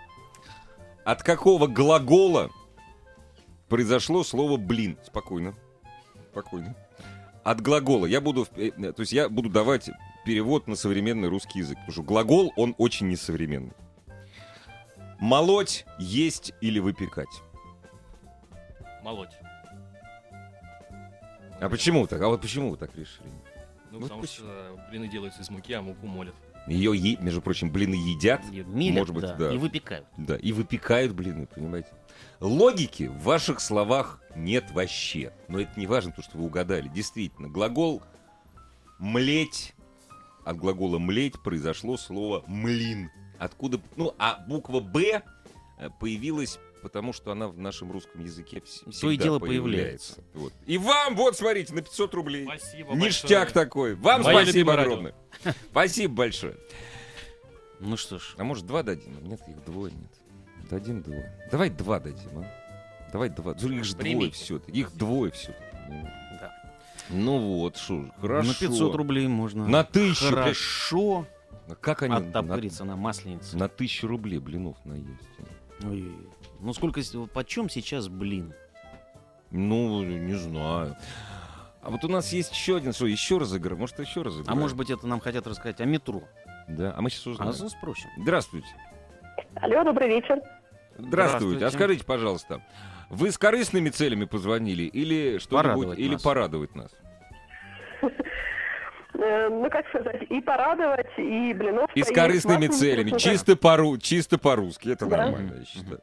От 1.06 1.24
какого 1.24 1.68
глагола 1.68 2.50
произошло 3.70 4.24
слово 4.24 4.58
«блин»? 4.58 4.98
Спокойно. 5.04 5.56
Спокойно. 6.32 6.76
От 7.44 7.62
глагола. 7.62 8.06
Я 8.06 8.22
буду... 8.22 8.48
э, 8.56 8.72
То 8.72 9.02
есть 9.02 9.12
я 9.14 9.30
буду 9.30 9.50
давать 9.50 9.90
перевод 10.26 10.68
на 10.68 10.76
современный 10.76 11.28
русский 11.30 11.60
язык. 11.60 11.78
Потому 11.78 11.92
что 11.94 12.04
глагол, 12.04 12.54
он 12.56 12.76
очень 12.78 13.10
несовременный. 13.10 13.74
Молоть, 15.20 15.86
есть 16.00 16.54
или 16.62 16.80
выпекать. 16.80 17.30
Молоть. 19.04 19.32
А 21.60 21.70
почему 21.70 22.08
так? 22.08 22.22
А 22.22 22.28
вот 22.28 22.42
почему 22.42 22.72
вы 22.72 22.78
так 22.78 22.94
решили? 22.96 23.30
Ну, 23.94 24.00
Вот 24.00 24.06
потому 24.06 24.22
почему? 24.22 24.48
что 24.48 24.80
блины 24.90 25.08
делаются 25.08 25.44
из 25.44 25.52
муки, 25.52 25.72
а 25.74 25.82
муку 25.84 26.08
молят. 26.08 26.34
Ее, 26.66 26.98
е- 26.98 27.18
между 27.18 27.42
прочим, 27.44 27.70
блины 27.72 27.94
едят. 27.94 28.44
Её 28.50 28.66
мелят, 28.66 28.98
может 28.98 29.14
быть, 29.14 29.24
да, 29.24 29.36
да. 29.36 29.54
и 29.54 29.58
выпекают. 29.58 30.08
Да, 30.18 30.36
и 30.36 30.52
выпекают 30.52 31.14
блины, 31.14 31.46
понимаете? 31.46 31.90
Логики 32.40 33.04
в 33.04 33.20
ваших 33.22 33.60
словах 33.60 34.20
нет 34.36 34.72
вообще. 34.72 35.32
Но 35.48 35.60
это 35.60 35.80
не 35.80 35.86
важно, 35.86 36.12
то, 36.12 36.24
что 36.24 36.40
вы 36.40 36.46
угадали. 36.46 36.88
Действительно, 36.88 37.50
глагол 37.50 38.02
«млеть», 38.98 39.76
от 40.44 40.58
глагола 40.58 40.98
«млеть» 40.98 41.40
произошло 41.44 41.96
слово 41.98 42.44
«млин». 42.48 43.12
Откуда, 43.38 43.80
ну, 43.96 44.16
а 44.18 44.44
буква 44.48 44.80
«б» 44.80 45.22
э, 45.78 45.90
появилась, 46.00 46.60
потому 46.84 47.14
что 47.14 47.32
она 47.32 47.48
в 47.48 47.58
нашем 47.58 47.92
русском 47.92 48.22
языке 48.22 48.58
вс- 48.58 48.92
всегда 48.92 49.00
То 49.02 49.10
и 49.12 49.18
дело 49.18 49.40
появляется. 49.40 50.24
Вот. 50.34 50.54
И 50.68 50.78
вам, 50.78 51.16
вот, 51.16 51.36
смотрите, 51.36 51.74
на 51.74 51.82
500 51.82 52.14
рублей. 52.14 52.44
Спасибо 52.46 52.94
Ништяк 52.94 53.46
большое. 53.48 53.66
такой. 53.66 53.96
Вам 53.96 54.22
Мое 54.22 54.44
спасибо 54.44 54.76
радио. 54.76 54.92
огромное. 54.92 55.16
Спасибо 55.72 56.14
большое. 56.14 56.56
Ну 57.80 57.98
что 57.98 58.20
ж, 58.20 58.36
А 58.38 58.44
может 58.44 58.66
два 58.68 58.84
дадим? 58.84 59.18
Нет, 59.24 59.42
их 59.48 59.64
двое 59.66 59.92
нет. 59.94 60.70
Дадим 60.70 61.02
двое. 61.02 61.34
Давай 61.52 61.70
два 61.70 62.00
дадим, 62.00 62.38
а? 62.40 62.46
Давай 63.12 63.30
два. 63.30 63.54
Их 63.54 63.84
же 63.84 63.96
двое 63.96 64.18
Прими. 64.18 64.30
все-таки. 64.32 64.80
Их 64.80 64.96
двое 64.96 65.32
все-таки. 65.32 65.78
Да. 66.40 66.54
Ну 67.10 67.38
вот, 67.58 67.78
что 67.78 68.06
хорошо. 68.22 68.48
На 68.48 68.54
500 68.56 68.96
рублей 68.96 69.28
можно. 69.28 69.68
На 69.68 69.84
тысячу. 69.84 70.30
Хорошо. 70.30 71.28
А 71.68 71.76
Как 71.76 72.02
они 72.04 72.16
Оттопыриться 72.16 72.84
на 72.86 72.96
масленице. 72.96 73.58
на 73.58 73.68
тысячу 73.70 74.08
рублей 74.08 74.40
блинов 74.40 74.78
наесть? 74.86 75.10
Ой, 75.84 76.12
ну 76.64 76.74
сколько, 76.74 77.02
почем 77.34 77.70
сейчас 77.70 78.08
блин? 78.08 78.54
Ну, 79.52 80.04
не 80.04 80.34
знаю. 80.34 80.96
А 81.82 81.90
вот 81.90 82.04
у 82.06 82.08
нас 82.08 82.32
есть 82.32 82.52
еще 82.54 82.78
один, 82.78 82.94
что, 82.94 83.06
еще 83.06 83.38
разыграем? 83.38 83.80
Может, 83.80 84.00
еще 84.00 84.22
разыграем? 84.22 84.58
А 84.58 84.60
может 84.60 84.76
быть, 84.78 84.90
это 84.90 85.06
нам 85.06 85.20
хотят 85.20 85.46
рассказать 85.46 85.82
о 85.82 85.86
метро? 85.86 86.24
Да, 86.68 86.94
а 86.96 87.02
мы 87.02 87.10
сейчас 87.10 87.28
узнаем. 87.28 87.50
А 87.52 87.54
за- 87.54 87.70
спросим. 87.70 88.10
Здравствуйте. 88.18 88.68
Алло, 89.56 89.84
добрый 89.84 90.08
вечер. 90.08 90.40
Здравствуйте. 90.98 91.66
А 91.66 91.72
скажите, 91.72 92.06
пожалуйста, 92.06 92.62
вы 93.10 93.32
с 93.32 93.38
корыстными 93.38 93.90
целями 93.90 94.26
позвонили 94.26 94.84
или 94.84 95.38
что-нибудь, 95.40 95.66
Порадовать 95.74 96.00
или 96.00 96.14
нас. 96.14 96.22
порадовать 96.22 96.76
нас? 96.76 96.92
Э, 99.16 99.48
ну, 99.48 99.70
как 99.70 99.88
сказать, 99.90 100.24
и 100.24 100.42
порадовать, 100.42 101.06
и 101.18 101.54
блинов 101.54 101.90
И 101.96 102.02
с 102.02 102.08
корыстными 102.12 102.66
целями, 102.66 103.16
чисто, 103.18 103.56
по 103.56 103.96
чисто 104.02 104.40
по-русски, 104.40 104.90
это 104.90 105.06
Да. 105.06 105.18
нормально, 105.18 105.60
я 105.60 105.66
считаю. 105.66 106.02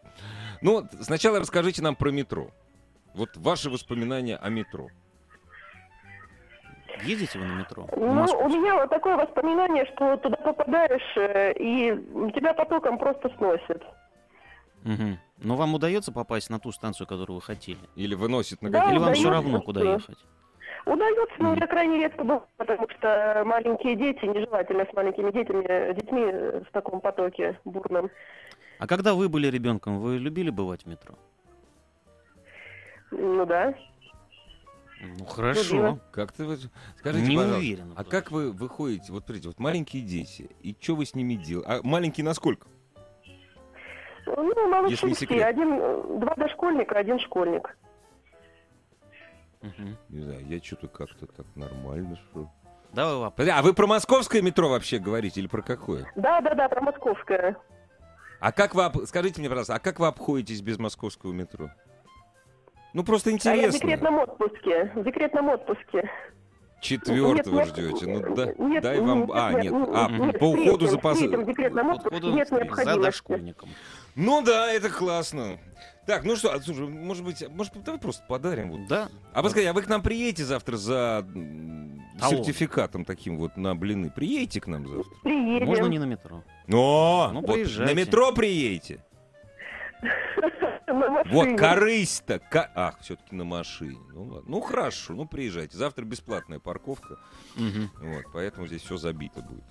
Ну, 0.63 0.85
сначала 1.01 1.39
расскажите 1.41 1.83
нам 1.83 1.97
про 1.97 2.11
метро. 2.11 2.49
Вот 3.15 3.31
ваши 3.37 3.71
воспоминания 3.71 4.37
о 4.37 4.49
метро. 4.51 4.89
Ездите 7.03 7.39
вы 7.39 7.47
на 7.47 7.55
метро? 7.55 7.89
Ну, 7.97 8.25
у 8.25 8.49
меня 8.49 8.75
вот 8.75 8.91
такое 8.91 9.17
воспоминание, 9.17 9.87
что 9.95 10.17
туда 10.19 10.37
попадаешь, 10.37 11.17
э, 11.17 11.53
и 11.55 11.91
тебя 12.33 12.53
потоком 12.53 12.99
просто 12.99 13.31
сносит. 13.39 13.83
Мгм. 14.85 15.19
Но 15.39 15.57
вам 15.57 15.75
удается 15.75 16.13
попасть 16.13 16.51
на 16.51 16.59
ту 16.59 16.73
станцию, 16.73 17.07
которую 17.07 17.37
вы 17.37 17.43
хотели? 17.43 17.79
Или 17.97 18.15
выносит 18.15 18.61
на 18.61 18.71
Да, 18.71 18.91
Или 18.91 18.99
вам 18.99 19.15
все 19.15 19.31
равно, 19.31 19.63
куда 19.63 19.81
что- 19.81 19.93
ехать? 19.93 20.19
Удается, 20.87 21.35
но 21.39 21.55
я 21.55 21.67
крайне 21.67 21.99
редко 21.99 22.23
бываю, 22.25 22.43
потому 22.57 22.89
что 22.89 23.43
маленькие 23.45 23.97
дети, 23.97 24.25
нежелательно 24.25 24.87
с 24.91 24.93
маленькими 24.95 25.31
детьми, 25.31 25.63
детьми 25.95 26.23
э, 26.25 26.63
в 26.67 26.73
таком 26.73 27.01
потоке 27.01 27.59
бурном. 27.65 28.11
А 28.81 28.87
когда 28.87 29.15
вы 29.15 29.29
были 29.29 29.47
ребенком, 29.49 30.01
вы 30.01 30.17
любили 30.17 30.49
бывать 30.49 30.85
в 30.85 30.87
метро? 30.87 31.15
Ну 33.11 33.45
да. 33.45 33.75
Ну 35.03 35.25
хорошо. 35.27 35.99
Как 36.13 36.33
ты 36.33 36.45
скажите, 36.97 37.27
Не 37.27 37.37
пожалуйста, 37.37 37.59
уверен, 37.59 37.93
а 37.95 38.05
как 38.05 38.31
вы 38.31 38.51
выходите, 38.51 39.13
вот 39.13 39.25
смотрите, 39.25 39.49
вот 39.49 39.59
маленькие 39.59 40.03
дети, 40.03 40.51
и 40.63 40.75
что 40.81 40.97
вы 40.97 41.05
с 41.05 41.15
ними 41.15 41.35
делаете? 41.35 41.71
А 41.71 41.81
маленькие 41.87 42.25
насколько? 42.25 42.69
Ну, 44.25 44.49
Если 44.49 44.63
не 44.63 44.69
малыши 44.69 45.15
секрет. 45.15 45.39
все, 45.39 45.45
один, 45.45 46.21
два 46.21 46.35
дошкольника, 46.37 46.99
один 46.99 47.19
школьник. 47.19 47.77
Не 50.09 50.23
знаю, 50.23 50.47
я 50.47 50.59
что-то 50.63 50.89
как-то 50.89 51.27
так 51.27 51.47
нормально, 51.55 52.17
что... 52.17 52.49
Давай 52.95 53.31
а 53.51 53.63
вы 53.63 53.75
про 53.75 53.87
московское 53.87 54.41
метро 54.41 54.71
вообще 54.71 54.99
говорите 54.99 55.41
или 55.41 55.49
про 55.49 55.61
какое? 55.61 56.11
Да, 56.17 56.41
да, 56.41 56.55
да, 56.55 56.69
про 56.69 56.81
московское. 56.81 57.57
А 58.41 58.53
как 58.53 58.75
вы, 58.75 58.85
об- 58.85 59.05
скажите 59.07 59.41
мне, 59.41 59.49
пожалуйста, 59.49 59.75
а 59.75 59.79
как 59.79 60.01
вы 60.01 60.07
обходитесь 60.07 60.63
без 60.63 60.79
московского 60.79 61.33
метро? 61.33 61.71
Ну, 62.95 63.05
просто 63.05 63.31
А 63.31 63.33
я 63.33 63.37
в 63.37 63.41
интересно. 63.41 63.79
декретном 63.79 64.19
отпуске. 64.19 64.93
В 64.97 65.05
декретном 65.05 65.49
отпуске. 65.51 66.11
Четвертого 66.81 67.57
Нет, 67.61 67.69
ждете. 67.69 68.07
нет, 68.07 68.29
Ну, 68.29 68.35
да, 68.35 68.47
нет, 68.57 68.83
дай 68.83 69.01
вам... 69.01 69.21
нет, 69.21 69.31
а, 69.35 69.53
нет, 69.53 69.73
нет, 69.73 69.89
а, 69.93 70.09
нет, 70.11 70.39
по 70.39 70.45
уходу 70.51 70.87
за 70.87 70.97
пос- 70.97 72.85
За 72.85 72.97
дошкольником. 72.99 73.69
Ну 74.17 74.43
да, 74.43 74.73
это 74.73 74.89
классно. 74.89 75.59
Так, 76.07 76.25
ну 76.25 76.35
что, 76.37 76.53
а, 76.55 76.61
слушай, 76.61 76.89
может 76.89 77.23
быть, 77.23 77.47
может, 77.51 77.75
давай 77.85 78.01
просто 78.01 78.25
подарим. 78.27 78.71
Вот. 78.73 78.89
Да. 78.89 79.09
А 79.35 79.43
вы 79.43 79.51
скажите, 79.51 79.71
а 79.71 79.75
вы 79.75 79.83
к 79.83 79.89
нам 79.89 80.01
приедете 80.03 80.45
завтра 80.45 80.77
за 80.79 81.25
Талон. 82.19 82.37
сертификатом 82.45 83.05
таким 83.05 83.37
вот 83.39 83.59
на 83.59 83.77
блины? 83.77 84.11
Приедете 84.11 84.63
к 84.63 84.67
нам 84.67 84.89
завтра? 84.89 85.15
Приедем. 85.23 85.67
Можно 85.67 85.85
не 85.87 85.99
на 85.99 86.05
метро. 86.07 86.43
Но! 86.71 87.31
Ну, 87.33 87.41
вот 87.41 87.53
приезжайте. 87.55 87.95
на 87.95 87.99
метро 87.99 88.33
приедете? 88.33 89.05
Вот, 91.31 91.57
корысть-то. 91.59 92.39
ка- 92.41 92.71
Ах, 92.75 92.99
все-таки 93.01 93.37
на 93.37 93.45
машине. 93.45 93.99
Ну 94.13 94.25
ладно. 94.25 94.45
Ну 94.49 94.61
хорошо, 94.61 95.13
ну 95.13 95.27
приезжайте. 95.27 95.77
Завтра 95.77 96.05
бесплатная 96.05 96.59
парковка. 96.59 97.17
Мгм. 97.55 97.91
Вот, 98.01 98.25
поэтому 98.33 98.67
здесь 98.67 98.83
все 98.83 98.97
забито 98.97 99.41
будет. 99.43 99.63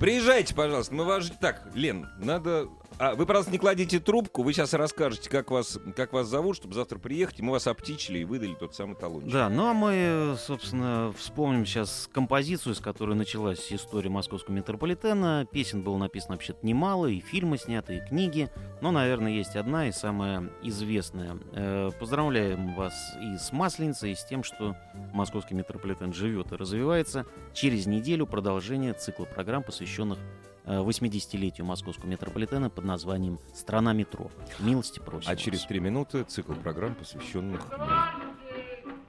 Приезжайте, 0.00 0.54
пожалуйста. 0.54 0.94
Мы 0.94 1.04
вас... 1.04 1.24
ж- 1.24 1.30
Так, 1.40 1.68
Лен, 1.74 2.08
надо... 2.18 2.68
А, 2.98 3.16
вы, 3.16 3.26
пожалуйста, 3.26 3.50
не 3.50 3.58
кладите 3.58 3.98
трубку. 3.98 4.42
Вы 4.44 4.52
сейчас 4.52 4.72
расскажете, 4.72 5.28
как 5.28 5.50
вас, 5.50 5.80
как 5.96 6.12
вас 6.12 6.28
зовут, 6.28 6.56
чтобы 6.56 6.74
завтра 6.74 6.98
приехать. 6.98 7.40
Мы 7.40 7.50
вас 7.50 7.66
обтичили 7.66 8.20
и 8.20 8.24
выдали 8.24 8.54
тот 8.54 8.74
самый 8.74 8.94
талончик. 8.94 9.32
Да, 9.32 9.48
ну 9.48 9.68
а 9.68 9.74
мы, 9.74 10.36
собственно, 10.38 11.12
вспомним 11.18 11.66
сейчас 11.66 12.08
композицию, 12.12 12.76
с 12.76 12.80
которой 12.80 13.16
началась 13.16 13.72
история 13.72 14.10
московского 14.10 14.54
метрополитена. 14.54 15.46
Песен 15.50 15.82
было 15.82 15.96
написано 15.96 16.34
вообще-то 16.34 16.64
немало, 16.64 17.06
и 17.06 17.20
фильмы 17.20 17.58
сняты, 17.58 17.96
и 17.96 18.00
книги. 18.00 18.48
Но, 18.80 18.92
наверное, 18.92 19.32
есть 19.32 19.56
одна 19.56 19.88
и 19.88 19.92
самая 19.92 20.50
известная. 20.62 21.36
Э, 21.52 21.90
Поздравляем 21.98 22.74
вас 22.74 22.94
и 23.20 23.36
с 23.38 23.50
Масленицей, 23.52 24.12
и 24.12 24.14
с 24.14 24.24
тем, 24.24 24.44
что 24.44 24.76
московский 25.12 25.54
метрополитен 25.54 26.12
живет 26.12 26.52
и 26.52 26.56
развивается. 26.56 27.26
Через 27.54 27.86
неделю 27.86 28.26
продолжение 28.26 28.92
цикла 28.92 29.24
программ, 29.24 29.64
посвященных 29.64 30.18
80-летию 30.64 31.66
московского 31.66 32.08
метрополитена 32.08 32.70
под 32.70 32.84
названием 32.84 33.38
«Страна 33.52 33.92
метро». 33.92 34.30
Милости 34.60 34.98
просим. 34.98 35.28
А 35.28 35.32
вас. 35.32 35.40
через 35.40 35.64
три 35.64 35.80
минуты 35.80 36.24
цикл 36.24 36.54
программ, 36.54 36.94
посвященных... 36.94 37.60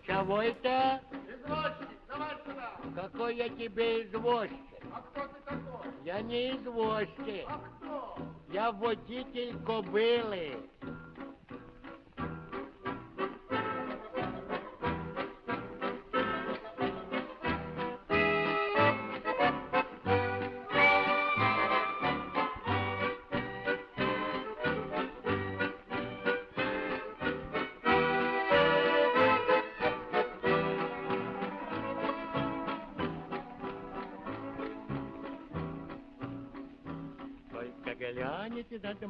Чего 0.06 0.42
это? 0.42 1.02
Какой 2.96 3.38
я 3.38 3.50
тебе 3.50 4.04
извозчик? 4.04 4.58
Я 6.04 6.22
не 6.22 6.52
извозчик. 6.52 7.48
Я 8.54 8.72
водитель 8.72 9.58
кобылы. 9.66 10.58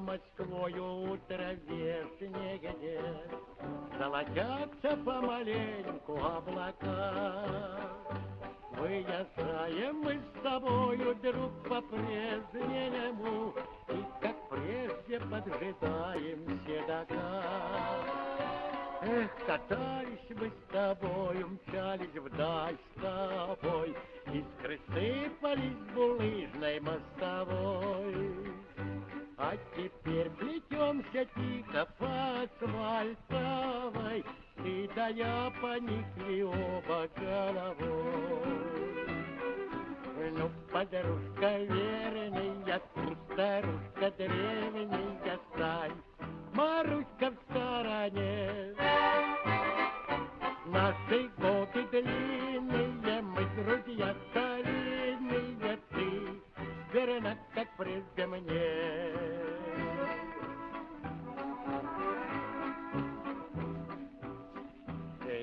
Москвою 0.06 1.14
утро 1.14 1.53
вешнее 1.68 2.60
где 2.60 3.01
Золотятся 3.97 4.97
помаленьку 5.03 6.14
облака. 6.14 7.89
Выезжаем 8.78 10.01
мы 10.03 10.20
с 10.20 10.43
тобою, 10.43 11.16
друг, 11.16 11.51
по-прежнему 11.68 13.53
И 13.88 14.06
как 14.22 14.36
прежде 14.49 15.20
поджидаем 15.22 16.62
седока. 16.68 17.41
Эх, 19.01 19.32
катались 19.47 20.38
мы 20.39 20.49
с 20.49 20.72
тобою, 20.72 21.49
мчались 21.49 22.14
вдаль 22.14 22.76
с 22.76 23.01
тобой, 23.01 23.95
Искры 24.28 24.80
сыпались 24.88 25.93
булыжной 25.95 26.80
мостовой. 26.80 28.36
А 29.38 29.53
теперь 29.75 30.29
плетемся 30.31 31.25
тихо 31.36 31.88
по 31.99 32.07
асфальтовой, 32.43 34.23
Ты 34.57 34.89
да 34.95 35.09
я 35.09 35.51
поникли 35.61 36.41
оба 36.43 37.09
головой. 37.17 37.86
Ну, 40.38 40.49
подружка 40.71 41.57
верная, 41.59 42.81
старушка 43.33 44.11
древняя, 44.17 45.39
стань, 45.53 46.01
Маруська 46.53 47.31
в 47.31 47.36
стороне. 47.49 48.73
Наши 50.65 51.29
годы 51.38 51.86
длинные, 51.91 53.21
мы 53.21 53.45
друзья 53.57 54.15
ты 54.33 54.55
верна, 57.06 57.38
как 57.53 57.68
прежде 57.78 58.26
мне. 58.26 58.66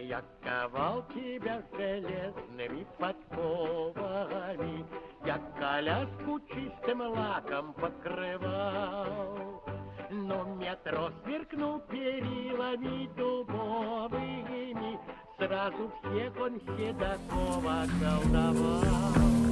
Я 0.05 0.23
ковал 0.43 1.05
тебя 1.15 1.63
железными 1.73 2.87
подковами, 2.99 4.85
Я 5.25 5.39
коляску 5.59 6.41
чистым 6.53 7.01
лаком 7.01 7.73
покрывал. 7.75 9.63
но 10.11 10.45
метро 10.57 11.11
сверкнул 11.25 11.81
перилами 11.81 13.09
дубовыми. 13.17 14.99
Сразу 15.39 15.91
всех 16.03 16.37
он 16.39 16.61
седокова 16.61 17.87
колдовал. 18.01 19.52